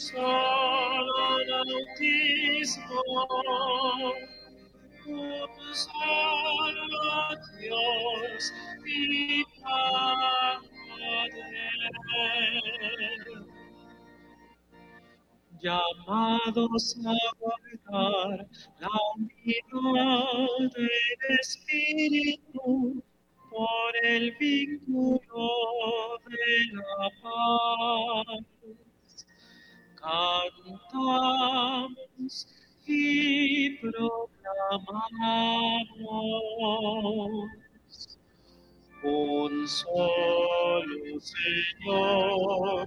solo 0.00 1.14
bautismo, 1.48 3.02
solo 5.72 7.36
Dios 7.60 8.52
y 8.86 9.44
Padre, 9.60 10.62
llamados 15.60 16.96
a 17.04 17.14
guardar 17.38 18.48
la 18.80 18.88
unidad 19.16 20.72
del 20.74 21.38
Espíritu 21.40 23.02
por 23.50 23.92
el 24.02 24.32
vínculo 24.38 25.48
de 26.26 26.48
la 26.72 27.10
paz. 27.22 28.49
Cantamos 30.00 31.28
y 32.86 33.76
proclamamos. 33.76 34.30
Un 39.02 39.66
solo 39.66 41.20
Señor, 41.20 42.86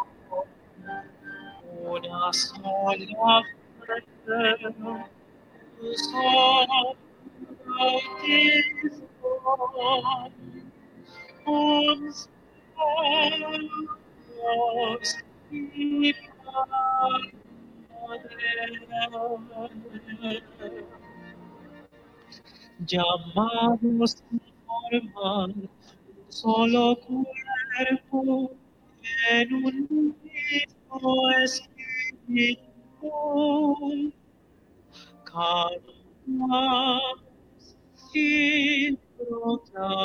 una 1.83 2.33
sola 2.33 3.43
fe, 4.25 4.67
un 5.81 5.95
solo 5.97 6.97
bautismo, 7.67 9.01
un 11.47 12.13
solo 12.13 13.51
Dios 14.27 15.09
y 15.51 16.13
Padre. 16.45 17.37
Llamados 22.81 24.13
a 24.17 24.37
formar 24.67 25.51
un 25.51 25.76
solo 26.37 26.99
cuerpo 27.01 28.53
en 29.31 29.55
un 29.55 30.15
mismo 30.23 31.31
espíritu. 31.45 32.63
Cantamos 35.25 35.81
y 38.13 38.93
proclamamos 39.17 39.97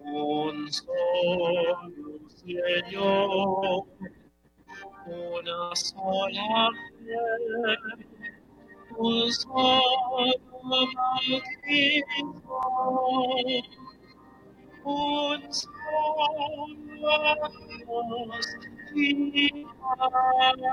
un 0.00 0.72
solo 0.72 2.18
Señor, 2.28 3.84
una 5.06 5.76
sola 5.76 6.70
fe, 7.04 8.17
un 8.98 9.32
solo 9.32 9.80
bautismo, 10.64 11.48
un 14.84 15.52
solo 15.52 16.66
Dios 17.86 18.46
y 18.94 19.64
Padre. 19.80 20.72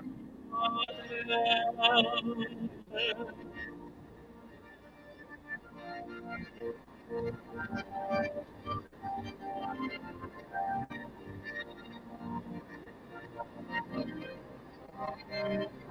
Un 15.38 15.85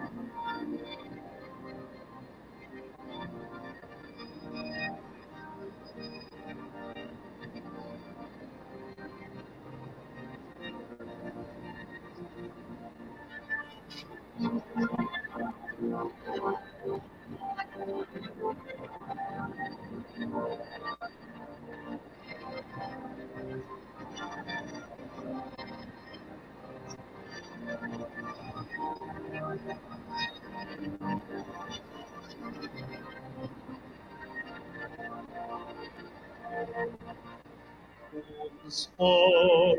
solo 38.69 39.79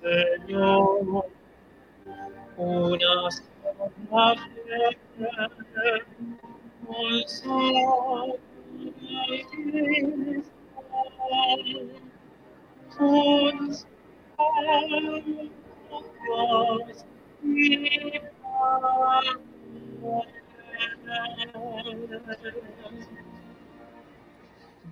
Señor, 0.00 1.24
una 2.56 3.30
sola 3.30 4.34
fe, 4.34 5.05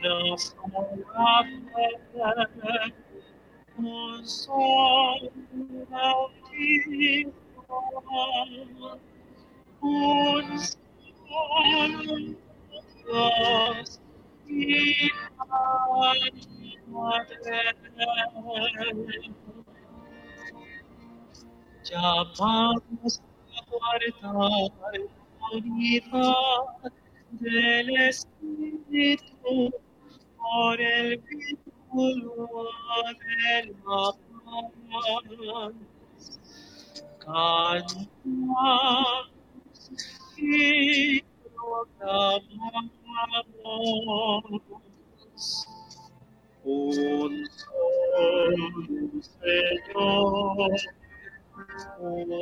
Dios 0.00 0.56
y 0.96 1.02
Padre. 1.02 1.54
un 1.54 1.63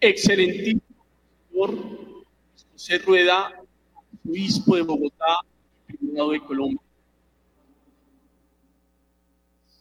Excelentísimo 0.00 0.80
señor 1.50 2.24
José 2.72 2.98
Rueda, 2.98 3.52
obispo 4.24 4.76
de 4.76 4.82
Bogotá, 4.82 5.40
primado 5.86 6.30
de 6.30 6.40
Colombia. 6.40 6.80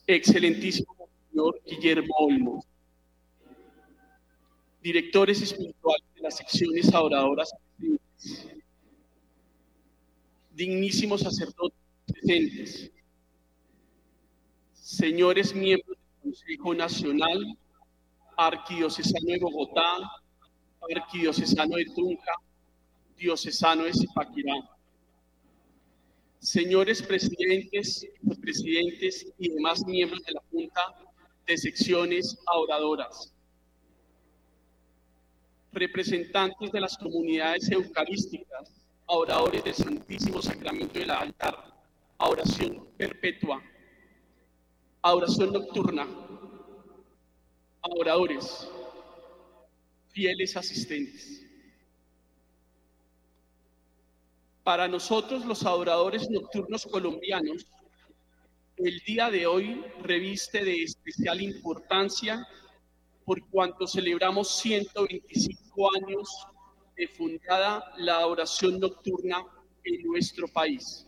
Excelentísimo 0.08 0.96
señor 1.30 1.62
Guillermo 1.64 2.16
Olmos, 2.18 2.66
directores 4.82 5.40
espirituales 5.42 6.08
de 6.16 6.22
las 6.22 6.38
secciones 6.38 6.92
adoradoras 6.94 7.52
dignísimos 10.56 11.22
sacerdotes 11.22 11.78
presentes, 12.08 12.92
señores 14.74 15.54
miembros 15.54 15.96
del 15.96 16.32
Consejo 16.32 16.74
Nacional, 16.74 17.58
arquidiocesano 18.38 19.26
de 19.26 19.40
Bogotá, 19.40 19.98
arquidiocesano 20.96 21.76
de 21.76 21.86
Tunja, 21.86 22.34
diocesano 23.18 23.84
de 23.84 23.94
Zipaquirá, 23.94 24.54
señores 26.40 27.02
presidentes, 27.02 28.08
presidentes 28.40 29.34
y 29.40 29.50
demás 29.50 29.84
miembros 29.86 30.22
de 30.24 30.34
la 30.34 30.42
Junta 30.52 30.82
de 31.48 31.58
Secciones 31.58 32.38
Adoradoras, 32.46 33.34
representantes 35.72 36.72
de 36.72 36.80
las 36.80 36.96
comunidades 36.98 37.70
eucarísticas, 37.72 38.72
adoradores 39.08 39.64
del 39.64 39.74
Santísimo 39.74 40.42
Sacramento 40.42 41.00
del 41.00 41.10
altar, 41.10 41.74
adoración 42.20 42.88
perpetua, 42.98 43.64
adoración 45.02 45.54
nocturna, 45.54 46.08
adoradores, 47.92 48.68
fieles 50.10 50.56
asistentes. 50.58 51.44
Para 54.64 54.88
nosotros 54.88 55.46
los 55.46 55.66
adoradores 55.66 56.30
nocturnos 56.30 56.86
colombianos, 56.86 57.66
el 58.78 59.00
día 59.00 59.32
de 59.32 59.48
hoy 59.48 59.84
reviste 60.02 60.64
de 60.64 60.84
especial 60.84 61.42
importancia 61.42 62.46
por 63.26 63.48
cuanto 63.50 63.88
celebramos 63.88 64.60
125 64.60 65.90
años 65.96 66.48
de 66.96 67.08
fundada 67.08 67.84
la 67.98 68.18
adoración 68.18 68.80
nocturna 68.80 69.44
en 69.84 70.04
nuestro 70.04 70.48
país. 70.48 71.06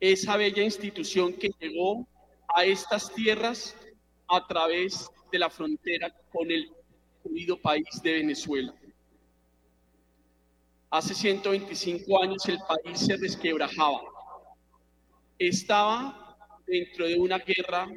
Esa 0.00 0.36
bella 0.36 0.62
institución 0.62 1.32
que 1.32 1.50
llegó 1.58 2.06
a 2.54 2.64
estas 2.64 3.12
tierras 3.14 3.74
a 4.28 4.46
través 4.46 5.10
de 5.34 5.40
la 5.40 5.50
frontera 5.50 6.14
con 6.30 6.48
el 6.48 6.70
unido 7.24 7.60
país 7.60 8.00
de 8.04 8.12
Venezuela. 8.12 8.72
Hace 10.90 11.12
125 11.12 12.22
años 12.22 12.48
el 12.48 12.58
país 12.68 13.00
se 13.00 13.16
resquebrajaba. 13.16 14.02
Estaba 15.36 16.36
dentro 16.64 17.08
de 17.08 17.18
una 17.18 17.38
guerra 17.38 17.88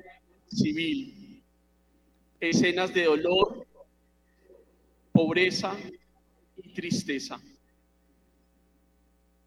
civil. 0.47 1.43
Escenas 2.39 2.91
de 2.91 3.03
dolor, 3.03 3.67
pobreza 5.11 5.77
y 6.55 6.73
tristeza. 6.73 7.39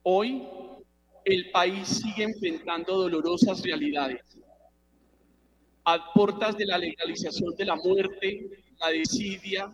Hoy 0.05 0.47
el 1.25 1.51
país 1.51 1.89
sigue 1.89 2.23
enfrentando 2.23 2.97
dolorosas 2.97 3.61
realidades. 3.63 4.21
A 5.85 6.13
puertas 6.13 6.57
de 6.57 6.67
la 6.67 6.79
legalización 6.79 7.55
de 7.57 7.65
la 7.65 7.77
muerte, 7.77 8.63
la 8.79 8.89
desidia, 8.89 9.73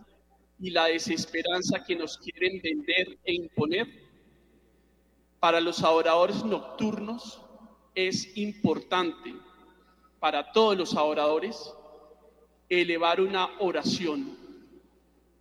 y 0.59 0.71
la 0.71 0.85
desesperanza 0.85 1.83
que 1.83 1.95
nos 1.95 2.17
quieren 2.17 2.59
vender 2.61 3.17
e 3.23 3.33
imponer, 3.33 3.87
para 5.39 5.61
los 5.61 5.83
adoradores 5.83 6.43
nocturnos 6.43 7.41
es 7.93 8.35
importante, 8.37 9.35
para 10.19 10.51
todos 10.51 10.75
los 10.75 10.95
adoradores, 10.95 11.73
elevar 12.69 13.21
una 13.21 13.49
oración, 13.59 14.35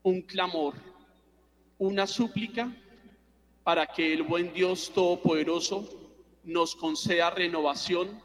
un 0.02 0.20
clamor, 0.23 0.75
una 1.78 2.06
súplica 2.06 2.75
para 3.64 3.87
que 3.87 4.12
el 4.12 4.23
buen 4.23 4.52
Dios 4.52 4.92
Todopoderoso 4.94 5.88
nos 6.44 6.76
conceda 6.76 7.30
renovación 7.30 8.23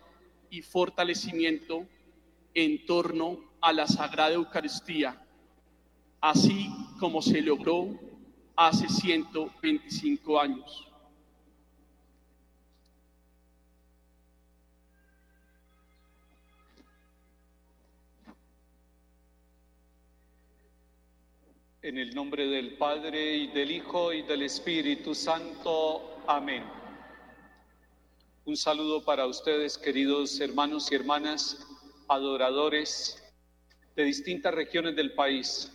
y 0.50 0.62
fortalecimiento 0.62 1.88
en 2.54 2.86
torno 2.86 3.40
a 3.62 3.74
la 3.74 3.88
Sagrada 3.88 4.34
Eucaristía 4.34 5.22
así 6.22 6.70
como 7.00 7.22
se 7.22 7.42
logró 7.42 8.00
hace 8.56 8.88
125 8.88 10.40
años. 10.40 10.88
En 21.82 21.98
el 21.98 22.14
nombre 22.14 22.46
del 22.46 22.78
Padre 22.78 23.38
y 23.38 23.48
del 23.48 23.72
Hijo 23.72 24.14
y 24.14 24.22
del 24.22 24.44
Espíritu 24.44 25.16
Santo. 25.16 26.20
Amén. 26.28 26.64
Un 28.46 28.56
saludo 28.56 29.04
para 29.04 29.26
ustedes, 29.26 29.80
queridos 29.80 30.40
hermanos 30.40 30.92
y 30.92 30.96
hermanas, 30.96 31.66
adoradores 32.12 33.24
de 33.96 34.04
distintas 34.04 34.54
regiones 34.54 34.98
del 34.98 35.14
país 35.14 35.72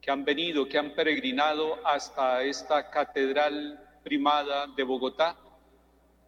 que 0.00 0.10
han 0.10 0.24
venido, 0.24 0.68
que 0.68 0.76
han 0.76 0.92
peregrinado 0.92 1.78
hasta 1.86 2.42
esta 2.42 2.90
catedral 2.90 3.80
primada 4.02 4.66
de 4.66 4.82
Bogotá 4.82 5.36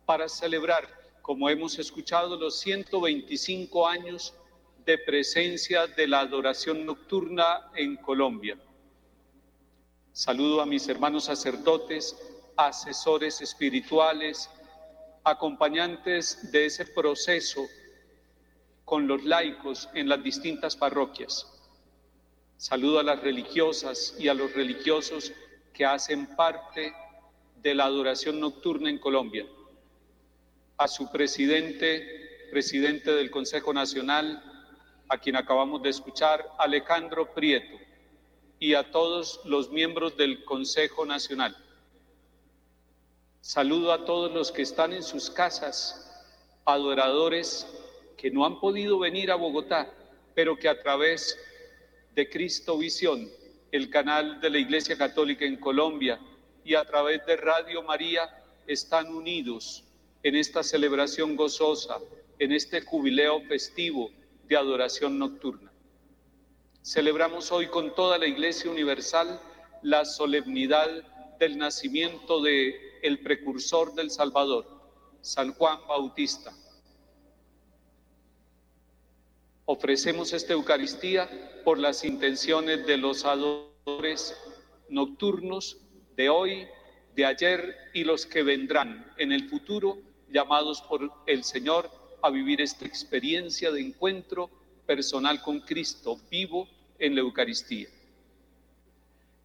para 0.07 0.29
celebrar, 0.29 0.89
como 1.21 1.51
hemos 1.51 1.77
escuchado, 1.81 2.37
los 2.37 2.61
125 2.61 3.89
años 3.89 4.35
de 4.87 4.99
presencia 4.99 5.89
de 5.89 6.07
la 6.07 6.21
adoración 6.21 6.87
nocturna 6.87 7.73
en 7.75 7.97
Colombia. 7.97 8.57
Saludo 10.13 10.61
a 10.61 10.67
mis 10.67 10.87
hermanos 10.89 11.25
sacerdotes, 11.25 12.17
asesores 12.57 13.41
espirituales, 13.41 14.49
acompañantes 15.25 16.53
de 16.53 16.67
ese 16.67 16.87
proceso 16.87 17.67
con 18.85 19.09
los 19.09 19.25
laicos 19.25 19.89
en 19.95 20.09
las 20.09 20.23
distintas 20.23 20.77
parroquias. 20.77 21.51
Saludo 22.57 23.01
a 23.01 23.03
las 23.03 23.21
religiosas 23.21 24.15
y 24.19 24.29
a 24.29 24.35
los 24.35 24.53
religiosos 24.53 25.33
que 25.73 25.85
hacen 25.85 26.35
parte 26.37 26.95
de 27.63 27.75
la 27.75 27.85
adoración 27.85 28.41
nocturna 28.41 28.91
en 28.91 28.99
Colombia. 28.99 29.47
A 30.77 30.87
su 30.89 31.11
presidente, 31.11 32.49
presidente 32.51 33.13
del 33.13 33.31
Consejo 33.31 33.73
Nacional, 33.73 34.43
a 35.09 35.19
quien 35.19 35.37
acabamos 35.37 35.83
de 35.83 35.91
escuchar, 35.91 36.49
Alejandro 36.59 37.33
Prieto, 37.35 37.77
y 38.59 38.75
a 38.75 38.91
todos 38.91 39.41
los 39.45 39.71
miembros 39.71 40.17
del 40.17 40.45
Consejo 40.45 41.05
Nacional. 41.05 41.57
Saludo 43.41 43.93
a 43.93 44.05
todos 44.05 44.33
los 44.33 44.53
que 44.53 44.63
están 44.63 44.93
en 44.93 45.03
sus 45.03 45.31
casas, 45.31 46.01
adoradores 46.65 47.67
que 48.17 48.31
no 48.31 48.45
han 48.45 48.61
podido 48.61 48.99
venir 48.99 49.31
a 49.31 49.37
Bogotá, 49.37 49.93
pero 50.35 50.57
que 50.57 50.69
a 50.69 50.81
través 50.81 51.39
de 52.15 52.29
Cristo 52.29 52.79
Visión, 52.79 53.29
el 53.73 53.91
canal 53.91 54.41
de 54.41 54.51
la 54.51 54.59
Iglesia 54.59 54.97
Católica 54.97 55.45
en 55.45 55.57
Colombia, 55.57 56.21
y 56.65 56.75
a 56.75 56.85
través 56.85 57.25
de 57.27 57.37
Radio 57.37 57.83
María 57.83 58.29
están 58.67 59.13
unidos 59.15 59.85
en 60.23 60.37
esta 60.37 60.63
celebración 60.63 61.37
gozosa, 61.37 61.99
en 62.39 62.53
este 62.53 62.81
jubileo 62.81 63.43
festivo 63.43 64.11
de 64.49 64.57
adoración 64.57 65.19
nocturna. 65.19 65.71
Celebramos 66.83 67.53
hoy 67.53 67.67
con 67.69 67.95
toda 67.95 68.19
la 68.19 68.27
Iglesia 68.27 68.71
Universal 68.71 69.41
la 69.83 70.05
solemnidad 70.05 70.89
del 71.39 71.59
nacimiento 71.59 72.43
de 72.43 72.99
el 73.03 73.21
precursor 73.21 73.95
del 73.95 74.11
Salvador, 74.11 74.67
San 75.21 75.53
Juan 75.55 75.79
Bautista. 75.87 76.53
Ofrecemos 79.67 80.35
esta 80.35 80.53
Eucaristía 80.53 81.29
por 81.65 81.79
las 81.79 82.05
intenciones 82.05 82.87
de 82.87 82.99
los 82.99 83.25
adoradores 83.25 84.37
nocturnos 84.91 85.79
de 86.17 86.29
hoy, 86.29 86.67
de 87.15 87.25
ayer 87.25 87.75
y 87.95 88.05
los 88.05 88.27
que 88.27 88.43
vendrán 88.43 89.11
en 89.17 89.33
el 89.33 89.49
futuro, 89.49 89.99
llamados 90.29 90.83
por 90.83 91.11
el 91.27 91.45
Señor 91.45 91.91
a 92.23 92.29
vivir 92.29 92.61
esta 92.61 92.85
experiencia 92.85 93.71
de 93.71 93.81
encuentro 93.81 94.51
personal 94.87 95.41
con 95.41 95.61
Cristo 95.61 96.19
vivo 96.31 96.69
en 96.99 97.15
la 97.15 97.23
Eucaristía. 97.23 97.89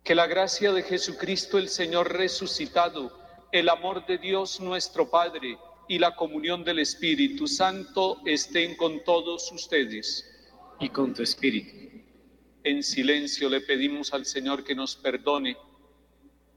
Que 0.03 0.15
la 0.15 0.27
gracia 0.27 0.73
de 0.73 0.83
Jesucristo 0.83 1.57
el 1.57 1.69
Señor 1.69 2.11
resucitado, 2.11 3.17
el 3.53 3.69
amor 3.69 4.05
de 4.05 4.17
Dios 4.17 4.59
nuestro 4.59 5.09
Padre 5.09 5.57
y 5.89 5.97
la 5.97 6.15
comunión 6.15 6.63
del 6.63 6.79
Espíritu 6.79 7.47
Santo 7.47 8.21
estén 8.23 8.75
con 8.75 9.03
todos 9.03 9.51
ustedes. 9.51 10.23
Y 10.79 10.89
con 10.89 11.15
tu 11.15 11.23
espíritu. 11.23 11.75
En 12.63 12.83
silencio 12.83 13.49
le 13.49 13.61
pedimos 13.61 14.13
al 14.13 14.27
Señor 14.27 14.63
que 14.63 14.75
nos 14.75 14.95
perdone, 14.95 15.57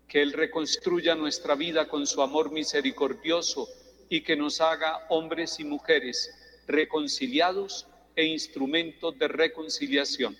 que 0.06 0.20
Él 0.20 0.34
reconstruya 0.34 1.14
nuestra 1.14 1.54
vida 1.54 1.88
con 1.88 2.06
su 2.06 2.20
amor 2.20 2.52
misericordioso 2.52 3.68
y 4.10 4.20
que 4.20 4.36
nos 4.36 4.60
haga 4.60 5.06
hombres 5.08 5.58
y 5.58 5.64
mujeres 5.64 6.30
reconciliados 6.66 7.88
e 8.14 8.26
instrumentos 8.26 9.18
de 9.18 9.28
reconciliación. 9.28 10.36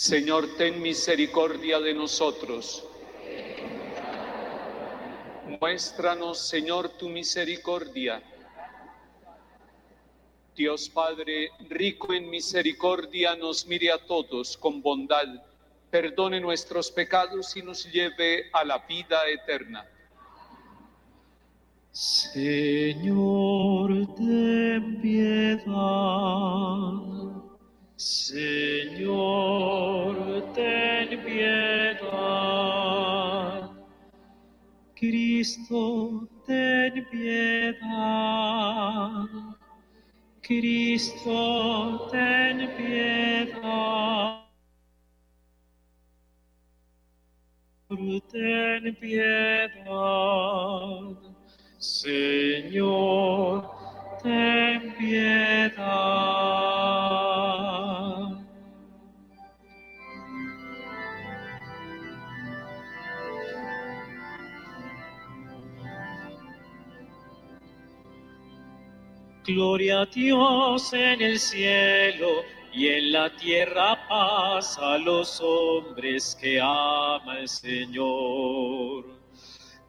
Señor, 0.00 0.56
ten 0.56 0.80
misericordia 0.80 1.78
de 1.78 1.92
nosotros. 1.92 2.88
Muéstranos, 5.60 6.38
Señor, 6.38 6.88
tu 6.96 7.10
misericordia. 7.10 8.22
Dios 10.56 10.88
Padre, 10.88 11.50
rico 11.68 12.14
en 12.14 12.30
misericordia, 12.30 13.36
nos 13.36 13.66
mire 13.66 13.92
a 13.92 13.98
todos 13.98 14.56
con 14.56 14.80
bondad, 14.80 15.26
perdone 15.90 16.40
nuestros 16.40 16.90
pecados 16.90 17.54
y 17.58 17.62
nos 17.62 17.84
lleve 17.92 18.48
a 18.54 18.64
la 18.64 18.78
vida 18.78 19.28
eterna. 19.28 19.86
Señor, 21.92 23.10
ten 24.16 24.98
piedad. 25.02 26.99
Señor, 28.02 29.36
ten 30.54 31.08
piedad. 31.22 32.10
Cristo, 34.96 36.26
ten 36.46 37.04
piedad. 37.10 37.68
Cristo, 40.40 42.08
ten 42.10 42.70
piedad. 42.78 44.40
Ten. 48.32 48.96
Señor, 51.78 53.70
ten 54.22 54.94
piedad. 54.96 56.30
Gloria 69.52 70.02
a 70.02 70.06
Dios 70.06 70.92
en 70.92 71.20
el 71.20 71.38
cielo 71.40 72.44
y 72.72 72.86
en 72.86 73.10
la 73.10 73.34
tierra 73.34 73.98
paz 74.08 74.78
a 74.78 74.96
los 74.96 75.40
hombres 75.40 76.38
que 76.40 76.60
ama 76.60 77.40
el 77.40 77.48
Señor. 77.48 79.06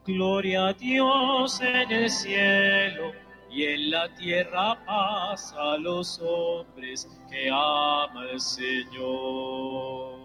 Gloria 0.03 0.69
a 0.69 0.73
Dios 0.73 1.61
en 1.61 1.91
el 1.91 2.09
cielo 2.09 3.11
y 3.51 3.65
en 3.65 3.91
la 3.91 4.11
tierra 4.15 4.83
paz 4.83 5.53
a 5.55 5.77
los 5.77 6.19
hombres 6.19 7.07
que 7.29 7.51
ama 7.51 8.31
el 8.31 8.41
Señor. 8.41 10.17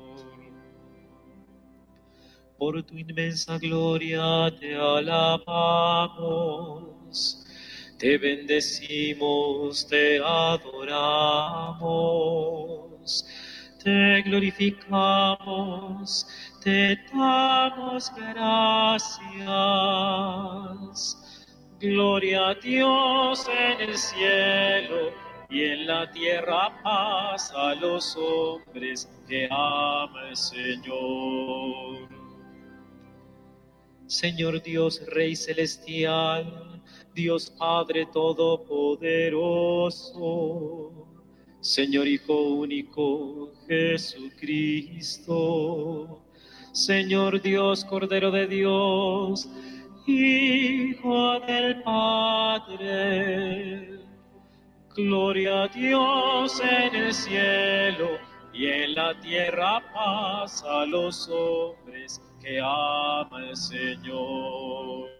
Por 2.56 2.82
tu 2.84 2.96
inmensa 2.96 3.58
gloria 3.58 4.50
te 4.58 4.74
alabamos 4.74 6.06
te 7.98 8.18
bendecimos, 8.18 9.88
te 9.88 10.20
adoramos, 10.22 11.80
te 13.82 14.22
glorificamos, 14.22 16.26
te 16.62 16.96
damos 17.12 18.12
gracias. 18.14 19.16
Gloria 21.78 22.48
a 22.48 22.54
Dios 22.54 23.46
en 23.48 23.80
el 23.88 23.96
cielo 23.96 25.12
y 25.50 25.64
en 25.64 25.86
la 25.86 26.10
tierra 26.10 26.82
paz 26.82 27.52
a 27.54 27.74
los 27.74 28.16
hombres 28.16 29.08
que 29.28 29.46
ama 29.50 30.34
Señor. 30.34 32.08
Señor 34.06 34.62
Dios, 34.62 35.02
Rey 35.08 35.34
celestial, 35.34 36.75
Dios 37.16 37.50
Padre 37.50 38.06
Todopoderoso, 38.12 40.92
Señor 41.60 42.06
Hijo 42.06 42.50
único 42.50 43.50
Jesucristo, 43.66 45.32
Señor 46.72 47.40
Dios 47.40 47.86
Cordero 47.86 48.30
de 48.30 48.46
Dios, 48.46 49.48
Hijo 50.06 51.40
del 51.40 51.82
Padre. 51.82 53.98
Gloria 54.94 55.62
a 55.62 55.68
Dios 55.68 56.60
en 56.60 56.94
el 56.94 57.14
cielo 57.14 58.18
y 58.52 58.66
en 58.66 58.94
la 58.94 59.18
tierra 59.20 59.82
paz 59.94 60.62
a 60.64 60.84
los 60.84 61.30
hombres 61.30 62.20
que 62.42 62.60
ama 62.60 63.48
el 63.48 63.56
Señor. 63.56 65.15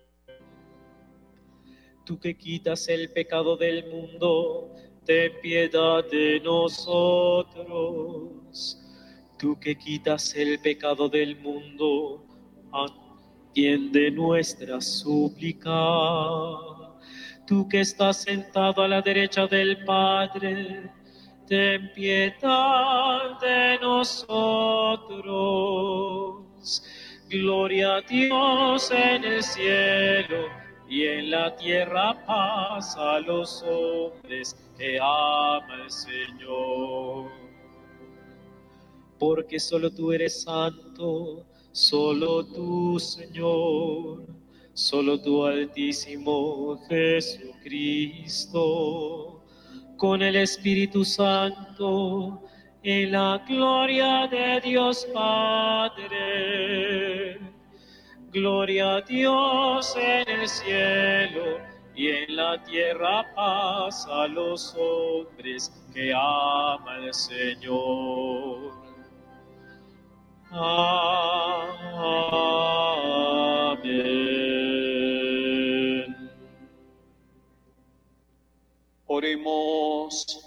Tú 2.06 2.18
que 2.20 2.36
quitas 2.36 2.86
el 2.86 3.10
pecado 3.10 3.56
del 3.56 3.90
mundo, 3.90 4.72
ten 5.04 5.32
piedad 5.42 6.08
de 6.08 6.38
nosotros. 6.38 7.66
Tú 9.36 9.58
que 9.58 9.74
quitas 9.76 10.36
el 10.36 10.60
pecado 10.60 11.08
del 11.08 11.36
mundo, 11.40 12.24
atiende 12.72 14.12
nuestra 14.12 14.80
súplica. 14.80 15.72
Tú 17.44 17.68
que 17.68 17.80
estás 17.80 18.22
sentado 18.22 18.82
a 18.82 18.88
la 18.88 19.02
derecha 19.02 19.48
del 19.48 19.84
Padre, 19.84 20.88
ten 21.48 21.90
piedad 21.92 23.40
de 23.40 23.80
nosotros. 23.82 25.24
Gloria 27.28 27.96
a 27.96 28.00
Dios 28.02 28.92
en 28.92 29.24
el 29.24 29.42
cielo 29.42 30.65
y 30.88 31.06
en 31.06 31.30
la 31.30 31.54
tierra 31.56 32.24
paz 32.26 32.96
a 32.96 33.18
los 33.20 33.62
hombres 33.62 34.56
que 34.78 34.98
ama 35.00 35.82
el 35.84 35.90
Señor. 35.90 37.30
Porque 39.18 39.58
solo 39.58 39.90
tú 39.90 40.12
eres 40.12 40.42
santo, 40.42 41.44
solo 41.72 42.44
tú, 42.46 43.00
Señor, 43.00 44.26
solo 44.74 45.20
tú, 45.20 45.44
Altísimo 45.44 46.78
Jesucristo, 46.88 48.62
con 49.96 50.22
el 50.22 50.36
Espíritu 50.36 51.04
Santo, 51.04 52.42
en 52.82 53.12
la 53.12 53.42
gloria 53.48 54.28
de 54.28 54.60
Dios 54.60 55.08
Padre. 55.12 56.36
Gloria 58.36 58.96
a 58.96 59.00
Dios 59.00 59.96
en 59.96 60.28
el 60.28 60.46
cielo 60.46 61.58
y 61.94 62.08
en 62.08 62.36
la 62.36 62.62
tierra 62.64 63.24
paz 63.34 64.06
a 64.10 64.26
los 64.26 64.76
hombres 64.78 65.72
que 65.94 66.12
ama 66.12 66.98
el 66.98 67.14
Señor. 67.14 68.74
Amén. 70.50 70.76
Oremos. 79.06 80.45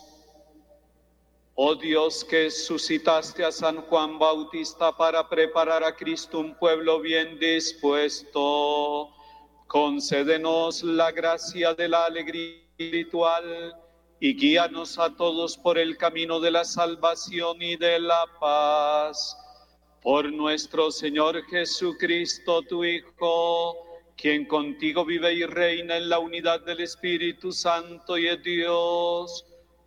Oh 1.61 1.75
Dios 1.75 2.23
que 2.23 2.49
suscitaste 2.49 3.43
a 3.43 3.51
San 3.51 3.81
Juan 3.81 4.17
Bautista 4.17 4.95
para 4.95 5.27
preparar 5.27 5.83
a 5.83 5.93
Cristo 5.93 6.39
un 6.39 6.55
pueblo 6.55 7.01
bien 7.01 7.37
dispuesto, 7.37 9.09
concédenos 9.67 10.83
la 10.83 11.11
gracia 11.11 11.73
de 11.73 11.89
la 11.89 12.05
alegría 12.05 12.61
espiritual 12.77 13.75
y 14.21 14.37
guíanos 14.37 14.97
a 14.97 15.13
todos 15.17 15.57
por 15.57 15.77
el 15.77 15.97
camino 15.97 16.39
de 16.39 16.51
la 16.51 16.63
salvación 16.63 17.61
y 17.61 17.75
de 17.75 17.99
la 17.99 18.23
paz. 18.39 19.37
Por 20.01 20.31
nuestro 20.31 20.91
Señor 20.91 21.43
Jesucristo, 21.43 22.61
tu 22.61 22.85
Hijo, 22.85 23.75
quien 24.15 24.45
contigo 24.45 25.03
vive 25.03 25.33
y 25.33 25.43
reina 25.43 25.97
en 25.97 26.07
la 26.07 26.19
unidad 26.19 26.61
del 26.61 26.79
Espíritu 26.79 27.51
Santo 27.51 28.17
y 28.17 28.29
es 28.29 28.41
Dios 28.43 29.49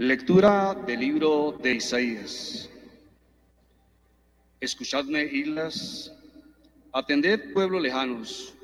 Lectura 0.00 0.76
del 0.86 1.00
libro 1.00 1.58
de 1.60 1.74
Isaías. 1.74 2.70
Escuchadme, 4.60 5.24
islas, 5.24 6.14
atended, 6.92 7.52
pueblos 7.52 7.82
lejanos. 7.82 8.54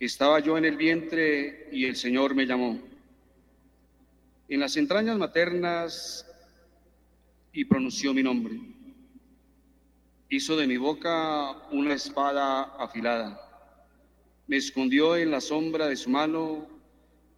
Estaba 0.00 0.40
yo 0.40 0.56
en 0.56 0.64
el 0.64 0.78
vientre 0.78 1.68
y 1.70 1.84
el 1.84 1.96
Señor 1.96 2.34
me 2.34 2.46
llamó. 2.46 2.80
En 4.48 4.60
las 4.60 4.74
entrañas 4.78 5.18
maternas 5.18 6.26
y 7.52 7.66
pronunció 7.66 8.14
mi 8.14 8.22
nombre. 8.22 8.58
Hizo 10.30 10.56
de 10.56 10.66
mi 10.66 10.78
boca 10.78 11.68
una 11.72 11.92
espada 11.92 12.74
afilada. 12.78 13.38
Me 14.46 14.56
escondió 14.56 15.14
en 15.14 15.30
la 15.30 15.42
sombra 15.42 15.88
de 15.88 15.96
su 15.96 16.08
mano. 16.08 16.66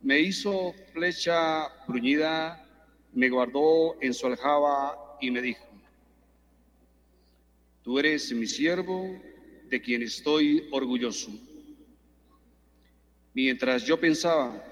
Me 0.01 0.21
hizo 0.21 0.73
flecha 0.93 1.73
bruñida 1.89 2.63
me 3.14 3.29
guardó 3.29 3.96
en 4.00 4.12
su 4.12 4.27
aljaba 4.27 5.16
y 5.20 5.31
me 5.31 5.40
dijo, 5.40 5.64
tú 7.83 7.98
eres 7.98 8.33
mi 8.33 8.46
siervo 8.46 9.20
de 9.68 9.81
quien 9.81 10.03
estoy 10.03 10.68
orgulloso. 10.72 11.31
Mientras 13.33 13.85
yo 13.85 13.98
pensaba, 13.98 14.64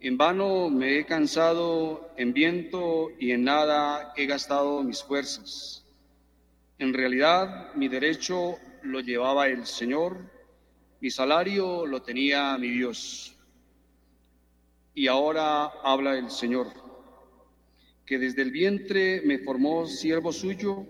en 0.00 0.16
vano 0.16 0.68
me 0.68 0.98
he 0.98 1.06
cansado 1.06 2.12
en 2.16 2.32
viento 2.32 3.10
y 3.18 3.32
en 3.32 3.44
nada 3.44 4.12
he 4.16 4.26
gastado 4.26 4.82
mis 4.82 5.02
fuerzas. 5.02 5.84
En 6.78 6.92
realidad 6.92 7.74
mi 7.74 7.88
derecho 7.88 8.58
lo 8.82 9.00
llevaba 9.00 9.48
el 9.48 9.66
Señor, 9.66 10.30
mi 11.00 11.10
salario 11.10 11.86
lo 11.86 12.02
tenía 12.02 12.56
mi 12.58 12.68
Dios. 12.68 13.34
Y 14.94 15.06
ahora 15.06 15.64
habla 15.82 16.18
el 16.18 16.30
Señor 16.30 16.89
que 18.10 18.18
desde 18.18 18.42
el 18.42 18.50
vientre 18.50 19.22
me 19.24 19.38
formó 19.38 19.86
siervo 19.86 20.32
suyo 20.32 20.84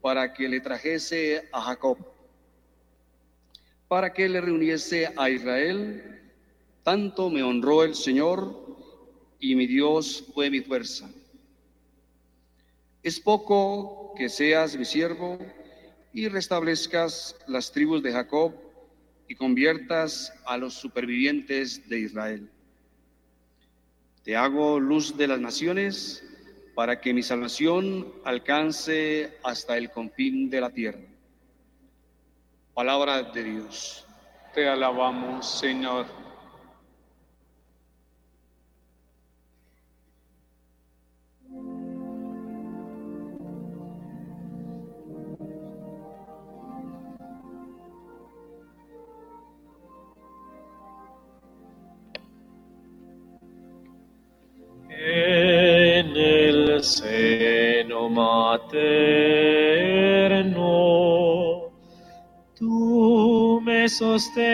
para 0.00 0.32
que 0.32 0.48
le 0.48 0.58
trajese 0.58 1.46
a 1.52 1.60
Jacob, 1.60 1.98
para 3.88 4.14
que 4.14 4.26
le 4.26 4.40
reuniese 4.40 5.12
a 5.18 5.28
Israel. 5.28 6.32
Tanto 6.82 7.28
me 7.28 7.42
honró 7.42 7.84
el 7.84 7.94
Señor 7.94 8.78
y 9.38 9.54
mi 9.54 9.66
Dios 9.66 10.24
fue 10.32 10.48
mi 10.48 10.60
fuerza. 10.60 11.10
Es 13.02 13.20
poco 13.20 14.14
que 14.16 14.30
seas 14.30 14.74
mi 14.74 14.86
siervo 14.86 15.38
y 16.14 16.26
restablezcas 16.28 17.36
las 17.48 17.70
tribus 17.70 18.02
de 18.02 18.12
Jacob 18.12 18.54
y 19.28 19.34
conviertas 19.34 20.32
a 20.46 20.56
los 20.56 20.72
supervivientes 20.72 21.86
de 21.90 21.98
Israel. 21.98 22.50
Te 24.24 24.36
hago 24.36 24.80
luz 24.80 25.18
de 25.18 25.26
las 25.26 25.38
naciones 25.38 26.24
para 26.74 27.00
que 27.00 27.12
mi 27.12 27.22
salvación 27.22 28.12
alcance 28.24 29.38
hasta 29.42 29.76
el 29.76 29.90
confín 29.90 30.48
de 30.48 30.60
la 30.60 30.70
tierra. 30.70 31.00
Palabra 32.74 33.22
de 33.22 33.44
Dios. 33.44 34.06
Te 34.54 34.68
alabamos, 34.68 35.46
Señor. 35.46 36.06
El 56.82 56.88
seno 56.88 58.08
materno, 58.08 58.80
tú 62.58 63.60
me 63.64 63.88
sostenías. 63.88 64.50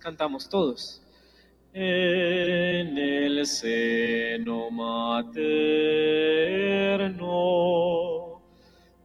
Cantamos 0.00 0.50
todos. 0.50 1.02
En 1.72 2.98
el 2.98 3.46
seno 3.46 4.70
materno, 4.70 5.32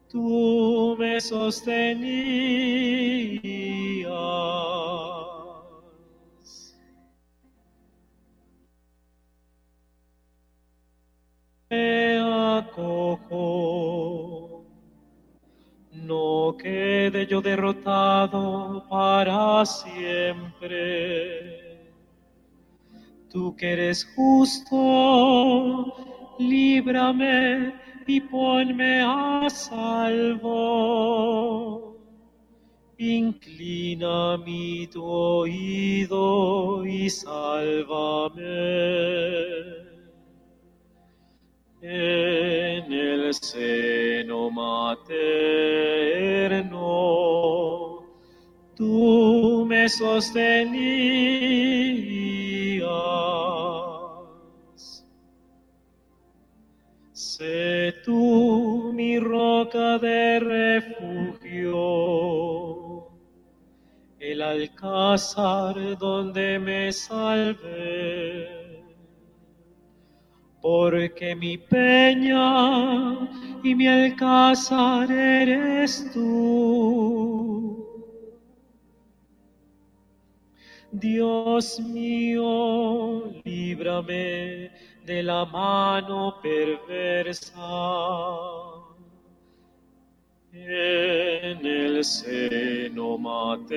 tú 0.09 0.97
me 0.99 1.21
sostenías. 1.21 3.42
Yo 17.27 17.41
derrotado 17.41 18.85
para 18.89 19.65
siempre. 19.65 20.73
Tú 23.29 23.55
que 23.55 23.73
eres 23.73 24.05
justo, 24.15 24.77
líbrame 26.39 27.73
y 28.05 28.21
ponme 28.21 29.01
a 29.01 29.49
salvo. 29.49 30.83
Inclina 32.97 34.37
mi 34.37 34.87
tu 34.87 35.03
oído 35.03 36.85
y 36.85 37.09
sálvame 37.09 38.43
en 41.85 42.91
el 42.93 43.33
seno 43.33 44.49
materno, 44.49 45.09
tú 48.73 49.65
me 49.67 49.89
sostenías. 49.89 50.53
Sé 57.11 57.93
tú 58.05 58.93
mi 58.93 59.19
roca 59.19 59.97
de 59.97 60.39
refugio, 60.39 61.81
el 64.19 64.41
alcázar 64.41 65.97
donde 65.97 66.59
me 66.59 66.93
salvé 66.93 68.62
porque 70.63 71.35
mi 71.35 71.57
peña 71.57 73.19
y 73.61 73.75
mi 73.75 73.85
alcázar 73.85 75.11
eres 75.11 76.09
tú. 76.13 77.85
Dios 80.89 81.81
mío, 81.81 83.25
líbrame 83.43 84.71
de 85.05 85.21
la 85.21 85.43
mano 85.43 86.39
perversa. 86.41 87.51
En 90.53 91.65
el 91.65 92.05
seno 92.05 93.17
materno, 93.17 93.73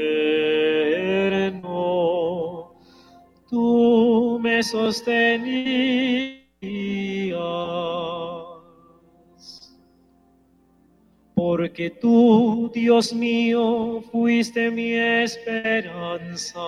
tú 3.50 4.38
me 4.40 4.62
sostenías 4.62 6.35
porque 11.34 11.90
tú, 11.90 12.70
Dios 12.74 13.12
mío, 13.12 14.02
fuiste 14.10 14.70
mi 14.70 14.92
esperanza. 14.92 16.60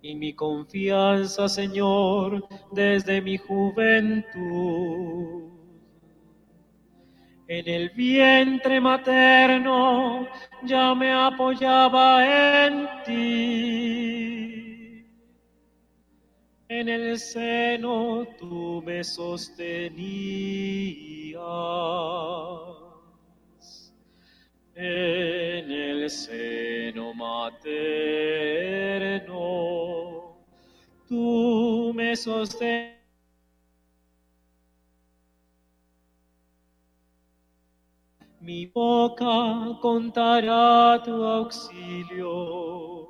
Y 0.00 0.14
mi 0.14 0.32
confianza, 0.32 1.48
Señor, 1.48 2.46
desde 2.72 3.20
mi 3.20 3.36
juventud. 3.38 4.32
En 7.48 7.68
el 7.68 7.90
vientre 7.90 8.80
materno 8.80 10.26
ya 10.64 10.94
me 10.94 11.12
apoyaba 11.12 12.66
en 12.66 12.88
ti 13.04 14.51
en 16.80 16.88
el 16.88 17.18
seno 17.18 18.26
tú 18.38 18.82
me 18.86 19.04
sostenías. 19.04 19.72
En 24.74 25.70
el 25.70 26.08
seno 26.08 27.12
materno 27.12 27.68
tú 31.08 31.92
me 31.94 32.16
sostenías. 32.16 33.02
Mi 38.40 38.66
boca 38.66 39.78
contará 39.80 41.00
tu 41.04 41.22
auxilio 41.22 43.01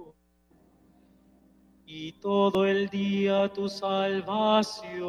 y 1.95 2.13
todo 2.13 2.65
el 2.65 2.89
día 2.89 3.53
tu 3.53 3.69
salvación. 3.69 5.03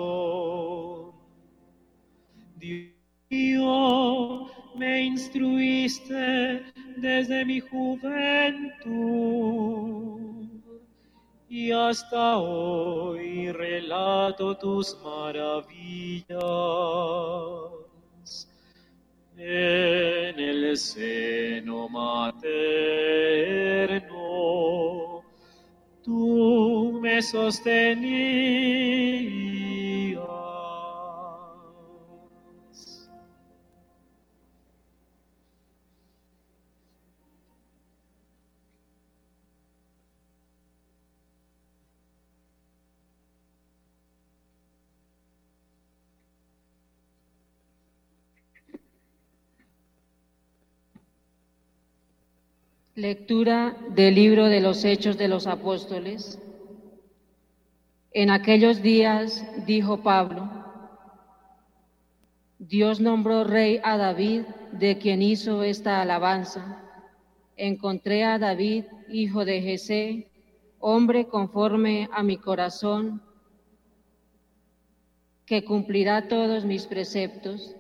Dios, 3.30 4.52
me 4.76 5.04
instruiste 5.04 6.62
desde 6.98 7.46
mi 7.46 7.62
juventud 7.62 8.84
y 11.48 11.72
hasta 11.72 12.38
hoy 12.38 13.50
relato 13.54 14.58
tus 14.58 14.98
maravillas. 15.02 16.36
En 19.38 20.38
el 20.38 20.76
seno 20.76 21.88
materno 21.88 22.44
me. 27.22 28.44
Lectura 52.96 53.76
del 53.90 54.14
libro 54.14 54.46
de 54.46 54.62
los 54.62 54.86
Hechos 54.86 55.18
de 55.18 55.28
los 55.28 55.48
Apóstoles. 55.48 56.43
En 58.16 58.30
aquellos 58.30 58.84
días 58.84 59.44
dijo 59.66 60.04
Pablo, 60.04 60.48
Dios 62.60 63.00
nombró 63.00 63.44
rey 63.44 63.80
a 63.84 63.98
David, 63.98 64.44
de 64.72 65.00
quien 65.00 65.24
hizo 65.24 65.64
esta 65.64 66.00
alabanza. 66.00 66.80
Encontré 67.58 68.24
a 68.24 68.38
David, 68.38 68.86
hijo 69.10 69.46
de 69.46 69.62
Jesé, 69.62 70.32
hombre 70.80 71.28
conforme 71.28 72.08
a 72.12 72.22
mi 72.22 72.38
corazón, 72.38 73.24
que 75.48 75.64
cumplirá 75.64 76.28
todos 76.28 76.66
mis 76.66 76.86
preceptos. 76.86 77.76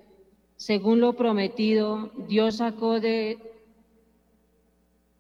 Según 0.55 0.99
lo 0.99 1.13
prometido, 1.13 2.11
Dios 2.27 2.57
sacó 2.57 2.99
de 2.99 3.37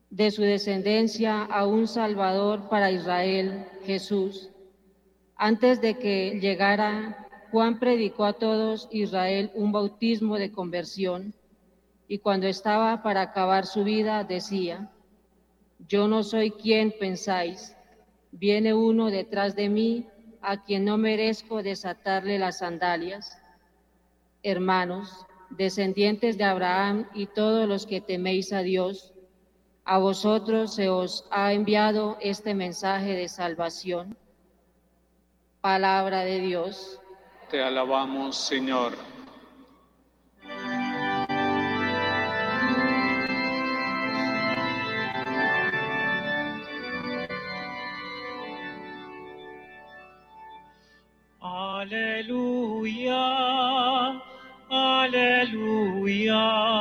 de 0.09 0.29
su 0.29 0.43
descendencia 0.43 1.43
a 1.43 1.65
un 1.65 1.87
Salvador 1.87 2.69
para 2.69 2.91
Israel, 2.91 3.65
Jesús. 3.83 4.52
Antes 5.45 5.81
de 5.81 5.99
que 5.99 6.39
llegara, 6.39 7.27
Juan 7.51 7.77
predicó 7.77 8.23
a 8.23 8.31
todos 8.31 8.87
Israel 8.91 9.51
un 9.53 9.73
bautismo 9.73 10.37
de 10.37 10.53
conversión 10.53 11.33
y 12.07 12.19
cuando 12.19 12.47
estaba 12.47 13.03
para 13.03 13.23
acabar 13.23 13.65
su 13.65 13.83
vida 13.83 14.23
decía, 14.23 14.89
yo 15.85 16.07
no 16.07 16.23
soy 16.23 16.51
quien 16.51 16.93
pensáis, 16.97 17.75
viene 18.31 18.73
uno 18.73 19.11
detrás 19.11 19.53
de 19.53 19.67
mí 19.67 20.07
a 20.41 20.63
quien 20.63 20.85
no 20.85 20.97
merezco 20.97 21.61
desatarle 21.61 22.39
las 22.39 22.59
sandalias. 22.59 23.37
Hermanos, 24.43 25.25
descendientes 25.49 26.37
de 26.37 26.45
Abraham 26.45 27.09
y 27.13 27.25
todos 27.25 27.67
los 27.67 27.85
que 27.85 27.99
teméis 27.99 28.53
a 28.53 28.59
Dios, 28.59 29.13
a 29.83 29.97
vosotros 29.97 30.73
se 30.73 30.87
os 30.87 31.27
ha 31.31 31.51
enviado 31.51 32.17
este 32.21 32.55
mensaje 32.55 33.13
de 33.17 33.27
salvación. 33.27 34.15
Palabra 35.63 36.25
de 36.25 36.41
Dios. 36.41 36.99
Te 37.49 37.63
alabamos, 37.63 38.35
Señor. 38.35 38.91
Aleluya, 51.39 53.15
aleluya. 54.69 56.72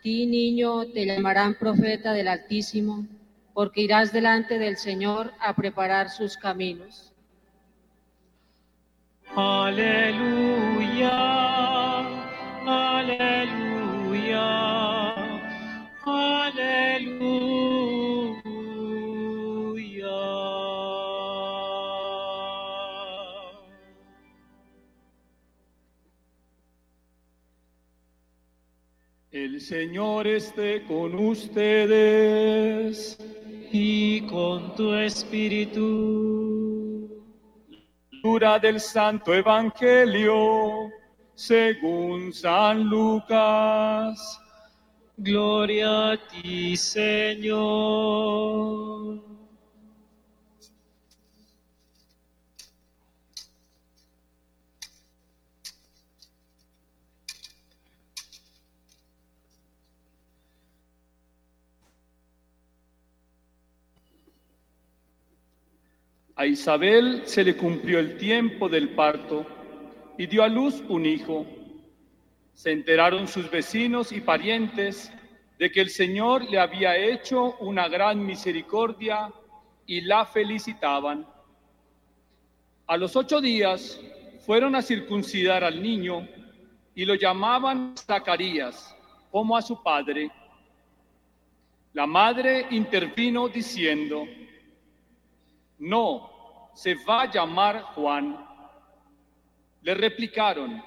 Ti, 0.03 0.27
niño, 0.27 0.87
te 0.87 1.07
llamarán 1.07 1.55
profeta 1.55 2.13
del 2.13 2.29
Altísimo, 2.29 3.07
porque 3.53 3.83
irás 3.83 4.13
delante 4.13 4.59
del 4.59 4.77
Señor 4.77 5.33
a 5.41 5.55
preparar 5.55 6.11
sus 6.11 6.37
caminos. 6.37 7.13
Aleluya, 9.37 11.11
aleluya, 12.67 13.40
El 29.61 29.67
Señor 29.67 30.27
esté 30.27 30.83
con 30.85 31.15
ustedes. 31.19 33.19
Y 33.71 34.23
con 34.23 34.75
tu 34.75 34.95
espíritu. 34.95 35.87
Lectura 38.11 38.59
del 38.59 38.81
Santo 38.81 39.35
Evangelio 39.35 40.89
según 41.35 42.33
San 42.33 42.85
Lucas. 42.85 44.41
Gloria 45.19 46.13
a 46.13 46.29
ti, 46.29 46.75
Señor. 46.75 47.61
A 66.41 66.47
Isabel 66.47 67.21
se 67.27 67.45
le 67.45 67.55
cumplió 67.55 67.99
el 67.99 68.17
tiempo 68.17 68.67
del 68.67 68.95
parto 68.95 69.45
y 70.17 70.25
dio 70.25 70.43
a 70.43 70.49
luz 70.49 70.83
un 70.89 71.05
hijo. 71.05 71.45
Se 72.55 72.73
enteraron 72.73 73.29
sus 73.29 73.51
vecinos 73.51 74.11
y 74.11 74.23
parientes 74.23 75.13
de 75.59 75.71
que 75.71 75.83
el 75.83 75.91
Señor 75.91 76.51
le 76.51 76.59
había 76.59 76.97
hecho 76.97 77.59
una 77.59 77.89
gran 77.89 78.25
misericordia 78.25 79.31
y 79.85 80.01
la 80.01 80.25
felicitaban. 80.25 81.27
A 82.87 82.97
los 82.97 83.17
ocho 83.17 83.43
días 83.43 84.01
fueron 84.47 84.75
a 84.77 84.81
circuncidar 84.81 85.63
al 85.63 85.83
niño 85.83 86.27
y 86.95 87.05
lo 87.05 87.17
llamaban 87.17 87.95
Zacarías, 87.99 88.97
como 89.31 89.59
a 89.59 89.61
su 89.61 89.83
padre. 89.83 90.31
La 91.93 92.07
madre 92.07 92.67
intervino 92.71 93.47
diciendo, 93.47 94.27
no, 95.81 96.71
se 96.75 96.95
va 96.95 97.23
a 97.23 97.31
llamar 97.31 97.83
Juan. 97.95 98.47
Le 99.83 99.95
replicaron, 99.95 100.83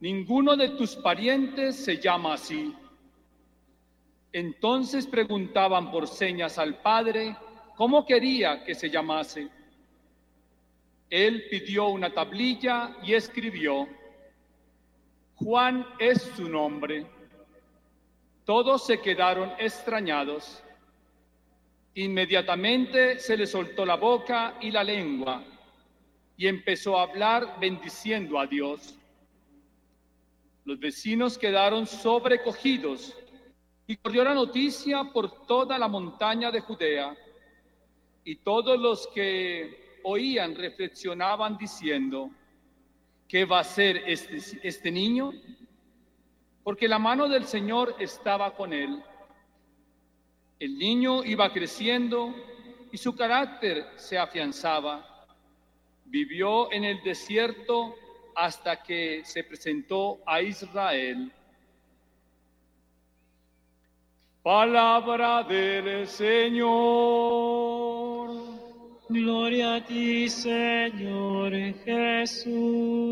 ninguno 0.00 0.56
de 0.56 0.70
tus 0.70 0.96
parientes 0.96 1.76
se 1.84 1.98
llama 1.98 2.34
así. 2.34 2.74
Entonces 4.32 5.06
preguntaban 5.06 5.90
por 5.90 6.08
señas 6.08 6.58
al 6.58 6.80
padre 6.80 7.36
cómo 7.76 8.06
quería 8.06 8.64
que 8.64 8.74
se 8.74 8.88
llamase. 8.88 9.50
Él 11.10 11.44
pidió 11.50 11.88
una 11.88 12.14
tablilla 12.14 12.96
y 13.02 13.12
escribió, 13.12 13.86
Juan 15.34 15.86
es 15.98 16.22
su 16.22 16.48
nombre. 16.48 17.06
Todos 18.46 18.86
se 18.86 19.00
quedaron 19.00 19.52
extrañados. 19.58 20.62
Inmediatamente 21.94 23.18
se 23.18 23.36
le 23.36 23.46
soltó 23.46 23.84
la 23.84 23.96
boca 23.96 24.56
y 24.60 24.70
la 24.70 24.82
lengua 24.82 25.44
y 26.36 26.46
empezó 26.46 26.98
a 26.98 27.02
hablar 27.02 27.58
bendiciendo 27.60 28.38
a 28.38 28.46
Dios. 28.46 28.98
Los 30.64 30.78
vecinos 30.78 31.36
quedaron 31.36 31.86
sobrecogidos 31.86 33.16
y 33.86 33.96
corrió 33.96 34.24
la 34.24 34.34
noticia 34.34 35.04
por 35.12 35.46
toda 35.46 35.78
la 35.78 35.88
montaña 35.88 36.50
de 36.50 36.60
Judea. 36.60 37.16
Y 38.24 38.36
todos 38.36 38.78
los 38.78 39.06
que 39.08 39.98
oían 40.04 40.54
reflexionaban 40.54 41.58
diciendo, 41.58 42.30
¿qué 43.28 43.44
va 43.44 43.60
a 43.60 43.64
ser 43.64 43.98
este, 44.06 44.38
este 44.66 44.90
niño? 44.90 45.32
Porque 46.62 46.88
la 46.88 46.98
mano 46.98 47.28
del 47.28 47.44
Señor 47.44 47.96
estaba 47.98 48.54
con 48.54 48.72
él. 48.72 49.02
El 50.62 50.78
niño 50.78 51.24
iba 51.24 51.52
creciendo 51.52 52.32
y 52.92 52.96
su 52.96 53.16
carácter 53.16 53.84
se 53.96 54.16
afianzaba. 54.16 55.26
Vivió 56.04 56.70
en 56.70 56.84
el 56.84 57.02
desierto 57.02 57.96
hasta 58.36 58.80
que 58.80 59.22
se 59.24 59.42
presentó 59.42 60.20
a 60.24 60.40
Israel. 60.40 61.32
Palabra 64.40 65.42
del 65.42 66.06
Señor. 66.06 66.70
Gloria 69.08 69.74
a 69.74 69.84
ti, 69.84 70.28
Señor 70.28 71.54
Jesús. 71.84 73.02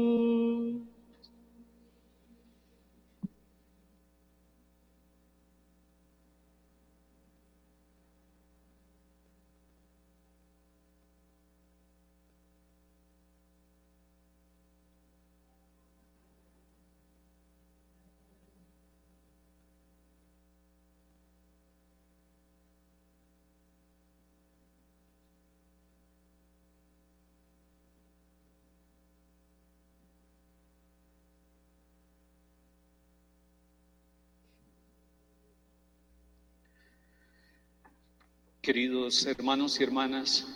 Queridos 38.72 39.26
hermanos 39.26 39.80
y 39.80 39.82
hermanas, 39.82 40.46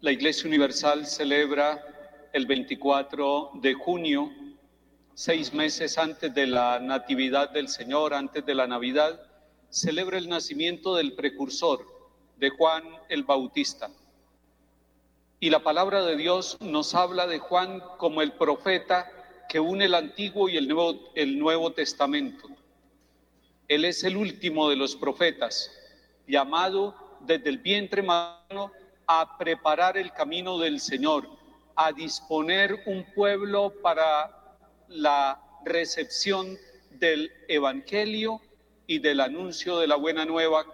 la 0.00 0.10
Iglesia 0.10 0.48
Universal 0.48 1.06
celebra 1.06 1.80
el 2.32 2.44
24 2.44 3.52
de 3.54 3.72
junio, 3.74 4.32
seis 5.14 5.54
meses 5.54 5.96
antes 5.96 6.34
de 6.34 6.48
la 6.48 6.80
Natividad 6.80 7.50
del 7.50 7.68
Señor, 7.68 8.14
antes 8.14 8.44
de 8.44 8.56
la 8.56 8.66
Navidad, 8.66 9.22
celebra 9.70 10.18
el 10.18 10.28
nacimiento 10.28 10.96
del 10.96 11.12
precursor 11.12 11.86
de 12.36 12.50
Juan 12.50 12.82
el 13.08 13.22
Bautista. 13.22 13.92
Y 15.38 15.50
la 15.50 15.62
palabra 15.62 16.02
de 16.02 16.16
Dios 16.16 16.56
nos 16.60 16.96
habla 16.96 17.28
de 17.28 17.38
Juan 17.38 17.80
como 17.96 18.22
el 18.22 18.32
profeta 18.32 19.08
que 19.48 19.60
une 19.60 19.84
el 19.84 19.94
Antiguo 19.94 20.48
y 20.48 20.56
el 20.56 20.66
Nuevo, 20.66 21.12
el 21.14 21.38
Nuevo 21.38 21.70
Testamento. 21.70 22.48
Él 23.68 23.84
es 23.84 24.02
el 24.02 24.16
último 24.16 24.68
de 24.68 24.74
los 24.74 24.96
profetas, 24.96 25.70
llamado 26.26 27.03
desde 27.26 27.48
el 27.48 27.58
vientre 27.58 28.02
materno 28.02 28.72
a 29.06 29.36
preparar 29.38 29.96
el 29.96 30.12
camino 30.12 30.58
del 30.58 30.80
Señor, 30.80 31.28
a 31.76 31.92
disponer 31.92 32.82
un 32.86 33.04
pueblo 33.14 33.72
para 33.82 34.58
la 34.88 35.40
recepción 35.64 36.56
del 36.90 37.30
Evangelio 37.48 38.40
y 38.86 38.98
del 38.98 39.20
anuncio 39.20 39.78
de 39.78 39.86
la 39.86 39.96
buena 39.96 40.24
nueva 40.24 40.64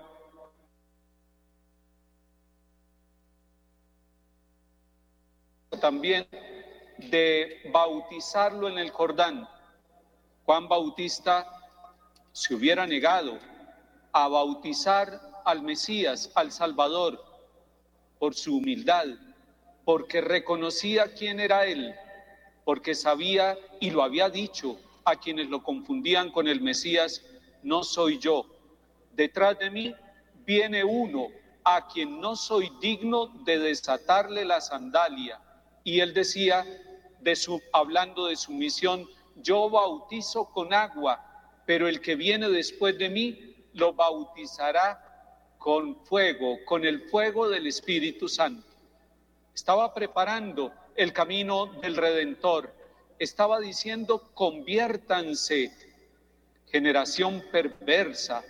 también 5.81 6.29
de 6.99 7.71
bautizarlo 7.73 8.69
en 8.69 8.79
el 8.79 8.91
Jordán. 8.91 9.49
Juan 10.45 10.69
Bautista 10.69 11.47
se 12.33 12.55
hubiera 12.55 12.87
negado 12.87 13.39
a 14.13 14.29
bautizar 14.29 15.30
al 15.45 15.63
Mesías, 15.63 16.31
al 16.35 16.53
Salvador, 16.53 17.25
por 18.19 18.35
su 18.35 18.57
humildad, 18.57 19.07
porque 19.85 20.21
reconocía 20.21 21.15
quién 21.15 21.41
era 21.41 21.67
Él, 21.67 21.95
porque 22.65 22.95
sabía 22.95 23.59
y 23.81 23.91
lo 23.91 24.03
había 24.03 24.29
dicho 24.29 24.79
a 25.05 25.17
quienes 25.17 25.49
lo 25.49 25.63
confundían 25.63 26.31
con 26.31 26.47
el 26.47 26.61
Mesías, 26.61 27.25
no 27.63 27.83
soy 27.83 28.19
yo. 28.19 28.47
Detrás 29.13 29.59
de 29.59 29.71
mí 29.71 29.95
viene 30.45 30.85
uno 30.85 31.29
a 31.65 31.87
quien 31.89 32.21
no 32.21 32.37
soy 32.37 32.71
digno 32.81 33.27
de 33.45 33.59
desatarle 33.59 34.45
la 34.45 34.61
sandalia. 34.61 35.41
Y 35.85 36.01
él 36.01 36.15
decía, 36.15 36.65
de 37.21 37.37
su, 37.37 37.61
hablando 37.73 38.27
de 38.27 38.37
su 38.37 38.53
misión, 38.53 39.09
yo 39.37 39.71
bautizo 39.71 40.47
con 40.47 40.73
agua, 40.73 41.25
pero 41.67 41.89
el 41.89 42.01
que 42.01 42.17
viene 42.17 42.49
después 42.49 42.99
de 42.99 43.09
mí 43.09 43.57
lo 43.73 43.93
bautizará 43.93 45.10
con 45.61 45.95
fuego, 46.07 46.59
con 46.65 46.87
el 46.87 47.03
fuego 47.03 47.47
del 47.47 47.67
Espíritu 47.67 48.31
Santo. 48.31 48.67
Estaba 49.55 49.93
preparando 49.93 50.73
el 50.97 51.13
camino 51.13 51.67
del 51.83 51.99
Redentor. 51.99 52.75
Estaba 53.19 53.61
diciendo, 53.61 54.31
conviértanse, 54.33 55.71
generación 56.67 57.45
perversa. 57.53 58.43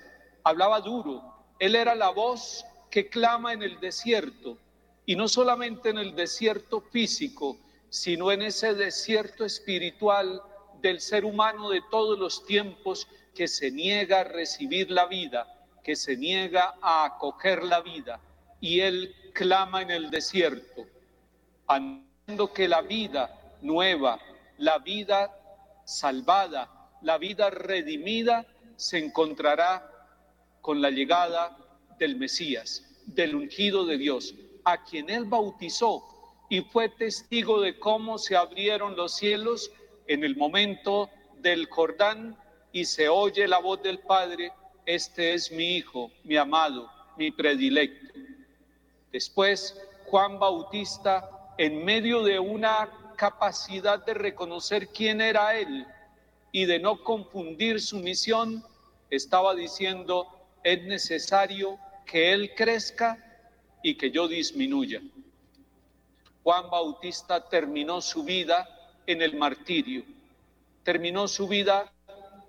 Hablaba 0.44 0.80
duro. 0.80 1.20
Él 1.58 1.74
era 1.74 1.96
la 1.96 2.10
voz 2.10 2.64
que 2.92 3.08
clama 3.08 3.54
en 3.54 3.64
el 3.64 3.80
desierto. 3.80 4.56
Y 5.04 5.16
no 5.16 5.26
solamente 5.26 5.88
en 5.88 5.98
el 5.98 6.14
desierto 6.14 6.80
físico, 6.80 7.58
sino 7.88 8.30
en 8.30 8.42
ese 8.42 8.74
desierto 8.74 9.44
espiritual 9.44 10.40
del 10.80 11.00
ser 11.00 11.24
humano 11.24 11.70
de 11.70 11.82
todos 11.90 12.16
los 12.16 12.46
tiempos 12.46 13.08
que 13.34 13.48
se 13.48 13.72
niega 13.72 14.20
a 14.20 14.24
recibir 14.24 14.92
la 14.92 15.06
vida, 15.06 15.59
que 15.90 15.96
se 15.96 16.16
niega 16.16 16.76
a 16.80 17.04
acoger 17.04 17.64
la 17.64 17.80
vida. 17.80 18.20
Y 18.60 18.78
él 18.78 19.12
clama 19.34 19.82
en 19.82 19.90
el 19.90 20.08
desierto, 20.08 20.86
anunciando 21.66 22.52
que 22.52 22.68
la 22.68 22.80
vida 22.80 23.56
nueva, 23.60 24.20
la 24.58 24.78
vida 24.78 25.36
salvada, 25.84 26.70
la 27.02 27.18
vida 27.18 27.50
redimida 27.50 28.46
se 28.76 28.98
encontrará 28.98 29.84
con 30.60 30.80
la 30.80 30.90
llegada 30.90 31.58
del 31.98 32.14
Mesías, 32.14 32.84
del 33.06 33.34
ungido 33.34 33.84
de 33.84 33.98
Dios, 33.98 34.36
a 34.62 34.84
quien 34.84 35.10
él 35.10 35.24
bautizó 35.24 36.04
y 36.48 36.60
fue 36.60 36.88
testigo 36.88 37.60
de 37.60 37.80
cómo 37.80 38.16
se 38.16 38.36
abrieron 38.36 38.94
los 38.94 39.16
cielos 39.16 39.72
en 40.06 40.22
el 40.22 40.36
momento 40.36 41.10
del 41.38 41.66
Jordán 41.68 42.38
y 42.70 42.84
se 42.84 43.08
oye 43.08 43.48
la 43.48 43.58
voz 43.58 43.82
del 43.82 43.98
Padre, 43.98 44.52
este 44.86 45.34
es 45.34 45.50
mi 45.52 45.76
Hijo, 45.76 46.10
mi 46.24 46.36
amado, 46.36 46.90
mi 47.16 47.30
predilecto. 47.30 48.18
Después, 49.12 49.76
Juan 50.06 50.38
Bautista, 50.38 51.28
en 51.58 51.84
medio 51.84 52.22
de 52.22 52.38
una 52.38 52.88
capacidad 53.16 54.04
de 54.04 54.14
reconocer 54.14 54.88
quién 54.88 55.20
era 55.20 55.56
Él 55.56 55.86
y 56.52 56.64
de 56.64 56.78
no 56.78 57.02
confundir 57.02 57.80
su 57.80 57.98
misión, 57.98 58.64
estaba 59.10 59.54
diciendo, 59.54 60.26
es 60.62 60.82
necesario 60.84 61.78
que 62.06 62.32
Él 62.32 62.54
crezca 62.54 63.18
y 63.82 63.96
que 63.96 64.10
yo 64.10 64.28
disminuya. 64.28 65.00
Juan 66.42 66.70
Bautista 66.70 67.48
terminó 67.48 68.00
su 68.00 68.24
vida 68.24 68.68
en 69.06 69.22
el 69.22 69.36
martirio, 69.36 70.04
terminó 70.82 71.28
su 71.28 71.46
vida 71.46 71.92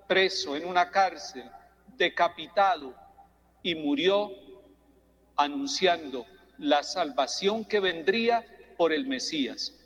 preso 0.07 0.55
en 0.55 0.65
una 0.65 0.89
cárcel, 0.89 1.43
decapitado 1.97 2.93
y 3.63 3.75
murió 3.75 4.31
anunciando 5.35 6.25
la 6.57 6.83
salvación 6.83 7.65
que 7.65 7.79
vendría 7.79 8.45
por 8.77 8.93
el 8.93 9.07
Mesías. 9.07 9.77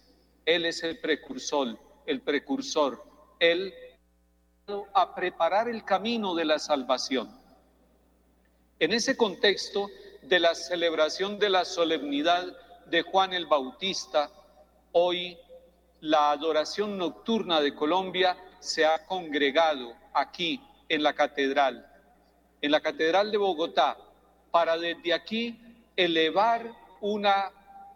Él 0.45 0.65
es 0.65 0.83
el 0.83 0.99
precursor, 0.99 1.77
el 2.05 2.21
precursor. 2.21 3.03
Él 3.39 3.73
a 4.93 5.13
preparar 5.13 5.69
el 5.69 5.83
camino 5.83 6.33
de 6.33 6.45
la 6.45 6.57
salvación. 6.59 7.29
En 8.79 8.93
ese 8.93 9.15
contexto 9.15 9.87
de 10.23 10.39
la 10.39 10.55
celebración 10.55 11.37
de 11.37 11.49
la 11.49 11.65
solemnidad 11.65 12.45
de 12.87 13.03
Juan 13.03 13.33
el 13.33 13.45
Bautista, 13.45 14.31
hoy 14.91 15.37
la 16.01 16.31
adoración 16.31 16.97
nocturna 16.97 17.61
de 17.61 17.75
Colombia 17.75 18.35
se 18.59 18.85
ha 18.85 19.05
congregado 19.05 19.93
aquí 20.13 20.61
en 20.89 21.03
la 21.03 21.13
catedral, 21.13 21.85
en 22.65 22.71
la 22.71 22.81
catedral 22.81 23.31
de 23.31 23.37
Bogotá, 23.37 23.95
para 24.49 24.75
desde 24.75 25.13
aquí 25.13 25.55
elevar 25.95 26.73
una 26.99 27.51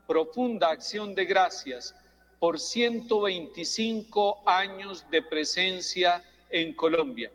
profunda 0.06 0.70
acción 0.70 1.16
de 1.16 1.26
gracias 1.26 1.96
por 2.38 2.60
125 2.60 4.44
años 4.46 5.10
de 5.10 5.24
presencia 5.24 6.24
en 6.52 6.76
Colombia. 6.76 7.32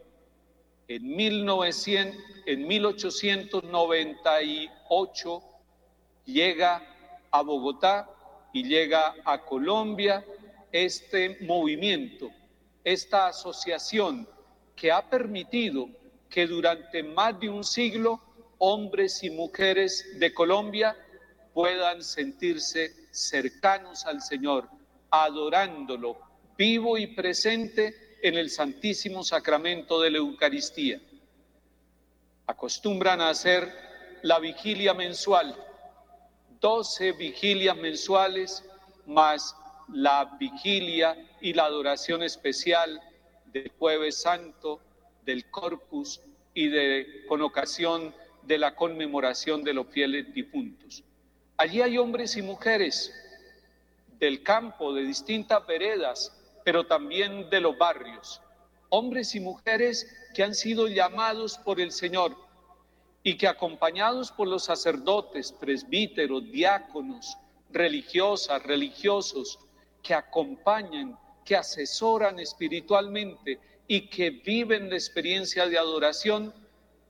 En, 0.86 1.16
1900, 1.16 2.22
en 2.46 2.68
1898 2.68 5.42
llega 6.26 6.86
a 7.32 7.42
Bogotá 7.42 8.08
y 8.52 8.62
llega 8.62 9.16
a 9.24 9.44
Colombia 9.44 10.24
este 10.70 11.38
movimiento, 11.40 12.30
esta 12.84 13.26
asociación 13.26 14.28
que 14.76 14.92
ha 14.92 15.10
permitido 15.10 15.88
que 16.34 16.48
durante 16.48 17.04
más 17.04 17.38
de 17.38 17.48
un 17.48 17.62
siglo 17.62 18.20
hombres 18.58 19.22
y 19.22 19.30
mujeres 19.30 20.18
de 20.18 20.34
Colombia 20.34 20.96
puedan 21.52 22.02
sentirse 22.02 22.92
cercanos 23.12 24.04
al 24.04 24.20
Señor, 24.20 24.68
adorándolo 25.12 26.18
vivo 26.58 26.98
y 26.98 27.06
presente 27.14 28.18
en 28.20 28.34
el 28.34 28.50
Santísimo 28.50 29.22
Sacramento 29.22 30.00
de 30.00 30.10
la 30.10 30.18
Eucaristía. 30.18 31.00
Acostumbran 32.48 33.20
a 33.20 33.28
hacer 33.28 33.72
la 34.22 34.40
vigilia 34.40 34.92
mensual, 34.92 35.54
12 36.60 37.12
vigilias 37.12 37.76
mensuales 37.76 38.64
más 39.06 39.54
la 39.92 40.36
vigilia 40.40 41.16
y 41.40 41.52
la 41.52 41.66
adoración 41.66 42.24
especial 42.24 43.00
del 43.52 43.70
jueves 43.78 44.20
santo, 44.20 44.80
del 45.24 45.50
corpus 45.50 46.20
y 46.54 46.68
de 46.68 47.24
con 47.28 47.42
ocasión 47.42 48.14
de 48.42 48.58
la 48.58 48.74
conmemoración 48.74 49.64
de 49.64 49.74
los 49.74 49.86
fieles 49.88 50.32
difuntos. 50.34 51.02
Allí 51.56 51.80
hay 51.82 51.98
hombres 51.98 52.36
y 52.36 52.42
mujeres 52.42 53.12
del 54.18 54.42
campo, 54.42 54.92
de 54.92 55.02
distintas 55.02 55.66
veredas, 55.66 56.32
pero 56.64 56.86
también 56.86 57.48
de 57.50 57.60
los 57.60 57.76
barrios. 57.76 58.40
Hombres 58.88 59.34
y 59.34 59.40
mujeres 59.40 60.06
que 60.34 60.42
han 60.42 60.54
sido 60.54 60.88
llamados 60.88 61.58
por 61.58 61.80
el 61.80 61.92
Señor 61.92 62.36
y 63.22 63.36
que 63.36 63.48
acompañados 63.48 64.30
por 64.30 64.48
los 64.48 64.64
sacerdotes, 64.64 65.52
presbíteros, 65.52 66.50
diáconos, 66.50 67.36
religiosas, 67.70 68.62
religiosos, 68.62 69.58
que 70.02 70.14
acompañan, 70.14 71.18
que 71.44 71.56
asesoran 71.56 72.38
espiritualmente 72.38 73.58
y 73.86 74.08
que 74.08 74.30
viven 74.30 74.88
la 74.88 74.96
experiencia 74.96 75.66
de 75.66 75.78
adoración, 75.78 76.52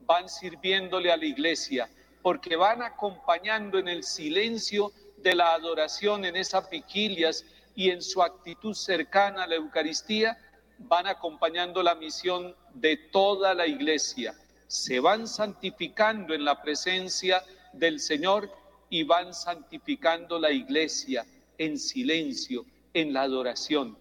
van 0.01 0.29
sirviéndole 0.29 1.13
a 1.13 1.17
la 1.17 1.25
iglesia, 1.25 1.89
porque 2.23 2.57
van 2.57 2.83
acompañando 2.83 3.79
en 3.79 3.89
el 3.89 4.03
silencio 4.03 4.93
de 5.19 5.35
la 5.35 5.55
adoración, 5.55 6.25
en 6.25 6.37
esas 6.37 6.69
vigilias 6.69 7.45
y 7.75 7.91
en 7.91 8.03
su 8.03 8.23
actitud 8.23 8.75
cercana 8.75 9.45
a 9.45 9.47
la 9.47 9.57
Eucaristía, 9.57 10.37
van 10.79 11.07
acompañando 11.07 11.83
la 11.83 11.95
misión 11.95 12.55
de 12.75 12.97
toda 12.97 13.55
la 13.55 13.67
iglesia. 13.67 14.35
Se 14.67 15.01
van 15.01 15.27
santificando 15.29 16.35
en 16.35 16.45
la 16.45 16.61
presencia 16.61 17.43
del 17.73 18.01
Señor 18.01 18.51
y 18.91 19.05
van 19.05 19.33
santificando 19.33 20.39
la 20.39 20.51
iglesia 20.51 21.25
en 21.59 21.79
silencio, 21.79 22.65
en 22.93 23.13
la 23.13 23.23
adoración. 23.23 23.97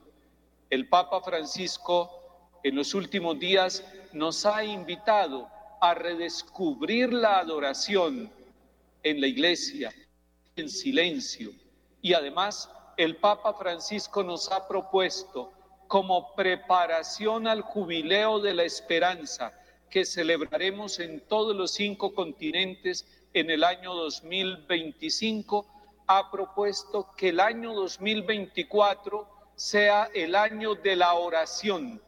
El 0.70 0.90
Papa 0.90 1.22
Francisco 1.22 2.23
en 2.64 2.76
los 2.76 2.94
últimos 2.94 3.38
días 3.40 3.84
nos 4.14 4.46
ha 4.46 4.64
invitado 4.64 5.50
a 5.82 5.94
redescubrir 5.94 7.12
la 7.12 7.40
adoración 7.40 8.32
en 9.04 9.20
la 9.20 9.28
iglesia, 9.28 9.94
en 10.56 10.70
silencio, 10.70 11.52
y 12.02 12.14
además 12.14 12.70
el 12.96 13.18
Papa 13.18 13.54
Francisco 13.54 14.24
nos 14.24 14.52
ha 14.52 14.68
propuesto 14.68 15.52
como 15.88 16.34
preparación 16.36 17.48
al 17.48 17.62
jubileo 17.62 18.40
de 18.40 18.54
la 18.54 18.64
esperanza 18.64 19.54
que 19.90 20.06
celebraremos 20.06 21.00
en 21.00 21.20
todos 21.28 21.56
los 21.56 21.72
cinco 21.72 22.14
continentes 22.14 23.06
en 23.34 23.50
el 23.50 23.64
año 23.64 23.94
2025, 23.94 25.68
ha 26.08 26.32
propuesto 26.32 27.10
que 27.18 27.30
el 27.30 27.40
año 27.40 27.74
2024 27.74 29.28
sea 29.56 30.10
el 30.14 30.36
año 30.36 30.76
de 30.76 30.96
la 30.96 31.14
oración, 31.14 32.02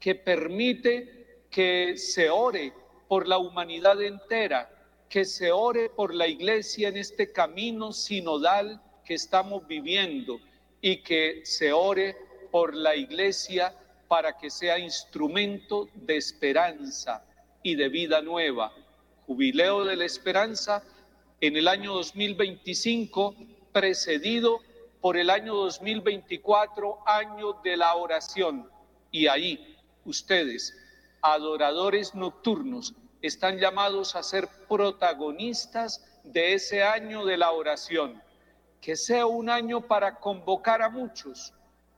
que 0.00 0.14
permite 0.14 1.44
que 1.50 1.96
se 1.96 2.30
ore 2.30 2.72
por 3.08 3.26
la 3.26 3.38
humanidad 3.38 4.00
entera, 4.02 4.70
que 5.08 5.24
se 5.24 5.50
ore 5.50 5.88
por 5.88 6.14
la 6.14 6.26
iglesia 6.26 6.88
en 6.88 6.96
este 6.96 7.32
camino 7.32 7.92
sinodal 7.92 8.80
que 9.04 9.14
estamos 9.14 9.66
viviendo 9.66 10.38
y 10.80 11.02
que 11.02 11.40
se 11.44 11.72
ore 11.72 12.16
por 12.50 12.74
la 12.74 12.94
iglesia 12.94 13.74
para 14.06 14.36
que 14.36 14.50
sea 14.50 14.78
instrumento 14.78 15.88
de 15.94 16.16
esperanza 16.16 17.24
y 17.62 17.74
de 17.74 17.88
vida 17.88 18.20
nueva. 18.20 18.72
Jubileo 19.26 19.84
de 19.84 19.96
la 19.96 20.04
esperanza 20.04 20.82
en 21.40 21.56
el 21.56 21.68
año 21.68 21.94
2025, 21.94 23.34
precedido 23.72 24.60
por 25.00 25.16
el 25.16 25.30
año 25.30 25.54
2024, 25.54 26.98
año 27.06 27.54
de 27.62 27.76
la 27.76 27.94
oración. 27.94 28.68
Y 29.10 29.26
ahí 29.26 29.77
ustedes, 30.08 30.76
adoradores 31.22 32.14
nocturnos, 32.14 32.94
están 33.22 33.58
llamados 33.58 34.16
a 34.16 34.22
ser 34.22 34.48
protagonistas 34.68 36.04
de 36.24 36.54
ese 36.54 36.82
año 36.82 37.24
de 37.24 37.36
la 37.36 37.52
oración. 37.52 38.22
Que 38.80 38.96
sea 38.96 39.26
un 39.26 39.50
año 39.50 39.80
para 39.80 40.16
convocar 40.16 40.82
a 40.82 40.88
muchos, 40.88 41.52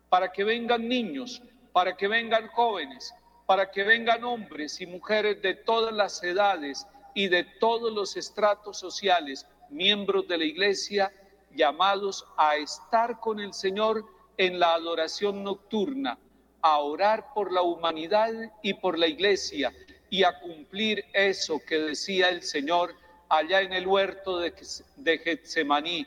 para 0.09 0.33
que 0.33 0.45
vengan 0.45 0.89
niños, 0.89 1.43
para 1.73 1.97
que 1.97 2.09
vengan 2.09 2.49
jóvenes, 2.49 3.15
para 3.47 3.71
que 3.71 3.85
vengan 3.85 4.25
hombres 4.25 4.81
y 4.81 4.87
mujeres 4.87 5.43
de 5.43 5.55
todas 5.55 5.93
las 5.95 6.23
edades 6.23 6.87
y 7.15 7.29
de 7.29 7.45
todos 7.45 7.93
los 7.93 8.17
estratos 8.17 8.79
sociales, 8.79 9.47
miembros 9.69 10.27
de 10.27 10.39
la 10.39 10.45
iglesia, 10.45 11.13
llamados 11.55 12.25
a 12.37 12.57
estar 12.57 13.21
con 13.21 13.41
el 13.41 13.53
Señor 13.53 14.05
en 14.37 14.59
la 14.59 14.75
adoración 14.75 15.43
nocturna, 15.43 16.19
a 16.63 16.79
orar 16.79 17.33
por 17.35 17.53
la 17.53 17.63
humanidad 17.63 18.31
y 18.63 18.75
por 18.75 18.99
la 18.99 19.07
iglesia 19.07 19.73
y 20.11 20.25
a 20.25 20.39
cumplir 20.41 21.05
eso 21.13 21.61
que 21.67 21.79
decía 21.79 22.29
el 22.29 22.43
Señor 22.43 22.95
allá 23.29 23.63
en 23.63 23.73
el 23.73 23.87
huerto 23.87 24.39
de, 24.39 25.19
Getsemaní. 25.19 26.07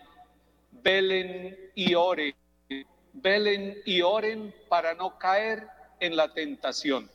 Velen 0.71 1.57
y 1.75 1.95
oren, 1.95 2.35
velen 3.13 3.77
y 3.85 4.01
oren 4.01 4.53
para 4.67 4.93
no 4.93 5.17
caer 5.17 5.67
en 5.99 6.17
la 6.17 6.33
tentación. 6.33 7.09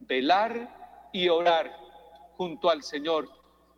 Velar 0.00 1.08
y 1.12 1.28
orar 1.28 1.72
junto 2.36 2.70
al 2.70 2.82
Señor, 2.82 3.28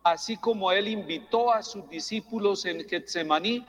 así 0.03 0.37
como 0.37 0.71
Él 0.71 0.87
invitó 0.87 1.53
a 1.53 1.61
sus 1.61 1.87
discípulos 1.89 2.65
en 2.65 2.87
Getsemaní, 2.87 3.65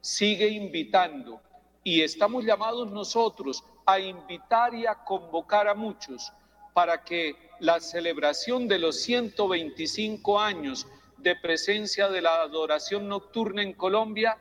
sigue 0.00 0.48
invitando. 0.48 1.40
Y 1.82 2.02
estamos 2.02 2.44
llamados 2.44 2.90
nosotros 2.92 3.64
a 3.86 3.98
invitar 3.98 4.74
y 4.74 4.86
a 4.86 4.94
convocar 4.94 5.68
a 5.68 5.74
muchos 5.74 6.32
para 6.72 7.04
que 7.04 7.36
la 7.60 7.80
celebración 7.80 8.66
de 8.66 8.78
los 8.78 9.00
125 9.02 10.40
años 10.40 10.86
de 11.18 11.36
presencia 11.36 12.08
de 12.08 12.20
la 12.20 12.42
adoración 12.42 13.08
nocturna 13.08 13.62
en 13.62 13.72
Colombia 13.72 14.36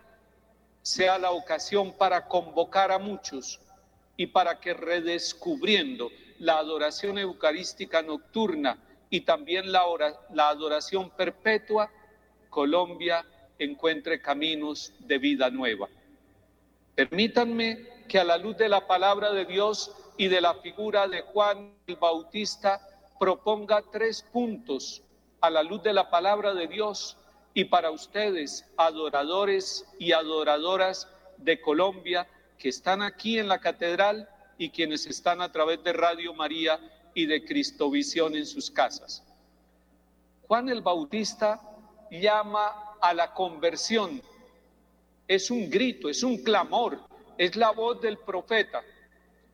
sea 0.82 1.18
la 1.18 1.32
ocasión 1.32 1.94
para 1.94 2.28
convocar 2.28 2.92
a 2.92 3.00
muchos 3.00 3.60
y 4.18 4.28
para 4.28 4.60
que 4.60 4.74
redescubriendo 4.74 6.12
la 6.40 6.58
adoración 6.58 7.18
eucarística 7.18 8.02
nocturna 8.02 8.78
y 9.10 9.22
también 9.22 9.72
la, 9.72 9.84
la 10.34 10.50
adoración 10.50 11.12
perpetua, 11.12 11.90
Colombia 12.50 13.26
encuentre 13.60 14.22
caminos 14.22 14.92
de 15.00 15.18
vida 15.20 15.50
nueva. 15.50 15.88
Permítanme 16.96 17.93
que 18.08 18.20
a 18.20 18.24
la 18.24 18.38
luz 18.38 18.58
de 18.58 18.70
la 18.70 18.88
palabra 18.88 19.32
de 19.32 19.46
Dios 19.46 19.92
y 20.18 20.28
de 20.28 20.42
la 20.42 20.56
figura 20.56 21.08
de 21.08 21.22
Juan 21.22 21.76
el 21.88 21.96
Bautista 21.96 22.88
proponga 23.20 23.84
tres 23.92 24.24
puntos 24.32 25.02
a 25.42 25.50
la 25.50 25.64
luz 25.64 25.84
de 25.84 25.94
la 25.94 26.10
palabra 26.10 26.54
de 26.54 26.68
Dios 26.68 27.18
y 27.54 27.66
para 27.66 27.92
ustedes, 27.92 28.66
adoradores 28.78 29.86
y 30.00 30.12
adoradoras 30.12 31.08
de 31.38 31.62
Colombia 31.62 32.28
que 32.58 32.70
están 32.70 33.02
aquí 33.02 33.40
en 33.40 33.48
la 33.48 33.60
catedral 33.60 34.30
y 34.58 34.70
quienes 34.70 35.06
están 35.06 35.42
a 35.42 35.52
través 35.52 35.84
de 35.84 35.94
Radio 35.94 36.34
María 36.34 36.80
y 37.14 37.26
de 37.26 37.44
Cristovisión 37.44 38.36
en 38.36 38.46
sus 38.46 38.72
casas. 38.72 39.24
Juan 40.48 40.70
el 40.70 40.82
Bautista 40.82 41.62
llama 42.10 42.96
a 43.02 43.14
la 43.14 43.34
conversión. 43.34 44.22
Es 45.28 45.52
un 45.52 45.70
grito, 45.70 46.10
es 46.10 46.24
un 46.24 46.38
clamor, 46.44 47.00
es 47.38 47.56
la 47.56 47.72
voz 47.72 48.02
del 48.02 48.18
profeta, 48.18 48.84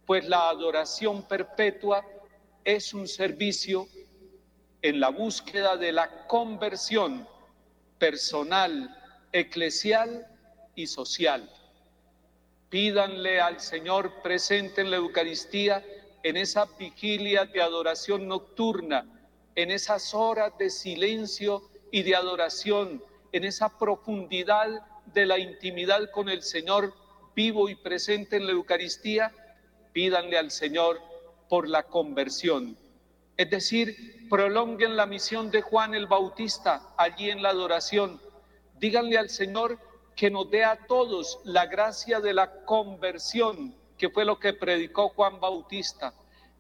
pues 0.06 0.28
la 0.28 0.50
adoración 0.50 1.24
perpetua 1.24 2.06
es 2.64 2.94
un 2.94 3.08
servicio 3.08 3.88
en 4.82 5.00
la 5.00 5.10
búsqueda 5.10 5.78
de 5.78 5.92
la 5.92 6.28
conversión 6.28 7.28
personal, 7.98 8.96
eclesial 9.32 10.28
y 10.76 10.88
social. 10.88 11.50
Pídanle 12.70 13.42
al 13.42 13.60
Señor 13.60 14.22
presente 14.22 14.82
en 14.82 14.92
la 14.92 14.98
Eucaristía, 14.98 15.84
en 16.24 16.38
esa 16.38 16.66
vigilia 16.78 17.46
de 17.46 17.62
adoración 17.62 18.28
nocturna, 18.28 19.06
en 19.56 19.72
esas 19.72 20.14
horas 20.14 20.58
de 20.58 20.70
silencio 20.70 21.70
y 21.92 22.04
de 22.04 22.16
adoración, 22.16 23.04
en 23.32 23.44
esa 23.44 23.78
profundidad 23.78 24.68
de 25.14 25.26
la 25.26 25.40
intimidad 25.40 26.10
con 26.12 26.30
el 26.30 26.42
Señor 26.44 26.94
vivo 27.40 27.70
y 27.70 27.76
presente 27.76 28.36
en 28.36 28.48
la 28.48 28.52
Eucaristía, 28.52 29.32
pídanle 29.94 30.38
al 30.38 30.52
Señor 30.52 31.00
por 31.48 31.70
la 31.70 31.84
conversión. 31.84 32.78
Es 33.38 33.50
decir, 33.50 34.28
prolonguen 34.30 34.98
la 34.98 35.06
misión 35.06 35.50
de 35.50 35.62
Juan 35.62 35.96
el 35.96 36.06
Bautista 36.06 36.94
allí 36.98 37.30
en 37.30 37.42
la 37.42 37.52
adoración. 37.52 38.22
Díganle 38.78 39.18
al 39.18 39.30
Señor 39.30 39.80
que 40.18 40.30
nos 40.30 40.52
dé 40.52 40.66
a 40.66 40.86
todos 40.86 41.40
la 41.46 41.66
gracia 41.66 42.20
de 42.20 42.34
la 42.34 42.66
conversión, 42.66 43.74
que 43.98 44.10
fue 44.10 44.26
lo 44.26 44.38
que 44.38 44.52
predicó 44.52 45.08
Juan 45.08 45.40
Bautista, 45.40 46.14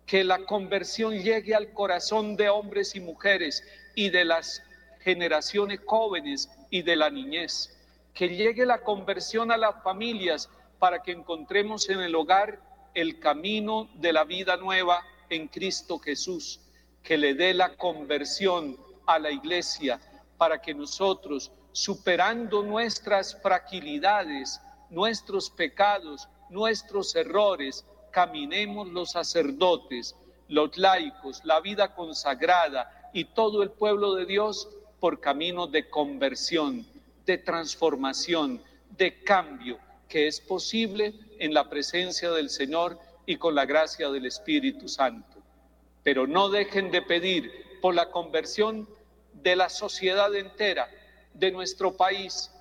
que 0.05 0.23
la 0.23 0.45
conversión 0.45 1.13
llegue 1.21 1.55
al 1.55 1.73
corazón 1.73 2.37
de 2.37 2.47
hombres 2.47 2.95
y 2.95 3.01
mujeres 3.01 3.65
y 3.95 4.11
de 4.11 4.23
las 4.23 4.63
generaciones 5.01 5.81
jóvenes 5.85 6.49
y 6.69 6.83
de 6.83 6.95
la 6.95 7.09
niñez, 7.09 7.77
que 8.13 8.29
llegue 8.29 8.65
la 8.65 8.81
conversión 8.81 9.51
a 9.51 9.57
las 9.57 9.83
familias 9.83 10.49
para 10.79 11.03
que 11.03 11.11
encontremos 11.11 11.89
en 11.89 11.99
el 11.99 12.15
hogar 12.15 12.61
el 12.93 13.19
camino 13.19 13.89
de 13.95 14.13
la 14.13 14.23
vida 14.23 14.57
nueva 14.57 15.03
en 15.29 15.47
Cristo 15.47 15.99
Jesús, 15.99 16.61
que 17.03 17.17
le 17.17 17.35
dé 17.35 17.53
la 17.53 17.75
conversión 17.75 18.77
a 19.05 19.19
la 19.19 19.31
iglesia 19.31 19.99
para 20.37 20.61
que 20.61 20.73
nosotros 20.73 21.51
superando 21.71 22.63
nuestras 22.63 23.39
fragilidades, 23.41 24.59
nuestros 24.89 25.49
pecados, 25.49 26.27
nuestros 26.49 27.15
errores, 27.15 27.85
caminemos 28.11 28.87
los 28.89 29.11
sacerdotes, 29.11 30.15
los 30.47 30.77
laicos, 30.77 31.41
la 31.43 31.59
vida 31.59 31.93
consagrada 31.93 33.11
y 33.13 33.25
todo 33.25 33.61
el 33.61 33.69
pueblo 33.69 34.15
de 34.15 34.25
Dios 34.25 34.67
por 34.99 35.19
caminos 35.19 35.71
de 35.71 35.89
conversión, 35.89 36.85
de 37.25 37.37
transformación, 37.37 38.61
de 38.97 39.23
cambio, 39.23 39.77
que 40.09 40.27
es 40.27 40.41
posible 40.41 41.13
en 41.37 41.53
la 41.53 41.69
presencia 41.69 42.31
del 42.31 42.49
Señor 42.49 42.99
y 43.25 43.37
con 43.37 43.55
la 43.55 43.65
gracia 43.65 44.09
del 44.09 44.25
Espíritu 44.25 44.89
Santo. 44.89 45.37
Pero 46.03 46.27
no 46.27 46.49
dejen 46.49 46.91
de 46.91 47.03
pedir 47.03 47.79
por 47.79 47.93
la 47.93 48.09
conversión 48.09 48.89
de 49.33 49.55
la 49.55 49.69
sociedad 49.69 50.35
entera, 50.35 50.89
de 51.33 51.51
nuestro 51.51 51.95
país. 51.95 52.51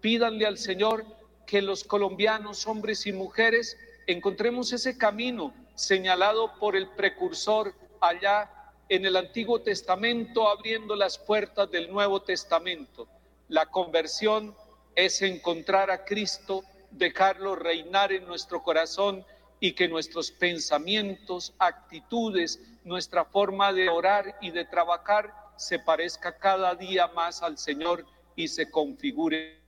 Pídanle 0.00 0.46
al 0.46 0.58
Señor 0.58 1.04
que 1.46 1.62
los 1.62 1.84
colombianos, 1.84 2.66
hombres 2.66 3.06
y 3.06 3.12
mujeres, 3.12 3.76
encontremos 4.06 4.72
ese 4.72 4.96
camino 4.98 5.54
señalado 5.74 6.52
por 6.58 6.76
el 6.76 6.88
precursor 6.88 7.74
allá 8.00 8.50
en 8.88 9.06
el 9.06 9.16
Antiguo 9.16 9.60
Testamento, 9.60 10.48
abriendo 10.48 10.94
las 10.96 11.16
puertas 11.16 11.70
del 11.70 11.90
Nuevo 11.90 12.20
Testamento. 12.22 13.08
La 13.48 13.66
conversión 13.66 14.54
es 14.94 15.22
encontrar 15.22 15.90
a 15.90 16.04
Cristo, 16.04 16.62
dejarlo 16.90 17.54
reinar 17.54 18.12
en 18.12 18.26
nuestro 18.26 18.62
corazón 18.62 19.24
y 19.60 19.72
que 19.72 19.88
nuestros 19.88 20.30
pensamientos, 20.30 21.54
actitudes, 21.58 22.60
nuestra 22.84 23.24
forma 23.24 23.72
de 23.72 23.88
orar 23.88 24.38
y 24.40 24.50
de 24.50 24.64
trabajar 24.64 25.34
se 25.56 25.78
parezca 25.78 26.38
cada 26.38 26.74
día 26.74 27.08
más 27.08 27.42
al 27.42 27.58
Señor 27.58 28.06
y 28.34 28.48
se 28.48 28.70
configure. 28.70 29.60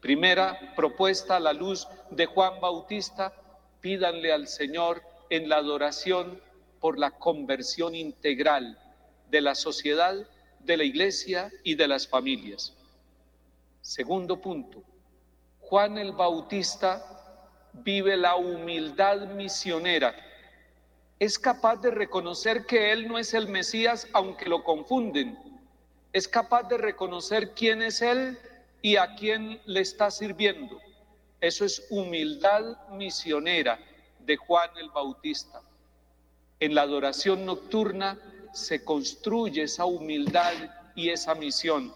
Primera 0.00 0.74
propuesta 0.74 1.36
a 1.36 1.40
la 1.40 1.52
luz 1.52 1.86
de 2.10 2.26
Juan 2.26 2.60
Bautista, 2.60 3.32
pídanle 3.80 4.32
al 4.32 4.48
Señor 4.48 5.02
en 5.30 5.48
la 5.48 5.56
adoración 5.56 6.42
por 6.80 6.98
la 6.98 7.12
conversión 7.12 7.94
integral 7.94 8.78
de 9.30 9.40
la 9.40 9.54
sociedad, 9.54 10.14
de 10.60 10.76
la 10.76 10.84
iglesia 10.84 11.50
y 11.62 11.74
de 11.74 11.88
las 11.88 12.06
familias. 12.08 12.74
Segundo 13.80 14.40
punto, 14.40 14.82
Juan 15.68 15.98
el 15.98 16.12
Bautista 16.12 17.04
vive 17.74 18.16
la 18.16 18.36
humildad 18.36 19.26
misionera. 19.34 20.14
Es 21.18 21.38
capaz 21.38 21.76
de 21.82 21.90
reconocer 21.90 22.64
que 22.64 22.90
él 22.90 23.06
no 23.06 23.18
es 23.18 23.34
el 23.34 23.48
Mesías 23.48 24.08
aunque 24.14 24.48
lo 24.48 24.64
confunden. 24.64 25.38
Es 26.14 26.26
capaz 26.26 26.62
de 26.70 26.78
reconocer 26.78 27.52
quién 27.52 27.82
es 27.82 28.00
él 28.00 28.38
y 28.80 28.96
a 28.96 29.14
quién 29.14 29.60
le 29.66 29.80
está 29.80 30.10
sirviendo. 30.10 30.80
Eso 31.38 31.66
es 31.66 31.86
humildad 31.90 32.88
misionera 32.92 33.78
de 34.20 34.38
Juan 34.38 34.70
el 34.80 34.88
Bautista. 34.88 35.60
En 36.60 36.74
la 36.74 36.80
adoración 36.80 37.44
nocturna 37.44 38.18
se 38.54 38.82
construye 38.84 39.64
esa 39.64 39.84
humildad 39.84 40.54
y 40.94 41.10
esa 41.10 41.34
misión. 41.34 41.92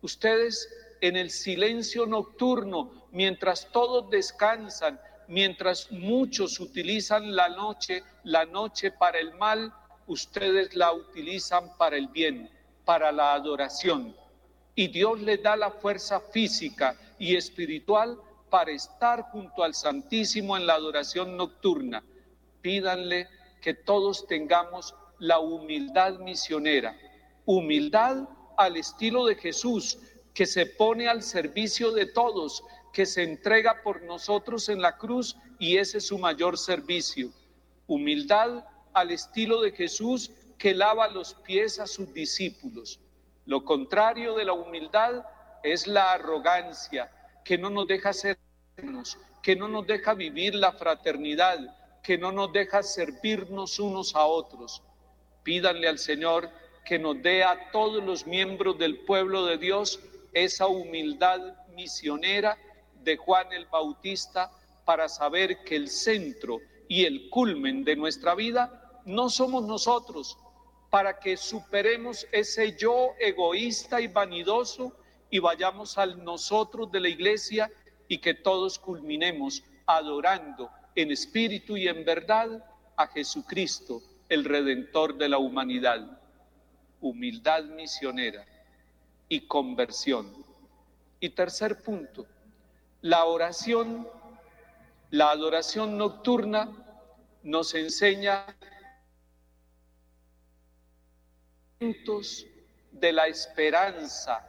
Ustedes 0.00 0.68
en 1.00 1.16
el 1.16 1.30
silencio 1.30 2.06
nocturno, 2.06 2.99
mientras 3.12 3.68
todos 3.72 4.10
descansan, 4.10 5.00
mientras 5.28 5.90
muchos 5.90 6.58
utilizan 6.60 7.34
la 7.34 7.48
noche, 7.48 8.02
la 8.24 8.44
noche 8.44 8.90
para 8.90 9.18
el 9.18 9.34
mal, 9.34 9.72
ustedes 10.06 10.74
la 10.74 10.92
utilizan 10.92 11.76
para 11.76 11.96
el 11.96 12.08
bien, 12.08 12.50
para 12.84 13.12
la 13.12 13.34
adoración. 13.34 14.14
Y 14.74 14.88
Dios 14.88 15.20
les 15.20 15.42
da 15.42 15.56
la 15.56 15.70
fuerza 15.70 16.20
física 16.20 16.96
y 17.18 17.36
espiritual 17.36 18.18
para 18.50 18.72
estar 18.72 19.22
junto 19.30 19.62
al 19.62 19.74
Santísimo 19.74 20.56
en 20.56 20.66
la 20.66 20.74
adoración 20.74 21.36
nocturna. 21.36 22.02
Pídanle 22.60 23.28
que 23.60 23.74
todos 23.74 24.26
tengamos 24.26 24.94
la 25.18 25.38
humildad 25.38 26.18
misionera, 26.18 26.96
humildad 27.44 28.28
al 28.56 28.76
estilo 28.76 29.26
de 29.26 29.36
Jesús, 29.36 29.98
que 30.34 30.46
se 30.46 30.66
pone 30.66 31.08
al 31.08 31.22
servicio 31.22 31.92
de 31.92 32.06
todos, 32.06 32.64
que 32.92 33.06
se 33.06 33.22
entrega 33.22 33.82
por 33.82 34.02
nosotros 34.02 34.68
en 34.68 34.80
la 34.82 34.96
cruz 34.96 35.36
y 35.58 35.76
ese 35.76 35.98
es 35.98 36.06
su 36.06 36.18
mayor 36.18 36.58
servicio. 36.58 37.30
Humildad 37.86 38.64
al 38.92 39.10
estilo 39.10 39.60
de 39.60 39.72
Jesús 39.72 40.30
que 40.58 40.74
lava 40.74 41.08
los 41.08 41.34
pies 41.34 41.78
a 41.78 41.86
sus 41.86 42.12
discípulos. 42.12 43.00
Lo 43.46 43.64
contrario 43.64 44.34
de 44.34 44.44
la 44.44 44.52
humildad 44.52 45.24
es 45.62 45.86
la 45.86 46.12
arrogancia, 46.12 47.10
que 47.44 47.58
no 47.58 47.70
nos 47.70 47.86
deja 47.86 48.12
sernos, 48.12 49.18
que 49.42 49.56
no 49.56 49.68
nos 49.68 49.86
deja 49.86 50.14
vivir 50.14 50.54
la 50.54 50.72
fraternidad, 50.72 51.58
que 52.02 52.18
no 52.18 52.32
nos 52.32 52.52
deja 52.52 52.82
servirnos 52.82 53.78
unos 53.78 54.14
a 54.14 54.24
otros. 54.24 54.82
Pídanle 55.42 55.88
al 55.88 55.98
Señor 55.98 56.50
que 56.84 56.98
nos 56.98 57.22
dé 57.22 57.44
a 57.44 57.70
todos 57.70 58.02
los 58.02 58.26
miembros 58.26 58.78
del 58.78 59.00
pueblo 59.00 59.46
de 59.46 59.58
Dios 59.58 60.00
esa 60.32 60.66
humildad 60.66 61.40
misionera 61.74 62.58
de 63.02 63.16
Juan 63.16 63.52
el 63.52 63.66
Bautista 63.66 64.50
para 64.84 65.08
saber 65.08 65.62
que 65.64 65.76
el 65.76 65.88
centro 65.88 66.58
y 66.88 67.04
el 67.04 67.30
culmen 67.30 67.84
de 67.84 67.96
nuestra 67.96 68.34
vida 68.34 69.00
no 69.04 69.30
somos 69.30 69.64
nosotros, 69.64 70.36
para 70.90 71.18
que 71.20 71.36
superemos 71.36 72.26
ese 72.32 72.76
yo 72.76 73.10
egoísta 73.20 74.00
y 74.00 74.08
vanidoso 74.08 74.92
y 75.30 75.38
vayamos 75.38 75.96
al 75.98 76.22
nosotros 76.24 76.90
de 76.90 77.00
la 77.00 77.08
iglesia 77.08 77.70
y 78.08 78.18
que 78.18 78.34
todos 78.34 78.78
culminemos 78.78 79.62
adorando 79.86 80.70
en 80.96 81.12
espíritu 81.12 81.76
y 81.76 81.86
en 81.86 82.04
verdad 82.04 82.64
a 82.96 83.06
Jesucristo, 83.06 84.02
el 84.28 84.44
Redentor 84.44 85.16
de 85.16 85.28
la 85.28 85.38
humanidad. 85.38 86.20
Humildad 87.00 87.64
misionera 87.64 88.44
y 89.28 89.40
conversión. 89.42 90.44
Y 91.20 91.30
tercer 91.30 91.82
punto, 91.82 92.26
la 93.02 93.24
oración, 93.24 94.08
la 95.10 95.30
adoración 95.30 95.96
nocturna 95.96 96.68
nos 97.42 97.74
enseña 97.74 98.46
de 102.92 103.12
la 103.12 103.26
esperanza 103.26 104.46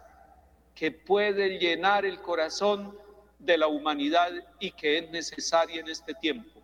que 0.76 0.92
puede 0.92 1.60
llenar 1.60 2.04
el 2.06 2.22
corazón 2.22 2.98
de 3.40 3.58
la 3.58 3.68
humanidad 3.68 4.32
y 4.60 4.72
que 4.72 4.98
es 4.98 5.10
necesaria 5.12 5.80
en 5.80 5.88
este 5.88 6.14
tiempo. 6.16 6.62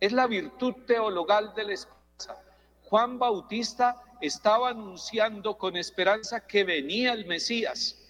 Es 0.00 0.12
la 0.12 0.26
virtud 0.26 0.74
teologal 0.86 1.54
de 1.54 1.64
la 1.64 1.74
esperanza. 1.74 2.42
Juan 2.84 3.18
Bautista 3.18 4.02
estaba 4.20 4.70
anunciando 4.70 5.58
con 5.58 5.76
esperanza 5.76 6.46
que 6.46 6.64
venía 6.64 7.12
el 7.12 7.26
Mesías, 7.26 8.02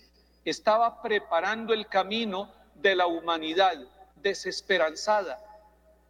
estaba 0.45 1.03
preparando 1.03 1.75
el 1.75 1.89
camino 1.89 2.53
de 2.81 2.97
la 2.97 3.07
humanidad 3.07 3.79
desesperanzada. 4.17 5.39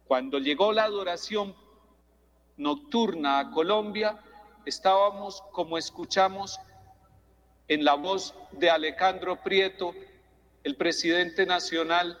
Cuando 0.07 0.39
llegó 0.39 0.71
la 0.71 0.83
adoración 0.83 1.55
nocturna 2.57 3.39
a 3.39 3.51
Colombia, 3.51 4.19
estábamos, 4.65 5.43
como 5.51 5.77
escuchamos 5.77 6.59
en 7.67 7.83
la 7.83 7.95
voz 7.95 8.33
de 8.51 8.69
Alejandro 8.69 9.41
Prieto, 9.43 9.93
el 10.63 10.75
presidente 10.75 11.45
nacional 11.45 12.17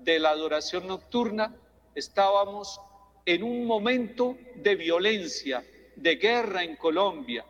de 0.00 0.18
la 0.18 0.30
adoración 0.30 0.86
nocturna, 0.86 1.54
estábamos 1.94 2.80
en 3.26 3.42
un 3.42 3.66
momento 3.66 4.36
de 4.56 4.74
violencia, 4.74 5.64
de 5.96 6.16
guerra 6.16 6.64
en 6.64 6.76
Colombia. 6.76 7.44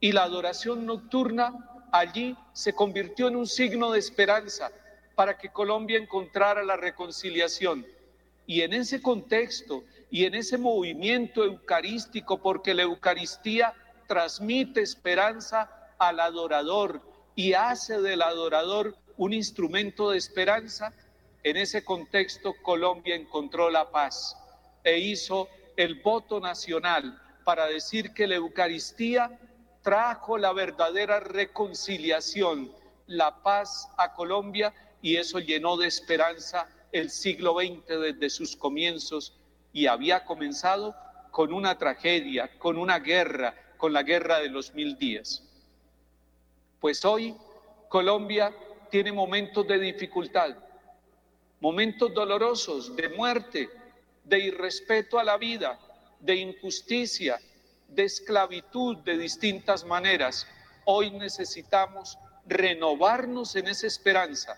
Y 0.00 0.12
la 0.12 0.24
adoración 0.24 0.84
nocturna 0.84 1.86
allí 1.92 2.36
se 2.52 2.74
convirtió 2.74 3.28
en 3.28 3.36
un 3.36 3.46
signo 3.46 3.92
de 3.92 3.98
esperanza 3.98 4.70
para 5.16 5.38
que 5.38 5.48
Colombia 5.48 5.98
encontrara 5.98 6.62
la 6.62 6.76
reconciliación. 6.76 7.84
Y 8.46 8.60
en 8.60 8.74
ese 8.74 9.02
contexto 9.02 9.82
y 10.10 10.24
en 10.26 10.34
ese 10.34 10.58
movimiento 10.58 11.42
eucarístico, 11.42 12.40
porque 12.40 12.74
la 12.74 12.82
Eucaristía 12.82 13.74
transmite 14.06 14.82
esperanza 14.82 15.68
al 15.98 16.20
adorador 16.20 17.00
y 17.34 17.54
hace 17.54 18.00
del 18.00 18.22
adorador 18.22 18.94
un 19.16 19.32
instrumento 19.32 20.10
de 20.10 20.18
esperanza, 20.18 20.92
en 21.42 21.56
ese 21.56 21.82
contexto 21.82 22.54
Colombia 22.62 23.14
encontró 23.14 23.70
la 23.70 23.90
paz 23.90 24.36
e 24.84 24.98
hizo 24.98 25.48
el 25.76 26.00
voto 26.02 26.40
nacional 26.40 27.20
para 27.44 27.66
decir 27.66 28.12
que 28.12 28.26
la 28.26 28.36
Eucaristía 28.36 29.38
trajo 29.82 30.36
la 30.36 30.52
verdadera 30.52 31.20
reconciliación, 31.20 32.72
la 33.06 33.42
paz 33.42 33.88
a 33.96 34.12
Colombia 34.14 34.74
y 35.02 35.16
eso 35.16 35.38
llenó 35.38 35.76
de 35.76 35.86
esperanza 35.86 36.68
el 36.92 37.10
siglo 37.10 37.54
XX 37.54 37.86
desde 38.00 38.30
sus 38.30 38.56
comienzos 38.56 39.34
y 39.72 39.86
había 39.86 40.24
comenzado 40.24 40.94
con 41.30 41.52
una 41.52 41.76
tragedia, 41.76 42.50
con 42.58 42.78
una 42.78 42.98
guerra, 42.98 43.54
con 43.76 43.92
la 43.92 44.02
guerra 44.02 44.40
de 44.40 44.48
los 44.48 44.74
mil 44.74 44.96
días. 44.96 45.42
Pues 46.80 47.04
hoy 47.04 47.36
Colombia 47.88 48.54
tiene 48.90 49.12
momentos 49.12 49.66
de 49.66 49.78
dificultad, 49.78 50.56
momentos 51.60 52.14
dolorosos, 52.14 52.96
de 52.96 53.08
muerte, 53.10 53.68
de 54.24 54.38
irrespeto 54.38 55.18
a 55.18 55.24
la 55.24 55.36
vida, 55.36 55.78
de 56.20 56.36
injusticia, 56.36 57.38
de 57.88 58.04
esclavitud 58.04 58.96
de 58.98 59.18
distintas 59.18 59.84
maneras. 59.84 60.46
Hoy 60.84 61.10
necesitamos 61.10 62.18
renovarnos 62.46 63.56
en 63.56 63.68
esa 63.68 63.86
esperanza 63.86 64.56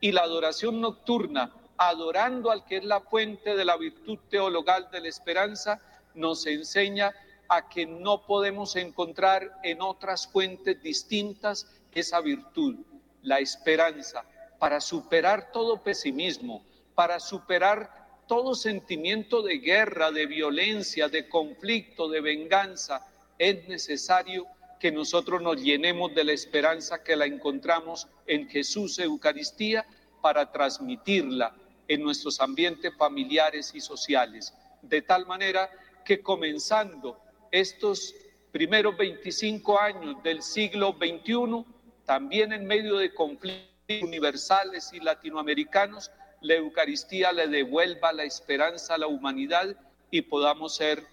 y 0.00 0.12
la 0.12 0.22
adoración 0.22 0.80
nocturna, 0.80 1.52
adorando 1.76 2.50
al 2.50 2.64
que 2.64 2.78
es 2.78 2.84
la 2.84 3.00
fuente 3.00 3.54
de 3.54 3.64
la 3.64 3.76
virtud 3.76 4.18
teologal 4.28 4.88
de 4.90 5.00
la 5.00 5.08
esperanza, 5.08 5.80
nos 6.14 6.46
enseña 6.46 7.14
a 7.48 7.68
que 7.68 7.86
no 7.86 8.26
podemos 8.26 8.76
encontrar 8.76 9.58
en 9.62 9.82
otras 9.82 10.26
fuentes 10.26 10.82
distintas 10.82 11.66
esa 11.92 12.20
virtud, 12.20 12.76
la 13.22 13.38
esperanza, 13.40 14.24
para 14.58 14.80
superar 14.80 15.50
todo 15.52 15.82
pesimismo, 15.82 16.64
para 16.94 17.18
superar 17.18 18.00
todo 18.26 18.54
sentimiento 18.54 19.42
de 19.42 19.58
guerra, 19.58 20.12
de 20.12 20.26
violencia, 20.26 21.08
de 21.08 21.28
conflicto, 21.28 22.08
de 22.08 22.20
venganza, 22.20 23.06
es 23.38 23.66
necesario 23.66 24.46
que 24.80 24.90
nosotros 24.90 25.42
nos 25.42 25.62
llenemos 25.62 26.14
de 26.14 26.24
la 26.24 26.32
esperanza 26.32 27.04
que 27.04 27.14
la 27.14 27.26
encontramos 27.26 28.08
en 28.26 28.48
Jesús 28.48 28.98
Eucaristía 28.98 29.86
para 30.22 30.50
transmitirla 30.50 31.54
en 31.86 32.02
nuestros 32.02 32.40
ambientes 32.40 32.92
familiares 32.96 33.72
y 33.74 33.80
sociales. 33.80 34.54
De 34.80 35.02
tal 35.02 35.26
manera 35.26 35.70
que 36.04 36.22
comenzando 36.22 37.20
estos 37.52 38.14
primeros 38.52 38.96
25 38.96 39.78
años 39.78 40.22
del 40.22 40.42
siglo 40.42 40.96
XXI, 40.98 41.64
también 42.06 42.52
en 42.52 42.66
medio 42.66 42.96
de 42.96 43.12
conflictos 43.12 44.02
universales 44.02 44.90
y 44.94 45.00
latinoamericanos, 45.00 46.10
la 46.40 46.54
Eucaristía 46.54 47.32
le 47.32 47.48
devuelva 47.48 48.12
la 48.12 48.24
esperanza 48.24 48.94
a 48.94 48.98
la 48.98 49.08
humanidad 49.08 49.76
y 50.10 50.22
podamos 50.22 50.76
ser 50.76 51.04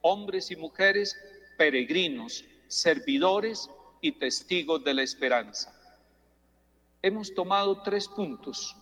hombres 0.00 0.50
y 0.50 0.56
mujeres 0.56 1.18
peregrinos, 1.58 2.44
servidores 2.68 3.70
y 4.00 4.12
testigos 4.12 4.82
de 4.84 4.94
la 4.94 5.02
esperanza. 5.02 5.72
hemos 7.02 7.34
tomado 7.34 7.82
tres 7.82 8.08
puntos 8.08 8.76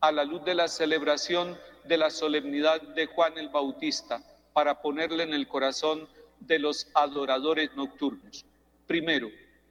a 0.00 0.10
la 0.10 0.24
luz 0.24 0.44
de 0.44 0.54
la 0.54 0.68
celebración 0.68 1.56
de 1.84 1.96
la 1.96 2.10
solemnidad 2.10 2.80
de 2.82 3.06
Juan 3.06 3.38
el 3.38 3.48
Bautista 3.48 4.22
para 4.52 4.82
ponerle 4.82 5.22
en 5.22 5.32
el 5.32 5.46
corazón 5.46 6.08
de 6.40 6.58
los 6.58 6.88
adoradores 6.94 7.74
nocturnos. 7.76 8.44
Primero, 8.86 9.28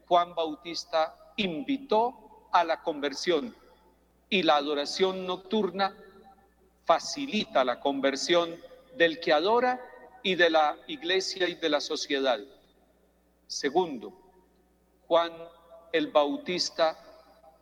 Juan 0.08 0.34
Bautista 0.36 1.16
invitó 1.38 2.50
a 2.52 2.64
la 2.64 2.82
conversión 2.82 3.56
y 4.30 4.44
la 4.44 4.58
adoración 4.58 5.26
nocturna 5.26 5.96
facilita 6.86 7.66
la 7.66 7.80
conversión 7.80 8.56
del 8.96 9.20
que 9.20 9.34
adora 9.34 9.82
y 10.24 10.36
de 10.36 10.50
la 10.50 10.78
iglesia 10.88 11.48
y 11.48 11.56
de 11.56 11.70
la 11.70 11.82
sociedad. 11.82 12.40
Segundo, 13.48 14.14
Juan 15.08 15.32
el 15.94 16.08
Bautista 16.08 16.98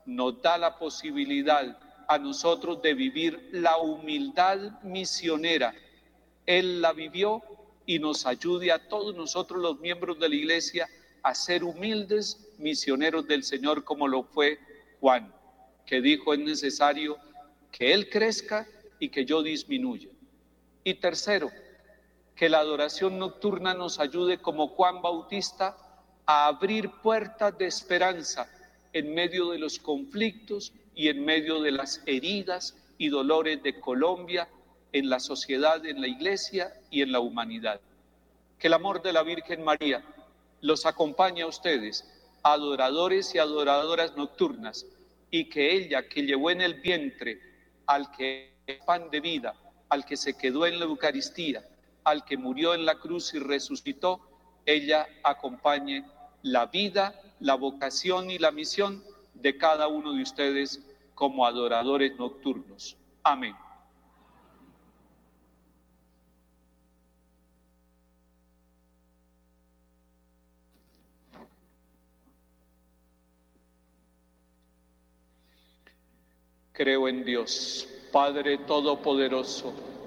nos 0.06 0.42
da 0.42 0.58
la 0.58 0.78
posibilidad 0.78 1.78
a 2.08 2.18
nosotros 2.18 2.82
de 2.82 2.94
vivir 2.94 3.50
la 3.52 3.78
humildad 3.78 4.82
misionera. 4.82 5.74
Él 6.46 6.82
la 6.82 6.92
vivió 6.92 7.42
y 7.86 8.00
nos 8.00 8.26
ayude 8.26 8.72
a 8.72 8.88
todos 8.88 9.16
nosotros 9.16 9.62
los 9.62 9.80
miembros 9.80 10.20
de 10.20 10.30
la 10.30 10.36
iglesia 10.36 10.88
a 11.22 11.34
ser 11.36 11.64
humildes 11.64 12.52
misioneros 12.58 13.28
del 13.28 13.44
Señor 13.44 13.84
como 13.84 14.08
lo 14.08 14.24
fue 14.24 14.60
Juan, 15.00 15.34
que 15.86 16.02
dijo 16.02 16.34
es 16.34 16.40
necesario 16.40 17.18
que 17.72 17.94
Él 17.94 18.10
crezca 18.10 18.68
y 19.00 19.10
que 19.10 19.26
yo 19.26 19.44
disminuya. 19.44 20.10
Y 20.84 20.96
tercero, 20.96 21.52
que 22.36 22.50
la 22.50 22.60
adoración 22.60 23.18
nocturna 23.18 23.74
nos 23.74 24.00
ayude 24.00 24.40
como 24.40 24.68
Juan 24.68 25.02
Bautista 25.02 25.78
a 26.26 26.48
abrir 26.48 26.92
puertas 27.02 27.58
de 27.58 27.68
esperanza 27.68 28.50
en 28.94 29.14
medio 29.14 29.52
de 29.52 29.60
los 29.60 29.80
conflictos 29.80 30.74
y 30.94 31.08
en 31.08 31.24
medio 31.24 31.62
de 31.62 31.72
las 31.72 32.02
heridas 32.06 32.76
y 32.98 33.10
dolores 33.10 33.62
de 33.64 33.80
Colombia, 33.80 34.48
en 34.92 35.10
la 35.10 35.20
sociedad, 35.20 35.86
en 35.86 36.00
la 36.00 36.08
iglesia 36.08 36.74
y 36.90 37.02
en 37.02 37.12
la 37.12 37.20
humanidad. 37.20 37.82
Que 38.58 38.68
el 38.68 38.74
amor 38.74 39.02
de 39.02 39.14
la 39.14 39.24
Virgen 39.24 39.64
María 39.64 40.04
los 40.62 40.86
acompañe 40.86 41.42
a 41.42 41.48
ustedes, 41.48 42.10
adoradores 42.44 43.36
y 43.36 43.40
adoradoras 43.40 44.16
nocturnas, 44.16 44.86
y 45.32 45.50
que 45.50 45.74
ella 45.74 46.08
que 46.08 46.22
llevó 46.22 46.50
en 46.52 46.62
el 46.62 46.76
vientre 46.76 47.42
al 47.88 48.10
que 48.12 48.56
es 48.66 48.78
pan 48.86 49.10
de 49.10 49.20
vida, 49.20 49.54
al 49.90 50.06
que 50.06 50.16
se 50.16 50.38
quedó 50.38 50.66
en 50.66 50.80
la 50.80 50.86
Eucaristía, 50.86 51.64
al 52.06 52.24
que 52.24 52.38
murió 52.38 52.74
en 52.74 52.86
la 52.86 52.96
cruz 52.96 53.34
y 53.34 53.40
resucitó, 53.40 54.22
ella 54.66 55.08
acompañe 55.24 56.06
la 56.44 56.68
vida, 56.68 57.20
la 57.40 57.56
vocación 57.56 58.32
y 58.32 58.38
la 58.38 58.52
misión 58.52 59.04
de 59.34 59.58
cada 59.58 59.88
uno 59.88 60.14
de 60.14 60.22
ustedes 60.22 60.82
como 61.14 61.46
adoradores 61.46 62.18
nocturnos. 62.18 62.98
Amén. 63.24 63.56
Creo 76.72 77.08
en 77.08 77.24
Dios, 77.24 77.88
Padre 78.12 78.58
Todopoderoso, 78.58 79.74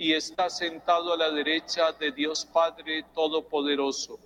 y 0.00 0.14
está 0.14 0.48
sentado 0.48 1.12
a 1.12 1.16
la 1.18 1.30
derecha 1.30 1.92
de 1.92 2.10
Dios 2.10 2.46
Padre 2.46 3.04
Todopoderoso. 3.14 4.18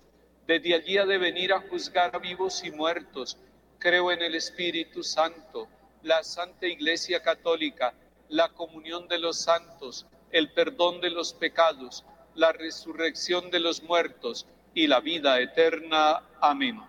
Desde 0.47 0.73
allí 0.73 0.99
ha 0.99 1.05
de 1.05 1.19
venir 1.19 1.53
a 1.53 1.63
juzgar 1.63 2.15
a 2.15 2.21
vivos 2.21 2.63
y 2.63 2.71
muertos. 2.71 3.37
Creo 3.81 4.13
en 4.13 4.23
el 4.23 4.37
Espíritu 4.37 5.03
Santo, 5.03 5.67
la 6.05 6.23
Santa 6.23 6.69
Iglesia 6.69 7.25
Católica, 7.25 7.93
la 8.29 8.51
comunión 8.51 9.09
de 9.09 9.19
los 9.19 9.41
santos, 9.41 10.07
el 10.31 10.53
perdón 10.53 11.01
de 11.01 11.11
los 11.11 11.33
pecados, 11.33 12.05
la 12.37 12.53
resurrección 12.53 13.51
de 13.51 13.59
los 13.59 13.83
muertos 13.83 14.47
y 14.75 14.87
la 14.87 15.01
vida 15.01 15.41
eterna. 15.41 16.23
Amén. 16.41 16.81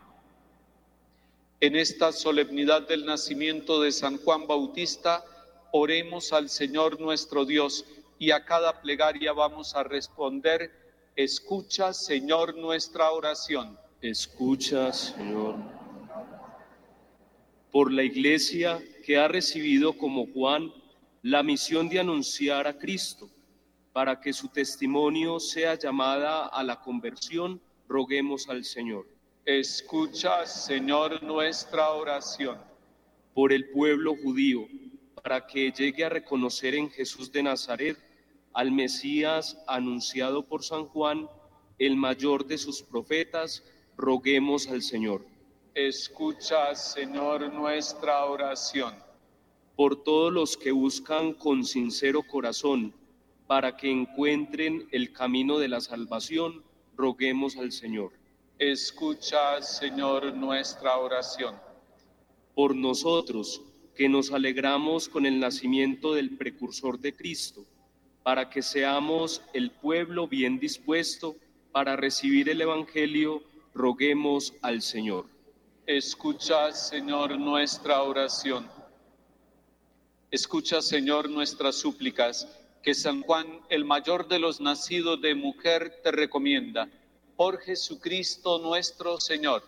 En 1.59 1.75
esta 1.75 2.11
solemnidad 2.11 2.83
del 2.87 3.03
nacimiento 3.03 3.81
de 3.81 3.91
San 3.91 4.19
Juan 4.19 4.45
Bautista, 4.45 5.25
oremos 5.71 6.33
al 6.33 6.49
Señor 6.49 7.01
nuestro 7.01 7.45
Dios 7.45 7.83
y 8.17 8.31
a 8.31 8.43
cada 8.45 8.81
plegaria 8.81 9.33
vamos 9.33 9.75
a 9.75 9.83
responder, 9.83 10.71
escucha 11.15 11.93
Señor 11.93 12.55
nuestra 12.55 13.11
oración. 13.11 13.77
Escucha 14.01 14.91
Señor. 14.93 15.55
Por 17.71 17.91
la 17.91 18.03
iglesia 18.03 18.81
que 19.05 19.17
ha 19.17 19.27
recibido 19.27 19.97
como 19.97 20.27
Juan 20.27 20.71
la 21.21 21.43
misión 21.43 21.89
de 21.89 21.99
anunciar 21.99 22.67
a 22.67 22.77
Cristo, 22.77 23.29
para 23.91 24.19
que 24.19 24.33
su 24.33 24.49
testimonio 24.49 25.39
sea 25.39 25.75
llamada 25.75 26.47
a 26.47 26.63
la 26.63 26.81
conversión, 26.81 27.61
roguemos 27.87 28.47
al 28.49 28.63
Señor. 28.63 29.07
Escucha 29.45 30.45
Señor 30.45 31.23
nuestra 31.23 31.91
oración. 31.91 32.59
Por 33.33 33.51
el 33.51 33.69
pueblo 33.69 34.15
judío 34.15 34.67
para 35.25 35.47
que 35.47 35.71
llegue 35.71 36.05
a 36.05 36.09
reconocer 36.09 36.75
en 36.75 36.87
Jesús 36.91 37.31
de 37.31 37.41
Nazaret 37.41 37.97
al 38.55 38.71
Mesías 38.71 39.57
anunciado 39.67 40.47
por 40.47 40.63
San 40.63 40.85
Juan, 40.85 41.29
el 41.77 41.97
mayor 41.97 42.47
de 42.47 42.57
sus 42.57 42.81
profetas, 42.81 43.63
roguemos 43.97 44.69
al 44.69 44.81
Señor. 44.81 45.25
Escucha, 45.73 46.73
Señor, 46.73 47.51
nuestra 47.53 48.23
oración. 48.23 48.95
Por 49.75 50.01
todos 50.03 50.31
los 50.31 50.55
que 50.55 50.71
buscan 50.71 51.33
con 51.33 51.65
sincero 51.65 52.23
corazón, 52.23 52.93
para 53.45 53.75
que 53.75 53.91
encuentren 53.91 54.87
el 54.93 55.11
camino 55.11 55.59
de 55.59 55.67
la 55.67 55.81
salvación, 55.81 56.63
roguemos 56.95 57.57
al 57.57 57.73
Señor. 57.73 58.13
Escucha, 58.57 59.61
Señor, 59.61 60.33
nuestra 60.33 60.97
oración. 60.97 61.55
Por 62.55 62.73
nosotros, 62.73 63.61
que 63.93 64.07
nos 64.07 64.31
alegramos 64.31 65.09
con 65.09 65.25
el 65.25 65.41
nacimiento 65.41 66.13
del 66.13 66.37
precursor 66.37 66.97
de 66.99 67.13
Cristo, 67.13 67.65
para 68.25 68.49
que 68.49 68.63
seamos 68.63 69.43
el 69.53 69.69
pueblo 69.69 70.27
bien 70.27 70.57
dispuesto 70.57 71.35
para 71.71 71.95
recibir 71.95 72.49
el 72.49 72.59
Evangelio, 72.59 73.43
roguemos 73.75 74.55
al 74.63 74.81
Señor. 74.81 75.27
Escucha, 75.85 76.71
Señor, 76.71 77.37
nuestra 77.37 78.01
oración. 78.01 78.67
Escucha, 80.31 80.81
Señor, 80.81 81.29
nuestras 81.29 81.75
súplicas, 81.75 82.47
que 82.81 82.95
San 82.95 83.21
Juan, 83.21 83.45
el 83.69 83.85
mayor 83.85 84.27
de 84.27 84.39
los 84.39 84.59
nacidos 84.59 85.21
de 85.21 85.35
mujer, 85.35 86.01
te 86.03 86.11
recomienda. 86.11 86.89
Por 87.35 87.59
Jesucristo 87.59 88.57
nuestro 88.57 89.21
Señor 89.21 89.61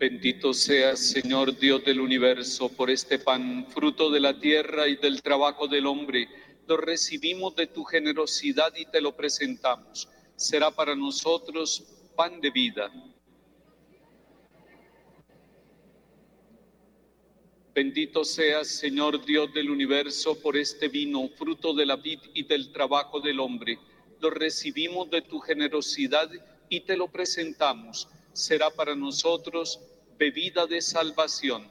Bendito 0.00 0.54
seas, 0.54 0.98
Señor 0.98 1.58
Dios 1.58 1.84
del 1.84 2.00
universo, 2.00 2.70
por 2.70 2.88
este 2.88 3.18
pan, 3.18 3.66
fruto 3.68 4.10
de 4.10 4.18
la 4.18 4.40
tierra 4.40 4.88
y 4.88 4.96
del 4.96 5.20
trabajo 5.20 5.68
del 5.68 5.84
hombre. 5.84 6.26
Lo 6.66 6.78
recibimos 6.78 7.54
de 7.54 7.66
tu 7.66 7.84
generosidad 7.84 8.72
y 8.78 8.86
te 8.86 9.02
lo 9.02 9.14
presentamos. 9.14 10.08
Será 10.36 10.70
para 10.70 10.96
nosotros 10.96 11.84
pan 12.16 12.40
de 12.40 12.50
vida. 12.50 12.90
Bendito 17.74 18.24
seas, 18.24 18.68
Señor 18.68 19.22
Dios 19.26 19.52
del 19.52 19.68
universo, 19.68 20.40
por 20.40 20.56
este 20.56 20.88
vino, 20.88 21.28
fruto 21.36 21.74
de 21.74 21.84
la 21.84 21.96
vid 21.96 22.20
y 22.32 22.44
del 22.44 22.72
trabajo 22.72 23.20
del 23.20 23.38
hombre. 23.38 23.78
Lo 24.18 24.30
recibimos 24.30 25.10
de 25.10 25.20
tu 25.20 25.40
generosidad 25.40 26.30
y 26.70 26.80
te 26.80 26.96
lo 26.96 27.08
presentamos. 27.08 28.08
Será 28.32 28.70
para 28.70 28.94
nosotros 28.94 29.78
bebida 30.20 30.66
de 30.66 30.82
salvación. 30.82 31.66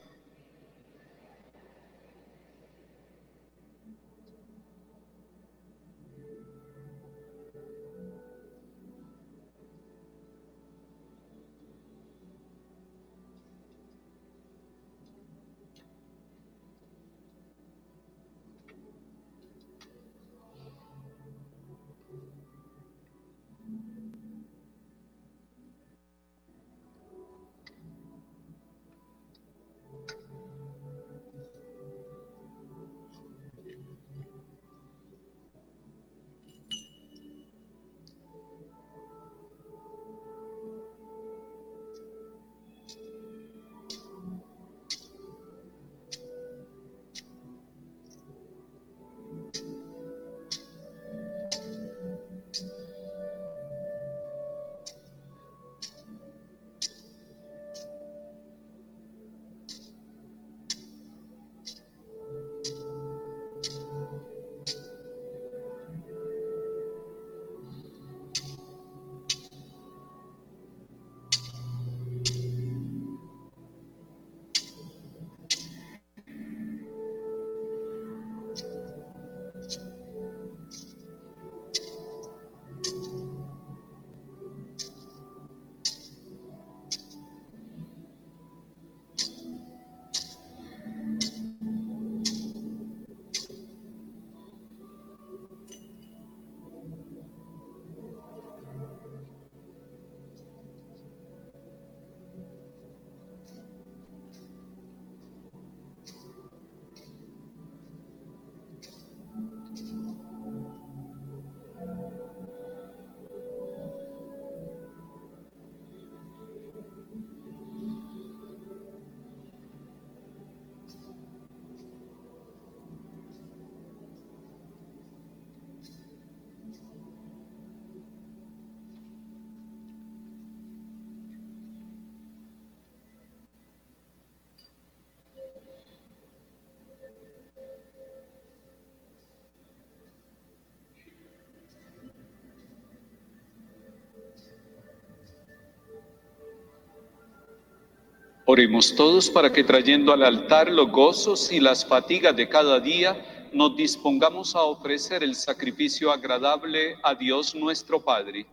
Oremos 148.51 148.95
todos 148.95 149.29
para 149.29 149.53
que 149.53 149.63
trayendo 149.63 150.11
al 150.11 150.23
altar 150.23 150.71
los 150.71 150.89
gozos 150.89 151.51
y 151.51 151.59
las 151.59 151.85
fatigas 151.85 152.35
de 152.35 152.49
cada 152.49 152.79
día, 152.79 153.47
nos 153.53 153.75
dispongamos 153.75 154.55
a 154.55 154.63
ofrecer 154.63 155.23
el 155.23 155.35
sacrificio 155.35 156.11
agradable 156.11 156.97
a 157.03 157.13
Dios 157.13 157.53
nuestro 157.53 158.01
Padre. 158.01 158.47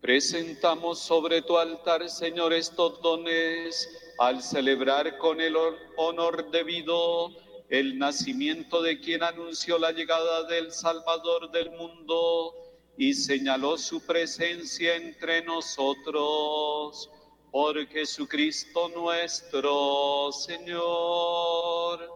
Presentamos 0.00 1.00
sobre 1.00 1.42
tu 1.42 1.58
altar, 1.58 2.08
Señor, 2.08 2.52
estos 2.52 3.02
dones 3.02 3.88
al 4.20 4.40
celebrar 4.40 5.18
con 5.18 5.40
el 5.40 5.56
honor 5.96 6.48
debido 6.52 7.32
el 7.72 7.98
nacimiento 7.98 8.80
de 8.82 9.00
quien 9.00 9.22
anunció 9.22 9.78
la 9.78 9.92
llegada 9.92 10.44
del 10.44 10.70
Salvador 10.72 11.50
del 11.50 11.70
mundo 11.70 12.52
y 12.98 13.14
señaló 13.14 13.78
su 13.78 14.04
presencia 14.04 14.94
entre 14.96 15.42
nosotros 15.42 17.10
por 17.50 17.86
Jesucristo 17.86 18.90
nuestro 18.90 20.30
Señor. 20.32 22.10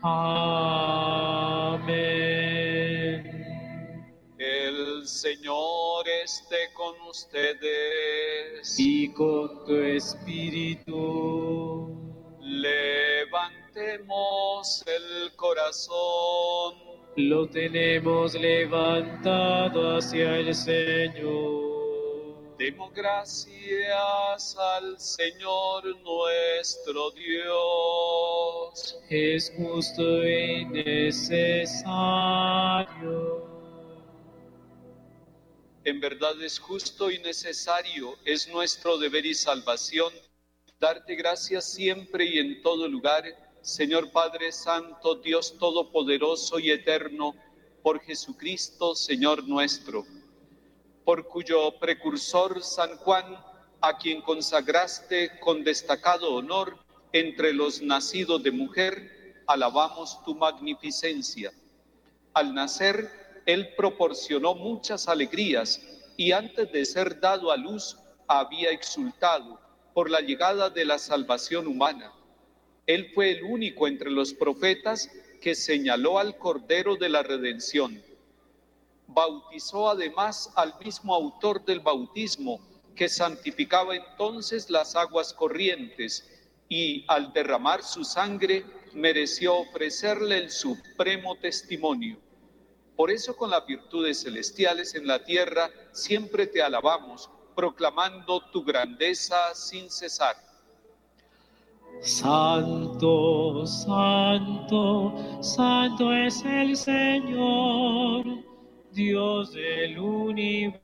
Amén. 0.00 0.84
El 4.38 5.08
Señor 5.08 6.08
esté 6.22 6.72
con 6.72 6.94
ustedes. 7.08 8.78
Y 8.78 9.12
con 9.12 9.64
tu 9.64 9.74
espíritu. 9.74 11.34
Levantemos 13.94 14.84
el 14.86 15.32
corazón. 15.36 16.74
Lo 17.16 17.48
tenemos 17.48 18.34
levantado 18.34 19.96
hacia 19.96 20.36
el 20.38 20.54
Señor. 20.54 21.74
Demos 22.58 22.92
gracias 22.92 24.56
al 24.56 24.98
Señor 24.98 25.84
nuestro 26.02 27.10
Dios. 27.12 28.98
Es 29.10 29.52
justo 29.56 30.26
y 30.26 30.64
necesario. 30.66 31.84
En 35.84 36.00
verdad 36.00 36.42
es 36.42 36.58
justo 36.58 37.10
y 37.10 37.18
necesario, 37.18 38.16
es 38.24 38.48
nuestro 38.48 38.96
deber 38.96 39.26
y 39.26 39.34
salvación 39.34 40.10
darte 40.80 41.14
gracias 41.14 41.72
siempre 41.72 42.24
y 42.24 42.38
en 42.38 42.62
todo 42.62 42.88
lugar 42.88 43.24
Señor 43.64 44.12
Padre 44.12 44.52
Santo, 44.52 45.14
Dios 45.14 45.56
Todopoderoso 45.58 46.58
y 46.58 46.70
Eterno, 46.70 47.34
por 47.82 47.98
Jesucristo, 48.02 48.94
Señor 48.94 49.48
nuestro, 49.48 50.04
por 51.02 51.26
cuyo 51.26 51.78
precursor 51.78 52.62
San 52.62 52.94
Juan, 52.98 53.24
a 53.80 53.96
quien 53.96 54.20
consagraste 54.20 55.40
con 55.40 55.64
destacado 55.64 56.34
honor 56.34 56.76
entre 57.14 57.54
los 57.54 57.80
nacidos 57.80 58.42
de 58.42 58.50
mujer, 58.50 59.42
alabamos 59.46 60.22
tu 60.24 60.34
magnificencia. 60.34 61.50
Al 62.34 62.52
nacer, 62.52 63.10
Él 63.46 63.74
proporcionó 63.78 64.54
muchas 64.54 65.08
alegrías 65.08 65.80
y 66.18 66.32
antes 66.32 66.70
de 66.70 66.84
ser 66.84 67.18
dado 67.18 67.50
a 67.50 67.56
luz 67.56 67.96
había 68.28 68.68
exultado 68.72 69.58
por 69.94 70.10
la 70.10 70.20
llegada 70.20 70.68
de 70.68 70.84
la 70.84 70.98
salvación 70.98 71.66
humana 71.66 72.12
él 72.86 73.10
fue 73.14 73.30
el 73.30 73.44
único 73.44 73.88
entre 73.88 74.10
los 74.10 74.34
profetas 74.34 75.10
que 75.40 75.54
señaló 75.54 76.18
al 76.18 76.36
Cordero 76.36 76.96
de 76.96 77.08
la 77.08 77.22
Redención. 77.22 78.02
Bautizó 79.06 79.88
además 79.88 80.52
al 80.54 80.74
mismo 80.82 81.14
autor 81.14 81.64
del 81.64 81.80
bautismo, 81.80 82.60
que 82.94 83.08
santificaba 83.08 83.96
entonces 83.96 84.70
las 84.70 84.96
aguas 84.96 85.32
corrientes, 85.32 86.30
y 86.68 87.04
al 87.08 87.32
derramar 87.32 87.82
su 87.82 88.04
sangre 88.04 88.64
mereció 88.94 89.56
ofrecerle 89.56 90.38
el 90.38 90.50
supremo 90.50 91.36
testimonio. 91.36 92.18
Por 92.96 93.10
eso 93.10 93.36
con 93.36 93.50
las 93.50 93.66
virtudes 93.66 94.22
celestiales 94.22 94.94
en 94.94 95.06
la 95.06 95.24
tierra 95.24 95.70
siempre 95.92 96.46
te 96.46 96.62
alabamos, 96.62 97.28
proclamando 97.54 98.40
tu 98.50 98.62
grandeza 98.62 99.54
sin 99.54 99.90
cesar. 99.90 100.36
Santo, 102.00 103.66
santo, 103.66 105.14
santo 105.40 106.12
es 106.12 106.44
el 106.44 106.76
Señor, 106.76 108.24
Dios 108.92 109.52
del 109.52 109.98
universo. 109.98 110.74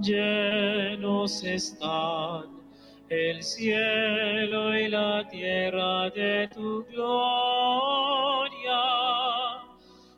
Llenos 0.00 1.44
están 1.44 2.60
el 3.10 3.42
cielo 3.42 4.78
y 4.78 4.88
la 4.88 5.26
tierra 5.28 6.10
de 6.10 6.48
tu 6.48 6.84
gloria. 6.86 7.20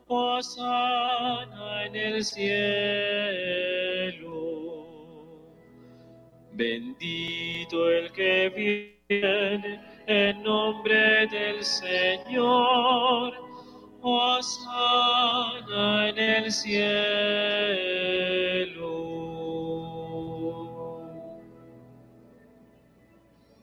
Osana 0.07 1.85
en 1.85 1.95
el 1.95 2.23
cielo. 2.23 3.33
Bendito 6.55 7.89
el 7.89 8.11
que 8.11 8.99
viene 9.09 9.81
en 10.05 10.43
nombre 10.43 11.25
del 11.27 11.63
Señor. 11.63 13.33
Osana 14.05 16.09
en 16.09 16.19
el 16.19 16.51
cielo. 16.51 16.73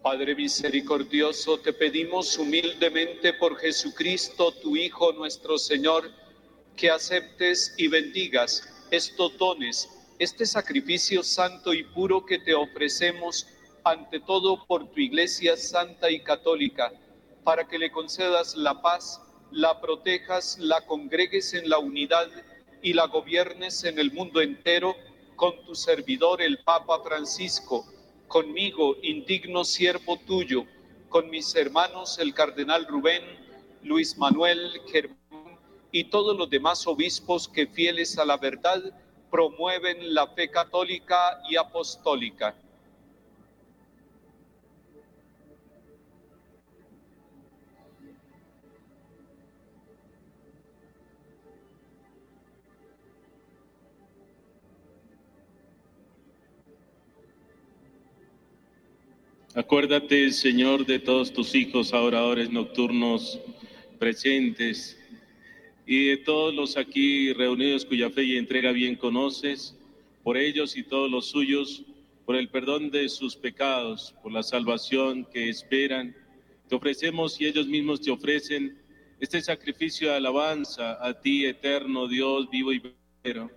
Padre 0.03 0.35
misericordioso, 0.35 1.61
te 1.61 1.75
pedimos 1.75 2.39
humildemente 2.39 3.35
por 3.35 3.59
Jesucristo, 3.59 4.51
tu 4.53 4.77
Hijo 4.77 5.13
nuestro 5.13 5.59
Señor, 5.59 6.11
que 6.75 6.91
aceptes 6.91 7.75
y 7.77 7.89
bendigas 7.89 8.87
estos 8.91 9.37
dones 9.37 10.00
este 10.21 10.45
sacrificio 10.45 11.23
santo 11.23 11.73
y 11.73 11.83
puro 11.83 12.27
que 12.27 12.39
te 12.39 12.55
ofrecemos 12.55 13.47
ante 13.85 14.21
todo 14.21 14.67
por 14.67 14.87
tu 14.91 15.01
Iglesia 15.01 15.57
Santa 15.57 16.11
y 16.11 16.21
Católica, 16.21 16.93
para 17.43 17.67
que 17.67 17.79
le 17.79 17.91
concedas 17.91 18.55
la 18.55 18.83
paz, 18.83 19.23
la 19.51 19.81
protejas, 19.81 20.59
la 20.59 20.85
congregues 20.85 21.55
en 21.55 21.71
la 21.71 21.79
unidad 21.79 22.29
y 22.83 22.93
la 22.93 23.07
gobiernes 23.07 23.83
en 23.85 23.99
el 23.99 24.13
mundo 24.13 24.43
entero 24.43 24.95
con 25.37 25.65
tu 25.65 25.75
servidor 25.75 26.43
el 26.43 26.59
Papa 26.65 27.01
Francisco, 27.03 27.87
conmigo, 28.29 28.97
indigno 29.03 29.65
siervo 29.65 30.19
tuyo, 30.27 30.67
con 31.09 31.31
mis 31.31 31.55
hermanos 31.55 32.19
el 32.19 32.35
Cardenal 32.35 32.87
Rubén, 32.87 33.23
Luis 33.83 34.19
Manuel, 34.19 34.83
Germán 34.93 35.59
y 35.91 36.05
todos 36.05 36.37
los 36.37 36.51
demás 36.51 36.87
obispos 36.87 37.49
que 37.49 37.67
fieles 37.67 38.19
a 38.19 38.27
la 38.27 38.37
verdad 38.37 38.83
promueven 39.31 40.15
la 40.15 40.27
fe 40.27 40.51
católica 40.51 41.41
y 41.49 41.57
apostólica. 41.57 42.55
Acuérdate, 59.55 60.31
Señor, 60.31 60.87
de 60.87 61.01
todos 61.01 61.33
tus 61.33 61.55
hijos, 61.57 61.93
oradores 61.93 62.51
nocturnos 62.51 63.41
presentes 63.99 65.00
y 65.91 66.11
de 66.11 66.19
todos 66.19 66.55
los 66.55 66.77
aquí 66.77 67.33
reunidos 67.33 67.85
cuya 67.85 68.11
fe 68.11 68.23
y 68.23 68.37
entrega 68.37 68.71
bien 68.71 68.95
conoces, 68.95 69.77
por 70.23 70.37
ellos 70.37 70.77
y 70.77 70.85
todos 70.85 71.11
los 71.11 71.27
suyos, 71.27 71.85
por 72.25 72.37
el 72.37 72.49
perdón 72.49 72.93
de 72.93 73.09
sus 73.09 73.35
pecados, 73.35 74.15
por 74.23 74.31
la 74.31 74.45
salvación 74.45 75.27
que 75.33 75.49
esperan, 75.49 76.15
te 76.69 76.77
ofrecemos 76.77 77.41
y 77.41 77.47
ellos 77.47 77.67
mismos 77.67 78.01
te 78.01 78.13
ofrecen 78.13 78.79
este 79.19 79.43
sacrificio 79.43 80.11
de 80.11 80.15
alabanza 80.15 81.05
a 81.05 81.21
ti, 81.21 81.45
eterno 81.45 82.07
Dios, 82.07 82.49
vivo 82.49 82.73
y 82.73 82.79
verdadero. 83.25 83.51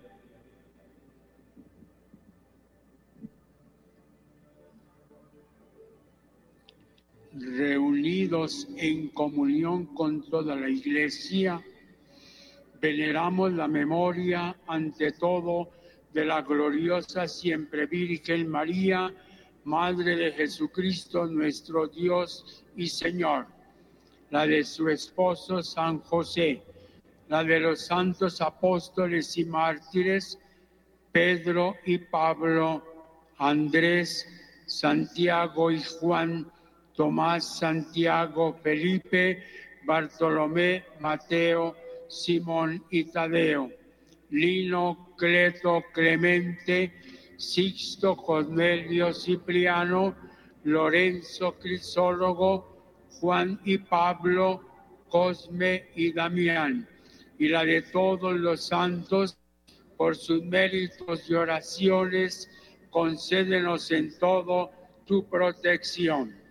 Reunidos 7.32 8.66
en 8.76 9.06
comunión 9.10 9.86
con 9.94 10.28
toda 10.28 10.56
la 10.56 10.68
iglesia, 10.68 11.62
veneramos 12.84 13.50
la 13.54 13.66
memoria 13.66 14.54
ante 14.66 15.12
todo 15.12 15.70
de 16.12 16.22
la 16.26 16.42
gloriosa 16.42 17.26
siempre 17.26 17.86
Virgen 17.86 18.46
María, 18.46 19.10
Madre 19.64 20.16
de 20.16 20.32
Jesucristo, 20.32 21.24
nuestro 21.24 21.88
Dios 21.88 22.62
y 22.76 22.86
Señor, 22.86 23.46
la 24.28 24.46
de 24.46 24.62
su 24.64 24.90
esposo 24.90 25.62
San 25.62 26.00
José, 26.00 26.62
la 27.28 27.42
de 27.42 27.58
los 27.58 27.86
santos 27.86 28.42
apóstoles 28.42 29.38
y 29.38 29.46
mártires, 29.46 30.38
Pedro 31.10 31.76
y 31.86 31.96
Pablo, 31.96 32.84
Andrés, 33.38 34.28
Santiago 34.66 35.70
y 35.70 35.82
Juan, 35.82 36.52
Tomás, 36.94 37.60
Santiago, 37.60 38.52
Felipe, 38.62 39.42
Bartolomé, 39.86 40.84
Mateo, 41.00 41.74
Simón 42.14 42.84
y 42.90 43.04
Tadeo, 43.04 43.70
Lino, 44.30 45.14
Cleto, 45.16 45.82
Clemente, 45.92 46.92
Sixto, 47.36 48.16
Cornelio, 48.16 49.12
Cipriano, 49.12 50.14
Lorenzo, 50.64 51.54
Crisólogo, 51.58 53.06
Juan 53.20 53.60
y 53.64 53.78
Pablo, 53.78 54.62
Cosme 55.08 55.88
y 55.94 56.12
Damián, 56.12 56.88
y 57.38 57.48
la 57.48 57.64
de 57.64 57.82
todos 57.82 58.34
los 58.34 58.66
santos, 58.66 59.36
por 59.96 60.16
sus 60.16 60.42
méritos 60.44 61.28
y 61.28 61.34
oraciones, 61.34 62.50
concédenos 62.90 63.90
en 63.90 64.16
todo 64.18 64.70
tu 65.04 65.28
protección. 65.28 66.43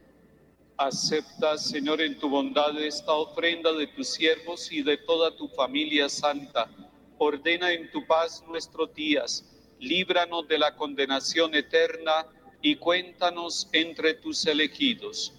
Acepta, 0.78 1.56
Señor, 1.56 2.02
en 2.02 2.18
tu 2.18 2.28
bondad 2.28 2.76
esta 2.82 3.14
ofrenda 3.14 3.72
de 3.74 3.86
tus 3.86 4.08
siervos 4.08 4.72
y 4.72 4.82
de 4.82 4.98
toda 4.98 5.36
tu 5.36 5.48
familia 5.48 6.10
santa. 6.10 6.68
Ordena 7.20 7.72
en 7.72 7.92
tu 7.92 8.06
paz 8.08 8.44
nuestros 8.48 8.92
días. 8.96 9.46
Líbranos 9.80 10.48
de 10.48 10.58
la 10.58 10.76
condenación 10.76 11.54
eterna 11.54 12.26
y 12.60 12.76
cuéntanos 12.78 13.70
entre 13.72 14.16
tus 14.16 14.48
elegidos. 14.48 15.34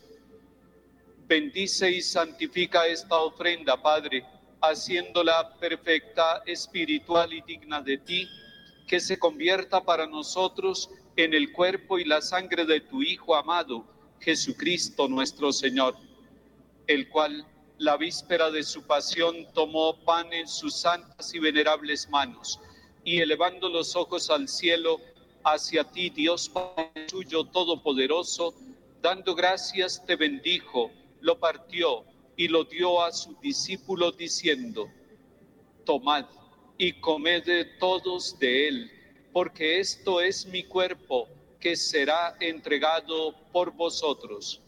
Bendice 1.27 1.91
y 1.91 2.01
santifica 2.01 2.87
esta 2.87 3.19
ofrenda, 3.19 3.83
Padre, 3.83 4.25
haciéndola 4.61 5.57
perfecta, 5.59 6.45
espiritual 6.47 7.33
y 7.33 7.41
digna 7.43 7.83
de 7.83 7.99
ti, 7.99 8.29
que 8.87 9.01
se 9.01 9.19
convierta 9.19 9.83
para 9.83 10.07
nosotros 10.07 10.91
en 11.17 11.35
el 11.35 11.51
cuerpo 11.51 11.99
y 11.99 12.05
la 12.05 12.21
sangre 12.21 12.65
de 12.65 12.81
tu 12.83 13.03
Hijo 13.03 13.35
amado 13.35 13.94
Jesucristo 14.25 15.07
nuestro 15.07 15.53
Señor, 15.53 15.97
el 16.87 17.11
cual 17.11 17.47
la 17.77 17.99
víspera 17.99 18.51
de 18.51 18.63
su 18.63 18.83
pasión 18.87 19.47
tomó 19.53 20.03
pan 20.03 20.33
en 20.33 20.49
sus 20.49 20.77
santas 20.77 21.35
y 21.35 21.39
venerables 21.39 22.09
manos, 22.09 22.59
y 23.05 23.21
elevando 23.21 23.69
los 23.69 23.95
ojos 23.95 24.31
al 24.31 24.49
cielo, 24.49 24.99
hacia 25.45 25.85
ti, 25.85 26.09
Dios 26.09 26.49
Padre 26.49 27.07
suyo 27.11 27.45
todopoderoso, 27.45 28.55
dando 29.03 29.35
gracias, 29.35 30.03
te 30.07 30.17
bendijo, 30.17 30.91
lo 31.21 31.39
partió 31.39 32.05
y 32.35 32.49
lo 32.49 32.65
dio 32.65 33.03
a 33.03 33.13
sus 33.13 33.39
discípulos 33.43 34.17
diciendo, 34.17 34.89
tomad 35.85 36.25
y 36.79 36.95
comed 36.95 37.45
todos 37.79 38.39
de 38.39 38.69
él, 38.69 38.91
porque 39.35 39.81
esto 39.81 40.23
es 40.23 40.47
mi 40.47 40.63
cuerpo 40.63 41.29
que 41.65 41.77
será 41.77 42.37
entregado 42.41 43.35
por 43.51 43.71
vosotros. 43.71 44.63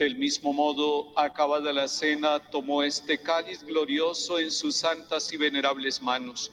Del 0.00 0.16
mismo 0.16 0.54
modo, 0.54 1.12
acabada 1.14 1.74
la 1.74 1.86
cena, 1.86 2.38
tomó 2.50 2.82
este 2.82 3.18
cáliz 3.18 3.62
glorioso 3.62 4.38
en 4.38 4.50
sus 4.50 4.76
santas 4.76 5.30
y 5.30 5.36
venerables 5.36 6.00
manos. 6.00 6.50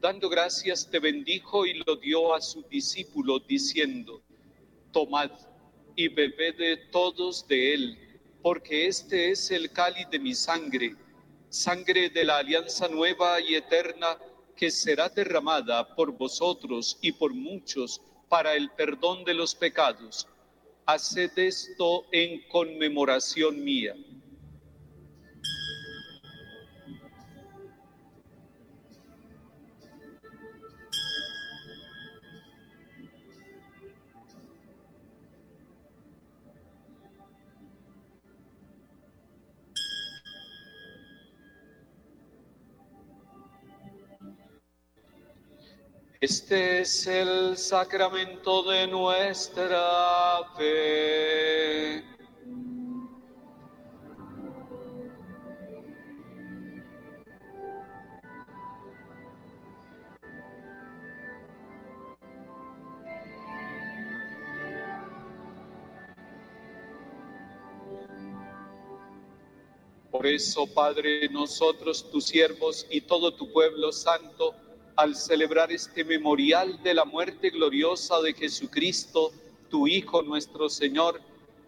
Dando 0.00 0.28
gracias, 0.28 0.90
te 0.90 0.98
bendijo 0.98 1.66
y 1.66 1.74
lo 1.86 1.94
dio 1.94 2.34
a 2.34 2.40
su 2.40 2.62
discípulo, 2.62 3.38
diciendo, 3.38 4.20
Tomad 4.90 5.30
y 5.94 6.08
bebed 6.08 6.90
todos 6.90 7.46
de 7.46 7.74
él, 7.74 7.98
porque 8.42 8.88
este 8.88 9.30
es 9.30 9.52
el 9.52 9.70
cáliz 9.70 10.10
de 10.10 10.18
mi 10.18 10.34
sangre, 10.34 10.96
sangre 11.48 12.10
de 12.10 12.24
la 12.24 12.38
alianza 12.38 12.88
nueva 12.88 13.40
y 13.40 13.54
eterna, 13.54 14.18
que 14.56 14.68
será 14.68 15.08
derramada 15.08 15.94
por 15.94 16.10
vosotros 16.10 16.98
y 17.00 17.12
por 17.12 17.34
muchos 17.34 18.02
para 18.28 18.56
el 18.56 18.68
perdón 18.70 19.22
de 19.22 19.34
los 19.34 19.54
pecados 19.54 20.26
haced 20.92 21.30
esto 21.36 22.06
en 22.12 22.40
conmemoración 22.48 23.62
mía. 23.62 23.94
Este 46.22 46.82
es 46.82 47.06
el 47.06 47.56
sacramento 47.56 48.62
de 48.64 48.86
nuestra 48.86 50.52
fe. 50.54 52.04
Por 70.10 70.26
eso, 70.26 70.66
Padre, 70.66 71.30
nosotros, 71.30 72.10
tus 72.10 72.26
siervos 72.26 72.86
y 72.90 73.00
todo 73.00 73.32
tu 73.32 73.50
pueblo 73.50 73.90
santo, 73.90 74.54
al 74.96 75.16
celebrar 75.16 75.72
este 75.72 76.04
memorial 76.04 76.82
de 76.82 76.94
la 76.94 77.04
muerte 77.04 77.50
gloriosa 77.50 78.20
de 78.20 78.34
Jesucristo, 78.34 79.32
tu 79.68 79.86
Hijo 79.86 80.22
nuestro 80.22 80.68
Señor, 80.68 81.20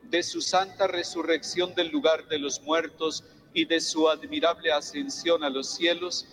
de 0.03 0.23
su 0.23 0.41
santa 0.41 0.87
resurrección 0.87 1.75
del 1.75 1.89
lugar 1.89 2.29
de 2.29 2.39
los 2.39 2.61
muertos 2.62 3.25
y 3.55 3.64
de 3.64 3.81
su 3.81 4.09
admirable 4.09 4.73
ascensión 4.73 5.45
a 5.45 5.51
los 5.51 5.75
cielos, 5.75 6.27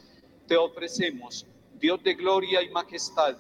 te 0.47 0.57
ofrecemos, 0.57 1.45
Dios 1.79 2.03
de 2.03 2.15
gloria 2.15 2.61
y 2.61 2.69
majestad, 2.69 3.37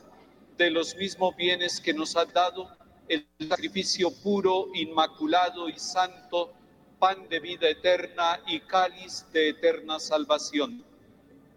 de 0.57 0.69
los 0.69 0.95
mismos 0.95 1.35
bienes 1.35 1.81
que 1.81 1.93
nos 1.93 2.15
has 2.15 2.31
dado, 2.31 2.69
el 3.07 3.27
sacrificio 3.49 4.11
puro, 4.23 4.67
inmaculado 4.73 5.67
y 5.67 5.79
santo, 5.79 6.53
pan 6.99 7.27
de 7.29 7.39
vida 7.39 7.67
eterna 7.69 8.39
y 8.45 8.59
cáliz 8.59 9.25
de 9.31 9.49
eterna 9.49 9.99
salvación 9.99 10.88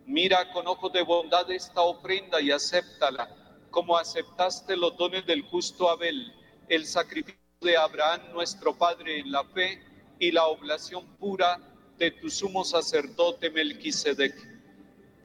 Mira 0.07 0.53
con 0.53 0.67
ojos 0.67 0.93
de 0.93 1.03
bondad 1.03 1.51
esta 1.51 1.83
ofrenda 1.83 2.41
y 2.41 2.51
acéptala, 2.51 3.29
como 3.71 3.97
aceptaste 3.97 4.77
los 4.77 4.97
dones 4.97 5.25
del 5.27 5.43
justo 5.43 5.89
Abel, 5.89 6.33
el 6.69 6.87
sacrificio 6.87 7.39
de 7.61 7.77
Abraham 7.77 8.21
nuestro 8.33 8.77
Padre 8.77 9.21
en 9.21 9.31
la 9.31 9.45
fe 9.45 9.81
y 10.19 10.33
la 10.33 10.47
oblación 10.47 11.07
pura 11.19 11.61
de 11.99 12.11
tu 12.11 12.29
sumo 12.31 12.65
sacerdote 12.65 13.51
Melquisedec. 13.51 14.35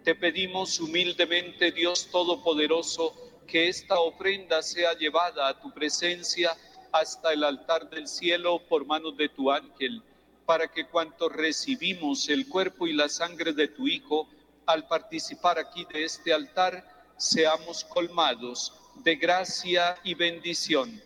Te 0.03 0.13
pedimos 0.13 0.79
humildemente, 0.79 1.71
Dios 1.71 2.09
Todopoderoso, 2.11 3.15
que 3.47 3.69
esta 3.69 3.99
ofrenda 3.99 4.61
sea 4.61 4.93
llevada 4.93 5.47
a 5.47 5.59
tu 5.59 5.73
presencia 5.73 6.55
hasta 6.91 7.33
el 7.33 7.43
altar 7.43 7.89
del 7.89 8.07
cielo 8.07 8.59
por 8.67 8.85
manos 8.85 9.17
de 9.17 9.29
tu 9.29 9.51
ángel, 9.51 10.03
para 10.45 10.67
que 10.67 10.85
cuanto 10.85 11.29
recibimos 11.29 12.29
el 12.29 12.47
cuerpo 12.47 12.85
y 12.85 12.93
la 12.93 13.09
sangre 13.09 13.53
de 13.53 13.67
tu 13.69 13.87
Hijo, 13.87 14.29
al 14.67 14.85
participar 14.87 15.57
aquí 15.57 15.87
de 15.91 16.03
este 16.03 16.33
altar, 16.33 16.85
seamos 17.17 17.83
colmados 17.85 18.73
de 19.03 19.15
gracia 19.15 19.97
y 20.03 20.13
bendición. 20.13 21.01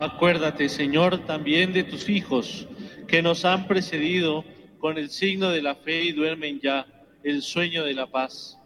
Acuérdate, 0.00 0.68
Señor, 0.68 1.24
también 1.26 1.72
de 1.72 1.84
tus 1.84 2.08
hijos 2.08 2.66
que 3.06 3.22
nos 3.22 3.44
han 3.44 3.68
precedido 3.68 4.44
con 4.78 4.98
el 4.98 5.10
signo 5.10 5.50
de 5.50 5.62
la 5.62 5.76
fe 5.76 6.02
y 6.02 6.12
duermen 6.12 6.58
ya 6.60 6.86
el 7.22 7.42
sueño 7.42 7.84
de 7.84 7.94
la 7.94 8.08
paz. 8.08 8.58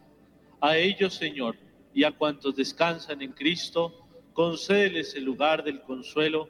A 0.63 0.79
ellos, 0.79 1.15
Señor, 1.15 1.57
y 1.93 2.05
a 2.05 2.13
cuantos 2.13 2.57
descansan 2.57 3.21
en 3.21 3.33
Cristo, 3.33 4.07
concédeles 4.33 5.15
el 5.15 5.25
lugar 5.25 5.63
del 5.65 5.83
consuelo, 5.83 6.49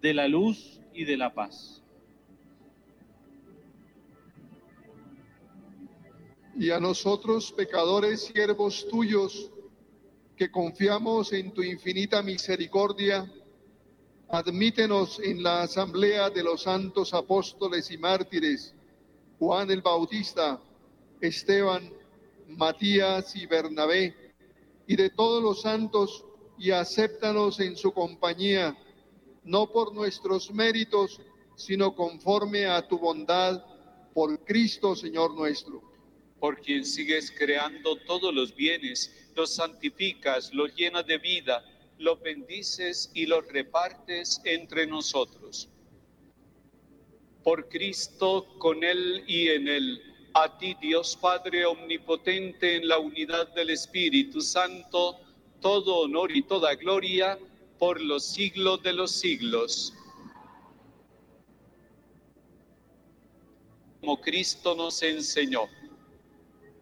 de 0.00 0.14
la 0.14 0.28
luz 0.28 0.80
y 0.92 1.04
de 1.04 1.16
la 1.16 1.34
paz. 1.34 1.77
Y 6.58 6.72
a 6.72 6.80
nosotros, 6.80 7.52
pecadores, 7.52 8.22
siervos 8.22 8.88
tuyos, 8.88 9.48
que 10.36 10.50
confiamos 10.50 11.32
en 11.32 11.52
tu 11.52 11.62
infinita 11.62 12.20
misericordia, 12.20 13.32
admítenos 14.28 15.20
en 15.20 15.44
la 15.44 15.62
asamblea 15.62 16.30
de 16.30 16.42
los 16.42 16.62
santos 16.62 17.14
apóstoles 17.14 17.92
y 17.92 17.96
mártires, 17.96 18.74
Juan 19.38 19.70
el 19.70 19.82
Bautista, 19.82 20.60
Esteban, 21.20 21.92
Matías 22.48 23.36
y 23.36 23.46
Bernabé, 23.46 24.34
y 24.88 24.96
de 24.96 25.10
todos 25.10 25.40
los 25.40 25.60
santos, 25.60 26.24
y 26.58 26.72
acéptanos 26.72 27.60
en 27.60 27.76
su 27.76 27.92
compañía, 27.92 28.76
no 29.44 29.70
por 29.70 29.94
nuestros 29.94 30.52
méritos, 30.52 31.20
sino 31.54 31.94
conforme 31.94 32.66
a 32.66 32.88
tu 32.88 32.98
bondad, 32.98 33.64
por 34.12 34.44
Cristo 34.44 34.96
Señor 34.96 35.36
nuestro 35.36 35.87
por 36.40 36.60
quien 36.60 36.84
sigues 36.84 37.30
creando 37.30 37.96
todos 37.96 38.32
los 38.32 38.54
bienes, 38.54 39.30
los 39.34 39.54
santificas, 39.54 40.52
los 40.52 40.74
llenas 40.74 41.06
de 41.06 41.18
vida, 41.18 41.64
los 41.98 42.20
bendices 42.20 43.10
y 43.14 43.26
los 43.26 43.46
repartes 43.48 44.40
entre 44.44 44.86
nosotros. 44.86 45.68
Por 47.42 47.68
Cristo, 47.68 48.46
con 48.58 48.84
Él 48.84 49.24
y 49.26 49.48
en 49.48 49.68
Él, 49.68 50.02
a 50.34 50.58
ti 50.58 50.76
Dios 50.80 51.16
Padre 51.20 51.66
Omnipotente 51.66 52.76
en 52.76 52.88
la 52.88 52.98
unidad 52.98 53.52
del 53.54 53.70
Espíritu 53.70 54.40
Santo, 54.40 55.18
todo 55.60 56.00
honor 56.00 56.30
y 56.36 56.42
toda 56.42 56.74
gloria 56.74 57.38
por 57.78 58.00
los 58.00 58.24
siglos 58.24 58.82
de 58.82 58.92
los 58.92 59.12
siglos. 59.12 59.94
Como 64.00 64.20
Cristo 64.20 64.74
nos 64.76 65.02
enseñó. 65.02 65.68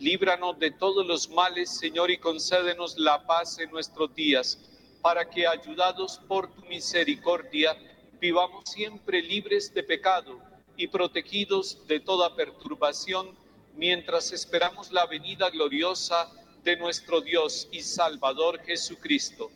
líbranos 0.00 0.58
de 0.58 0.70
todos 0.70 1.06
los 1.06 1.28
males, 1.28 1.70
Señor, 1.70 2.10
y 2.10 2.18
concédenos 2.18 2.98
la 2.98 3.26
paz 3.26 3.58
en 3.58 3.70
nuestros 3.70 4.14
días, 4.14 4.58
para 5.02 5.28
que, 5.28 5.46
ayudados 5.46 6.18
por 6.26 6.52
tu 6.52 6.62
misericordia, 6.62 7.76
vivamos 8.18 8.64
siempre 8.68 9.22
libres 9.22 9.72
de 9.72 9.82
pecado 9.82 10.40
y 10.76 10.88
protegidos 10.88 11.86
de 11.86 12.00
toda 12.00 12.34
perturbación, 12.34 13.36
mientras 13.76 14.32
esperamos 14.32 14.90
la 14.90 15.06
venida 15.06 15.50
gloriosa 15.50 16.30
de 16.64 16.76
nuestro 16.76 17.20
Dios 17.20 17.68
y 17.70 17.80
Salvador 17.82 18.60
Jesucristo. 18.60 19.50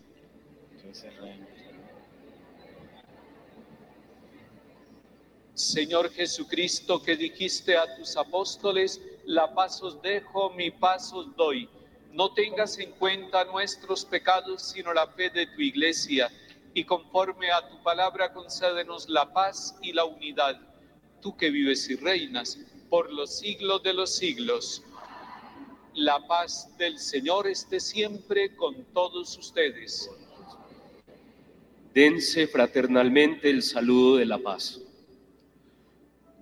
Señor 5.54 6.10
Jesucristo, 6.10 7.02
que 7.02 7.16
dijiste 7.16 7.76
a 7.76 7.96
tus 7.96 8.16
apóstoles, 8.16 9.00
la 9.26 9.54
paz 9.54 9.82
os 9.82 10.00
dejo, 10.02 10.50
mi 10.50 10.70
paz 10.70 11.12
os 11.12 11.34
doy. 11.36 11.68
No 12.12 12.32
tengas 12.32 12.78
en 12.78 12.92
cuenta 12.92 13.44
nuestros 13.44 14.04
pecados, 14.04 14.62
sino 14.62 14.92
la 14.92 15.06
fe 15.08 15.30
de 15.30 15.46
tu 15.46 15.60
iglesia. 15.60 16.30
y 16.74 16.84
conforme 16.84 17.50
a 17.52 17.68
tu 17.68 17.80
palabra 17.82 18.32
concédenos 18.32 19.08
la 19.08 19.32
paz 19.32 19.76
y 19.80 19.92
la 19.92 20.04
unidad, 20.04 20.60
tú 21.22 21.36
que 21.36 21.50
vives 21.50 21.88
y 21.88 21.94
reinas 21.94 22.58
por 22.90 23.12
los 23.12 23.38
siglos 23.38 23.82
de 23.82 23.94
los 23.94 24.16
siglos. 24.16 24.82
La 25.94 26.26
paz 26.26 26.76
del 26.76 26.98
Señor 26.98 27.46
esté 27.46 27.78
siempre 27.78 28.56
con 28.56 28.84
todos 28.92 29.38
ustedes. 29.38 30.10
Dense 31.94 32.48
fraternalmente 32.48 33.48
el 33.48 33.62
saludo 33.62 34.16
de 34.16 34.26
la 34.26 34.38
paz. 34.38 34.80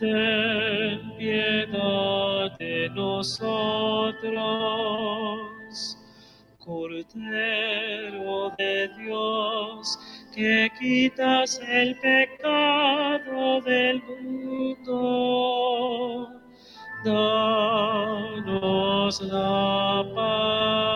ten 0.00 1.14
piedad 1.18 2.58
de 2.58 2.88
nosotros. 2.94 4.40
Cordero 6.58 8.32
de 8.56 8.88
Dios, 8.98 9.98
que 10.34 10.70
quitas 10.78 11.60
el 11.68 11.98
pecado 12.00 13.60
del 13.60 14.02
mundo, 14.02 15.00
danos 17.04 18.40
la 19.22 20.06
paz. 20.14 20.88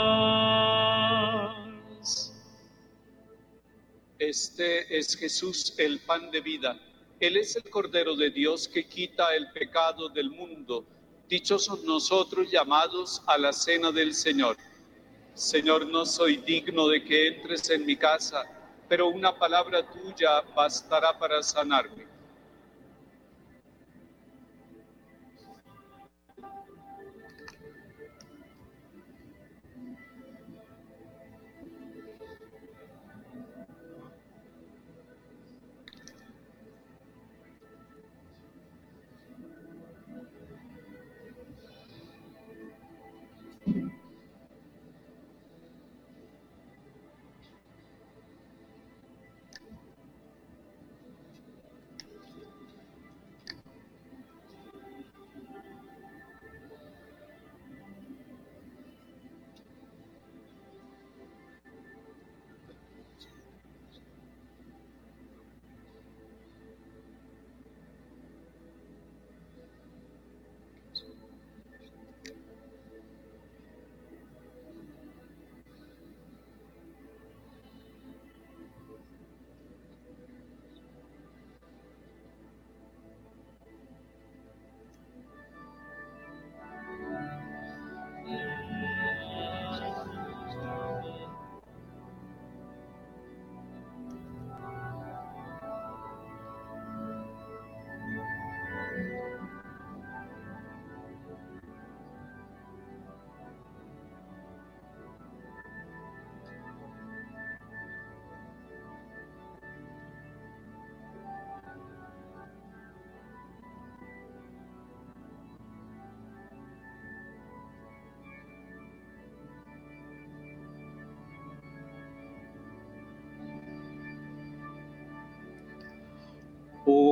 Este 4.18 4.96
es 4.96 5.14
Jesús, 5.16 5.74
el 5.76 6.00
pan 6.00 6.30
de 6.30 6.40
vida. 6.40 6.80
Él 7.20 7.36
es 7.36 7.54
el 7.56 7.70
Cordero 7.70 8.16
de 8.16 8.30
Dios 8.30 8.66
que 8.68 8.86
quita 8.86 9.34
el 9.34 9.50
pecado 9.52 10.08
del 10.08 10.30
mundo. 10.30 10.84
Dichosos 11.28 11.84
nosotros 11.84 12.50
llamados 12.50 13.22
a 13.26 13.38
la 13.38 13.52
cena 13.52 13.92
del 13.92 14.14
Señor. 14.14 14.56
Señor, 15.34 15.86
no 15.86 16.06
soy 16.06 16.36
digno 16.36 16.88
de 16.88 17.04
que 17.04 17.28
entres 17.28 17.70
en 17.70 17.86
mi 17.86 17.96
casa, 17.96 18.44
pero 18.88 19.08
una 19.08 19.36
palabra 19.36 19.88
tuya 19.90 20.42
bastará 20.54 21.18
para 21.18 21.42
sanarme. 21.42 22.13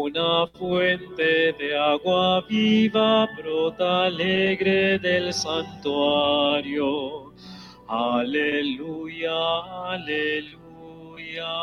Una 0.02 0.48
fuente 0.48 1.52
de 1.60 1.78
agua 1.78 2.44
viva 2.48 3.28
brota 3.36 4.06
alegre 4.06 4.98
del 4.98 5.32
santuario. 5.32 7.32
Aleluya, 7.86 9.38
aleluya. 9.92 11.54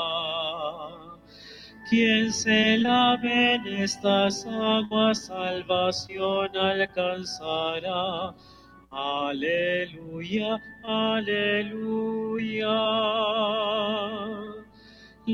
Quien 1.90 2.32
se 2.32 2.78
lave 2.78 3.56
en 3.56 3.68
estas 3.84 4.46
aguas, 4.46 5.26
salvación 5.26 6.56
alcanzará. 6.56 8.34
Aleluya, 8.90 10.58
aleluya 10.86 12.78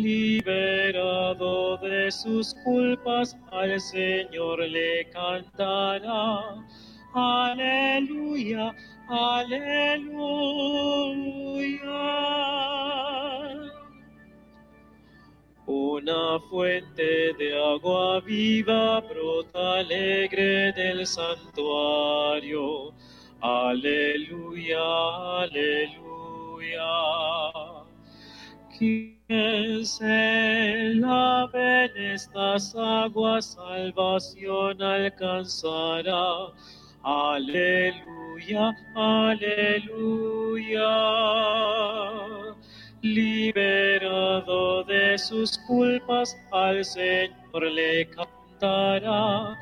liberado 0.02 1.78
de 1.78 2.12
sus 2.12 2.54
culpas, 2.64 3.38
al 3.52 3.80
Señor 3.80 4.60
le 4.60 5.10
cantará. 5.10 6.66
Aleluya, 7.14 8.76
aleluya. 9.08 10.26
Una 15.68 16.40
fuente 16.50 17.34
de 17.40 17.58
agua 17.58 18.20
viva 18.22 19.00
brota 19.02 19.80
alegre 19.80 20.72
del 20.74 21.08
santuario. 21.08 22.94
Aleluya, 23.42 24.78
aleluya. 25.44 26.06
Quien 29.27 29.84
se 29.84 30.93
lave 30.95 31.85
en 31.85 31.97
estas 32.14 32.76
aguas, 32.76 33.56
salvación 33.56 34.80
alcanzará. 34.84 36.53
Aleluya, 37.02 38.72
aleluya. 38.95 40.88
Liberado 43.02 44.84
de 44.84 45.18
sus 45.18 45.57
culpas, 45.68 46.38
al 46.52 46.85
Señor 46.85 47.64
le 47.64 48.07
cantará. 48.10 49.57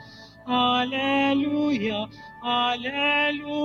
Aleluya, 0.45 2.09
aleluya. 2.41 3.63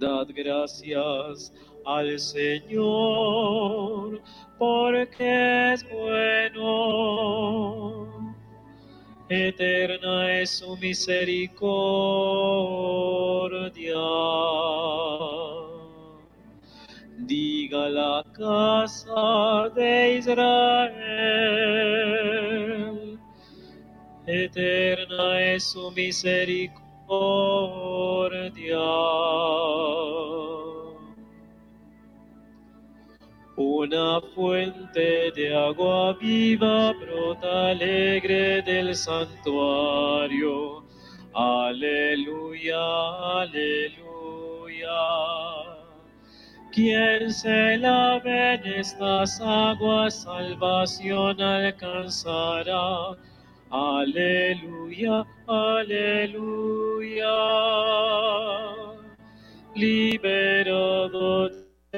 Dad 0.00 0.28
gracias 0.34 1.52
al 1.84 2.18
Señor, 2.18 4.22
porque 4.58 5.74
es 5.74 5.86
bueno. 5.90 6.58
eterna 9.28 10.40
es 10.40 10.50
su 10.58 10.74
misericordia. 10.78 11.60
Diga 17.18 17.90
la 17.90 18.24
casa 18.32 19.68
de 19.74 20.16
Israel, 20.16 20.96
eterna 24.26 25.40
es 25.52 25.64
su 25.64 25.90
misericordia. 25.92 26.89
Una 33.56 34.20
fuente 34.32 35.32
de 35.34 35.56
agua 35.56 36.12
viva 36.20 36.92
brota 36.92 37.70
alegre 37.70 38.62
del 38.62 38.94
santuario. 38.94 40.84
Aleluya, 41.34 42.78
aleluya. 43.40 45.00
Quien 46.70 47.32
se 47.32 47.76
lave 47.78 48.54
en 48.54 48.66
estas 48.66 49.40
aguas, 49.40 50.22
salvación 50.22 51.40
alcanzará. 51.40 53.16
Aleluya, 53.70 55.24
aleluya. 55.46 57.36
Liberado 59.76 61.50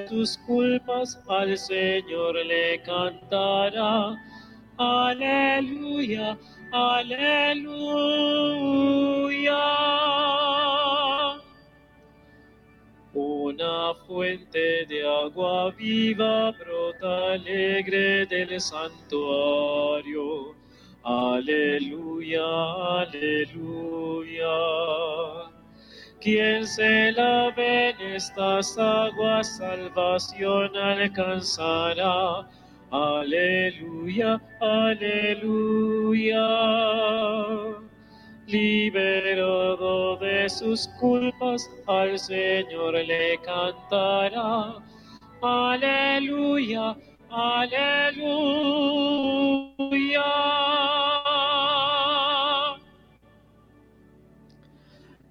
tus 0.06 0.36
culpas 0.46 1.18
al 1.28 1.56
Señor 1.56 2.34
le 2.44 2.82
cantará. 2.82 4.14
Aleluya, 4.76 6.38
aleluya. 6.72 7.62
Una 13.14 13.94
fuente 14.06 14.84
de 14.86 15.06
agua 15.06 15.70
viva 15.70 16.50
brota 16.52 17.32
alegre 17.32 18.26
del 18.26 18.60
santuario. 18.60 20.54
Aleluya, 21.04 22.46
aleluya. 23.00 24.54
Quien 26.20 26.64
se 26.64 27.10
lave 27.10 27.90
en 27.90 28.00
estas 28.14 28.78
aguas, 28.78 29.56
salvación 29.58 30.76
alcanzará. 30.76 32.48
Aleluya, 32.92 34.40
aleluya. 34.60 36.46
Liberado 38.46 40.16
de 40.18 40.48
sus 40.48 40.86
culpas, 41.00 41.68
al 41.88 42.16
Señor 42.16 42.94
le 42.94 43.38
cantará. 43.38 44.76
Aleluya, 45.42 46.96
aleluya. 47.32 48.52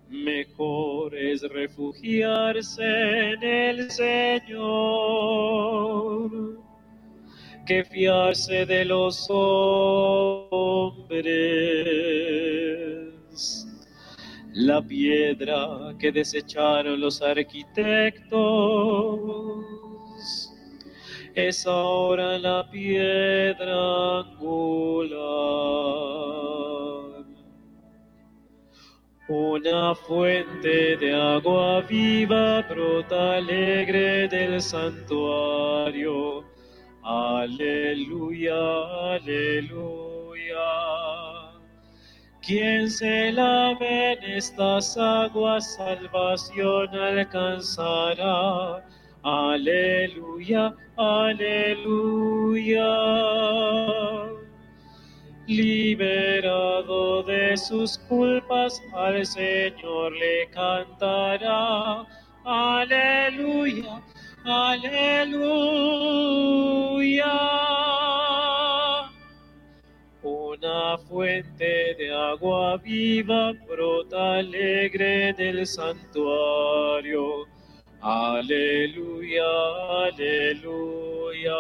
Mejor 0.10 1.16
es 1.16 1.44
refugiarse 1.44 2.84
en 2.84 3.44
el 3.44 3.92
Señor 3.92 5.32
que 7.66 7.84
fiarse 7.84 8.66
de 8.66 8.86
los 8.86 9.28
hombres. 9.30 10.72
La 14.54 14.82
piedra 14.82 15.96
que 15.98 16.12
desecharon 16.12 17.00
los 17.00 17.22
arquitectos 17.22 19.91
es 21.36 21.66
ahora 21.66 22.38
la 22.38 22.70
piedra 22.70 24.20
angular. 24.20 25.22
Una 29.28 29.96
fuente 29.96 30.98
de 30.98 31.14
agua 31.14 31.82
viva 31.82 32.62
brota 32.64 33.38
alegre 33.38 34.28
del 34.28 34.62
santuario. 34.62 36.44
Aleluya, 37.04 38.54
aleluya. 39.14 40.12
Quien 42.42 42.90
se 42.90 43.32
lave 43.32 44.14
en 44.14 44.24
estas 44.24 44.98
aguas, 44.98 45.76
salvación 45.76 46.90
alcanzará. 46.94 48.84
Aleluya, 49.24 50.74
aleluya. 50.98 52.88
Liberado 55.46 57.22
de 57.24 57.56
sus 57.56 58.00
culpas, 58.10 58.82
al 58.94 59.24
Señor 59.24 60.14
le 60.14 60.48
cantará. 60.50 62.04
Aleluya, 62.44 64.02
aleluya. 64.44 65.72
Una 70.24 70.98
fuente 70.98 71.96
de 72.00 72.12
agua 72.12 72.78
viva 72.78 73.54
brota 73.68 74.38
alegre 74.40 75.34
del 75.34 75.68
santuario. 75.68 77.51
Aleluya, 78.02 79.44
aleluya. 80.08 81.54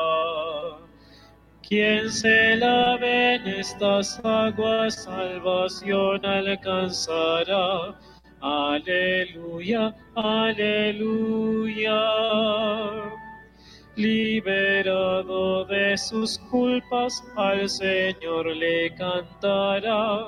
Quien 1.62 2.10
se 2.10 2.56
lave 2.56 3.36
en 3.36 3.48
estas 3.48 4.20
aguas, 4.26 5.04
salvación 5.04 6.26
alcanzará. 6.26 7.96
Aleluya, 8.42 9.96
aleluya. 10.16 12.02
Liberado 13.96 15.66
de 15.66 15.96
sus 15.96 16.40
culpas, 16.50 17.24
al 17.36 17.70
Señor 17.70 18.48
le 18.48 18.96
cantará. 18.96 20.28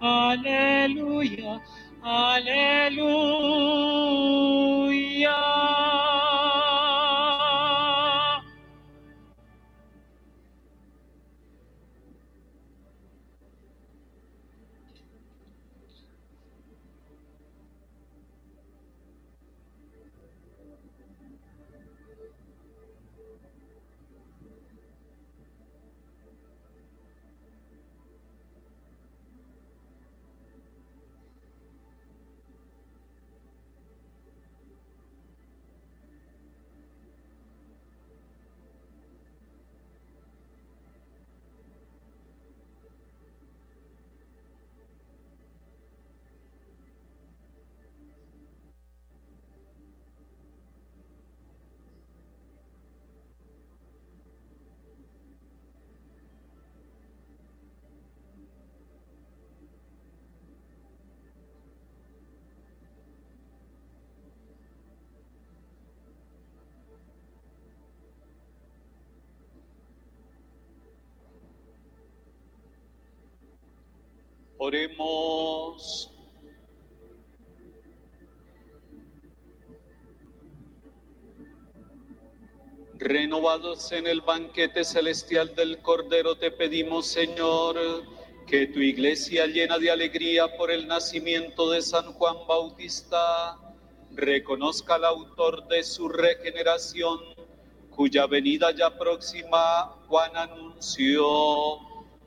Aleluya, 0.00 1.60
aleluya. 2.04 3.16
Oremos. 74.66 76.10
Renovados 82.98 83.92
en 83.92 84.08
el 84.08 84.22
banquete 84.22 84.82
celestial 84.82 85.54
del 85.54 85.80
Cordero, 85.82 86.36
te 86.36 86.50
pedimos, 86.50 87.06
Señor, 87.06 87.76
que 88.48 88.66
tu 88.66 88.80
iglesia 88.80 89.46
llena 89.46 89.78
de 89.78 89.92
alegría 89.92 90.56
por 90.56 90.72
el 90.72 90.88
nacimiento 90.88 91.70
de 91.70 91.80
San 91.80 92.12
Juan 92.14 92.38
Bautista 92.48 93.60
reconozca 94.10 94.96
al 94.96 95.04
autor 95.04 95.68
de 95.68 95.84
su 95.84 96.08
regeneración, 96.08 97.20
cuya 97.90 98.26
venida 98.26 98.72
ya 98.72 98.98
próxima 98.98 99.94
Juan 100.08 100.36
anunció, 100.36 101.85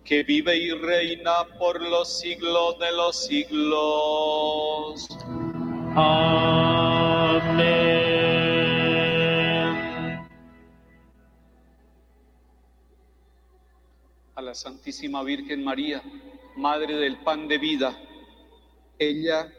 que 0.10 0.24
vive 0.24 0.58
y 0.58 0.72
reina 0.72 1.46
por 1.60 1.80
los 1.80 2.20
siglos 2.20 2.80
de 2.80 2.92
los 2.94 3.26
siglos. 3.26 5.08
Amén. 5.96 7.60
A 14.34 14.42
la 14.42 14.56
Santísima 14.56 15.22
Virgen 15.22 15.64
María, 15.64 16.02
Madre 16.56 16.96
del 16.96 17.20
Pan 17.20 17.48
de 17.48 17.60
Vida, 17.60 17.96
ella 18.98 19.54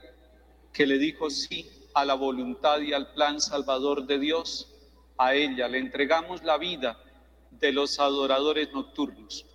que 0.73 0.85
le 0.85 0.99
dijo 0.99 1.31
sí 1.31 1.71
a 1.95 2.05
la 2.05 2.15
voluntad 2.15 2.81
y 2.81 2.93
al 2.93 3.13
plan 3.13 3.41
salvador 3.41 4.05
de 4.05 4.19
Dios, 4.19 4.67
a 5.17 5.33
ella 5.33 5.69
le 5.69 5.79
entregamos 5.79 6.43
la 6.43 6.59
vida 6.59 6.99
de 7.53 7.71
los 7.71 8.01
adoradores 8.01 8.73
nocturnos 8.73 9.47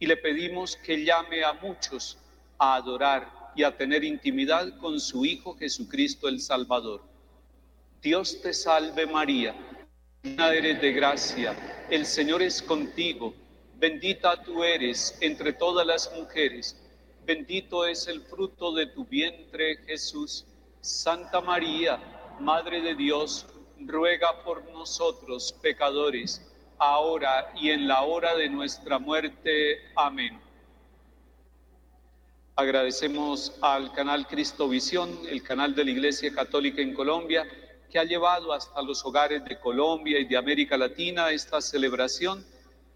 y 0.00 0.06
le 0.06 0.16
pedimos 0.16 0.76
que 0.76 1.04
llame 1.04 1.44
a 1.44 1.52
muchos 1.52 2.18
a 2.58 2.74
adorar 2.76 3.52
y 3.54 3.62
a 3.62 3.76
tener 3.76 4.02
intimidad 4.02 4.78
con 4.78 4.98
su 4.98 5.26
Hijo 5.26 5.54
Jesucristo 5.56 6.26
el 6.26 6.40
Salvador. 6.40 7.02
Dios 8.00 8.40
te 8.40 8.54
salve 8.54 9.06
María, 9.06 9.54
llena 10.22 10.54
eres 10.54 10.80
de 10.80 10.92
gracia, 10.92 11.86
el 11.90 12.06
Señor 12.06 12.40
es 12.40 12.62
contigo, 12.62 13.34
bendita 13.76 14.42
tú 14.42 14.64
eres 14.64 15.18
entre 15.20 15.52
todas 15.52 15.86
las 15.86 16.10
mujeres, 16.16 16.80
bendito 17.26 17.84
es 17.84 18.08
el 18.08 18.22
fruto 18.22 18.72
de 18.72 18.86
tu 18.86 19.04
vientre 19.04 19.76
Jesús. 19.86 20.46
Santa 20.80 21.42
María, 21.42 22.00
Madre 22.40 22.80
de 22.80 22.94
Dios, 22.94 23.46
ruega 23.78 24.42
por 24.44 24.64
nosotros 24.72 25.54
pecadores, 25.60 26.49
ahora 26.80 27.52
y 27.54 27.70
en 27.70 27.86
la 27.86 28.02
hora 28.02 28.34
de 28.34 28.48
nuestra 28.48 28.98
muerte. 28.98 29.78
Amén. 29.94 30.40
Agradecemos 32.56 33.54
al 33.60 33.92
canal 33.92 34.26
Cristovisión, 34.26 35.10
el 35.28 35.42
canal 35.42 35.74
de 35.74 35.84
la 35.84 35.90
Iglesia 35.90 36.32
Católica 36.32 36.80
en 36.80 36.94
Colombia, 36.94 37.46
que 37.90 37.98
ha 37.98 38.04
llevado 38.04 38.52
hasta 38.52 38.80
los 38.82 39.04
hogares 39.04 39.44
de 39.44 39.60
Colombia 39.60 40.18
y 40.18 40.24
de 40.24 40.36
América 40.36 40.76
Latina 40.78 41.30
esta 41.30 41.60
celebración 41.60 42.44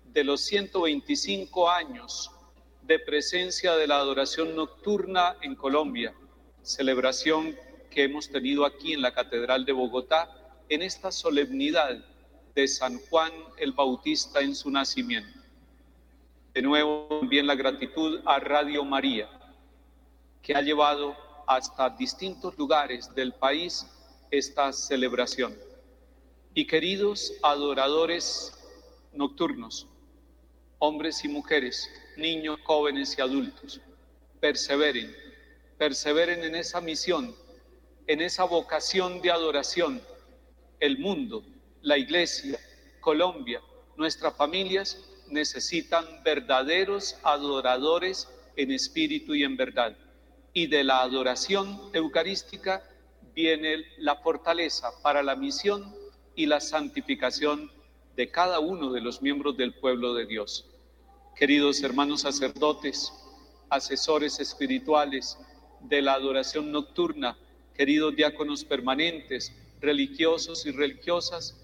de 0.05 0.25
los 0.25 0.41
125 0.43 1.69
años 1.71 2.31
de 2.83 2.99
presencia 2.99 3.75
de 3.77 3.87
la 3.87 3.97
adoración 3.97 4.57
nocturna 4.57 5.37
en 5.43 5.55
Colombia, 5.57 6.15
celebración 6.63 7.55
que 7.91 8.05
hemos 8.05 8.31
tenido 8.31 8.65
aquí 8.65 8.95
en 8.95 9.03
la 9.03 9.13
Catedral 9.13 9.65
de 9.65 9.73
Bogotá 9.73 10.31
en 10.69 10.83
esta 10.83 11.11
solemnidad 11.11 12.03
de 12.55 12.69
San 12.69 12.99
Juan 13.09 13.33
el 13.57 13.73
Bautista 13.73 14.41
en 14.41 14.55
su 14.55 14.71
nacimiento. 14.71 15.39
De 16.53 16.63
nuevo, 16.63 17.07
también 17.21 17.47
la 17.47 17.55
gratitud 17.55 18.21
a 18.25 18.39
Radio 18.39 18.85
María, 18.85 19.29
que 20.43 20.55
ha 20.55 20.63
llevado 20.63 21.17
hasta 21.47 21.91
distintos 21.91 22.57
lugares 22.57 23.13
del 23.15 23.33
país 23.33 23.87
esta 24.31 24.73
celebración. 24.73 25.55
Y 26.55 26.67
queridos 26.67 27.33
adoradores 27.43 28.53
nocturnos, 29.13 29.89
hombres 30.79 31.25
y 31.25 31.29
mujeres, 31.29 31.91
niños, 32.17 32.59
jóvenes 32.63 33.17
y 33.19 33.21
adultos, 33.21 33.81
perseveren, 34.41 35.15
perseveren 35.79 36.45
en 36.45 36.55
esa 36.55 36.81
misión 36.81 37.35
en 38.07 38.21
esa 38.21 38.45
vocación 38.45 39.21
de 39.21 39.31
adoración. 39.31 40.01
El 40.81 40.99
mundo, 40.99 41.45
la 41.85 41.99
iglesia, 41.99 42.59
Colombia, 43.01 43.61
nuestras 43.97 44.35
familias 44.35 44.99
necesitan 45.29 46.23
verdaderos 46.25 47.17
adoradores 47.23 48.27
en 48.57 48.71
espíritu 48.71 49.35
y 49.35 49.45
en 49.45 49.57
verdad. 49.59 49.95
Y 50.55 50.67
de 50.67 50.83
la 50.83 51.03
adoración 51.03 51.91
eucarística 51.93 52.83
viene 53.35 53.85
la 53.99 54.17
fortaleza 54.17 54.91
para 55.03 55.23
la 55.23 55.37
misión 55.37 55.95
y 56.35 56.47
la 56.47 56.61
santificación 56.61 57.71
de 58.17 58.31
cada 58.31 58.61
uno 58.61 58.91
de 58.91 59.03
los 59.03 59.21
miembros 59.21 59.57
del 59.59 59.75
pueblo 59.75 60.15
de 60.15 60.25
Dios. 60.25 60.67
Queridos 61.37 61.83
hermanos 61.83 62.23
sacerdotes, 62.23 63.13
asesores 63.69 64.41
espirituales 64.41 65.37
de 65.81 66.01
la 66.01 66.15
adoración 66.15 66.73
nocturna, 66.73 67.37
queridos 67.77 68.17
diáconos 68.17 68.65
permanentes, 68.65 69.53
religiosos 69.83 70.65
y 70.65 70.71
religiosas, 70.71 71.61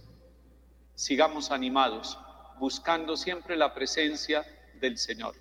sigamos 1.00 1.50
animados, 1.50 2.18
buscando 2.58 3.16
siempre 3.16 3.56
la 3.56 3.72
presencia 3.72 4.44
del 4.74 4.98
Señor. 4.98 5.34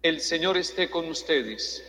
El 0.00 0.22
Señor 0.22 0.56
esté 0.56 0.88
con 0.88 1.06
ustedes. 1.06 1.84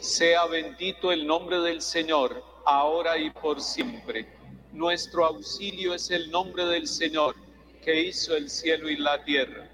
Sea 0.00 0.46
bendito 0.46 1.12
el 1.12 1.26
nombre 1.26 1.58
del 1.58 1.82
Señor, 1.82 2.42
ahora 2.64 3.18
y 3.18 3.28
por 3.28 3.60
siempre. 3.60 4.26
Nuestro 4.72 5.26
auxilio 5.26 5.92
es 5.92 6.10
el 6.10 6.30
nombre 6.30 6.64
del 6.64 6.88
Señor, 6.88 7.36
que 7.82 8.00
hizo 8.00 8.34
el 8.34 8.48
cielo 8.48 8.88
y 8.88 8.96
la 8.96 9.22
tierra. 9.22 9.68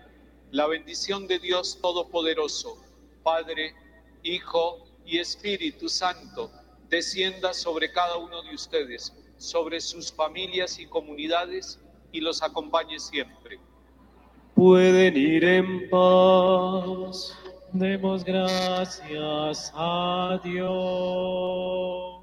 La 0.51 0.66
bendición 0.66 1.28
de 1.28 1.38
Dios 1.38 1.78
Todopoderoso, 1.80 2.82
Padre, 3.22 3.76
Hijo 4.24 4.88
y 5.06 5.18
Espíritu 5.18 5.88
Santo, 5.88 6.51
descienda 6.88 7.55
sobre 7.55 7.92
cada 7.92 8.16
uno 8.16 8.42
de 8.42 8.56
ustedes, 8.56 9.12
sobre 9.40 9.80
sus 9.80 10.12
familias 10.12 10.78
y 10.78 10.86
comunidades 10.86 11.80
y 12.12 12.20
los 12.20 12.42
acompañe 12.42 12.98
siempre. 12.98 13.58
Pueden 14.54 15.16
ir 15.16 15.44
en 15.44 15.88
paz. 15.88 17.34
Demos 17.72 18.22
gracias 18.22 19.72
a 19.74 20.38
Dios. 20.44 22.19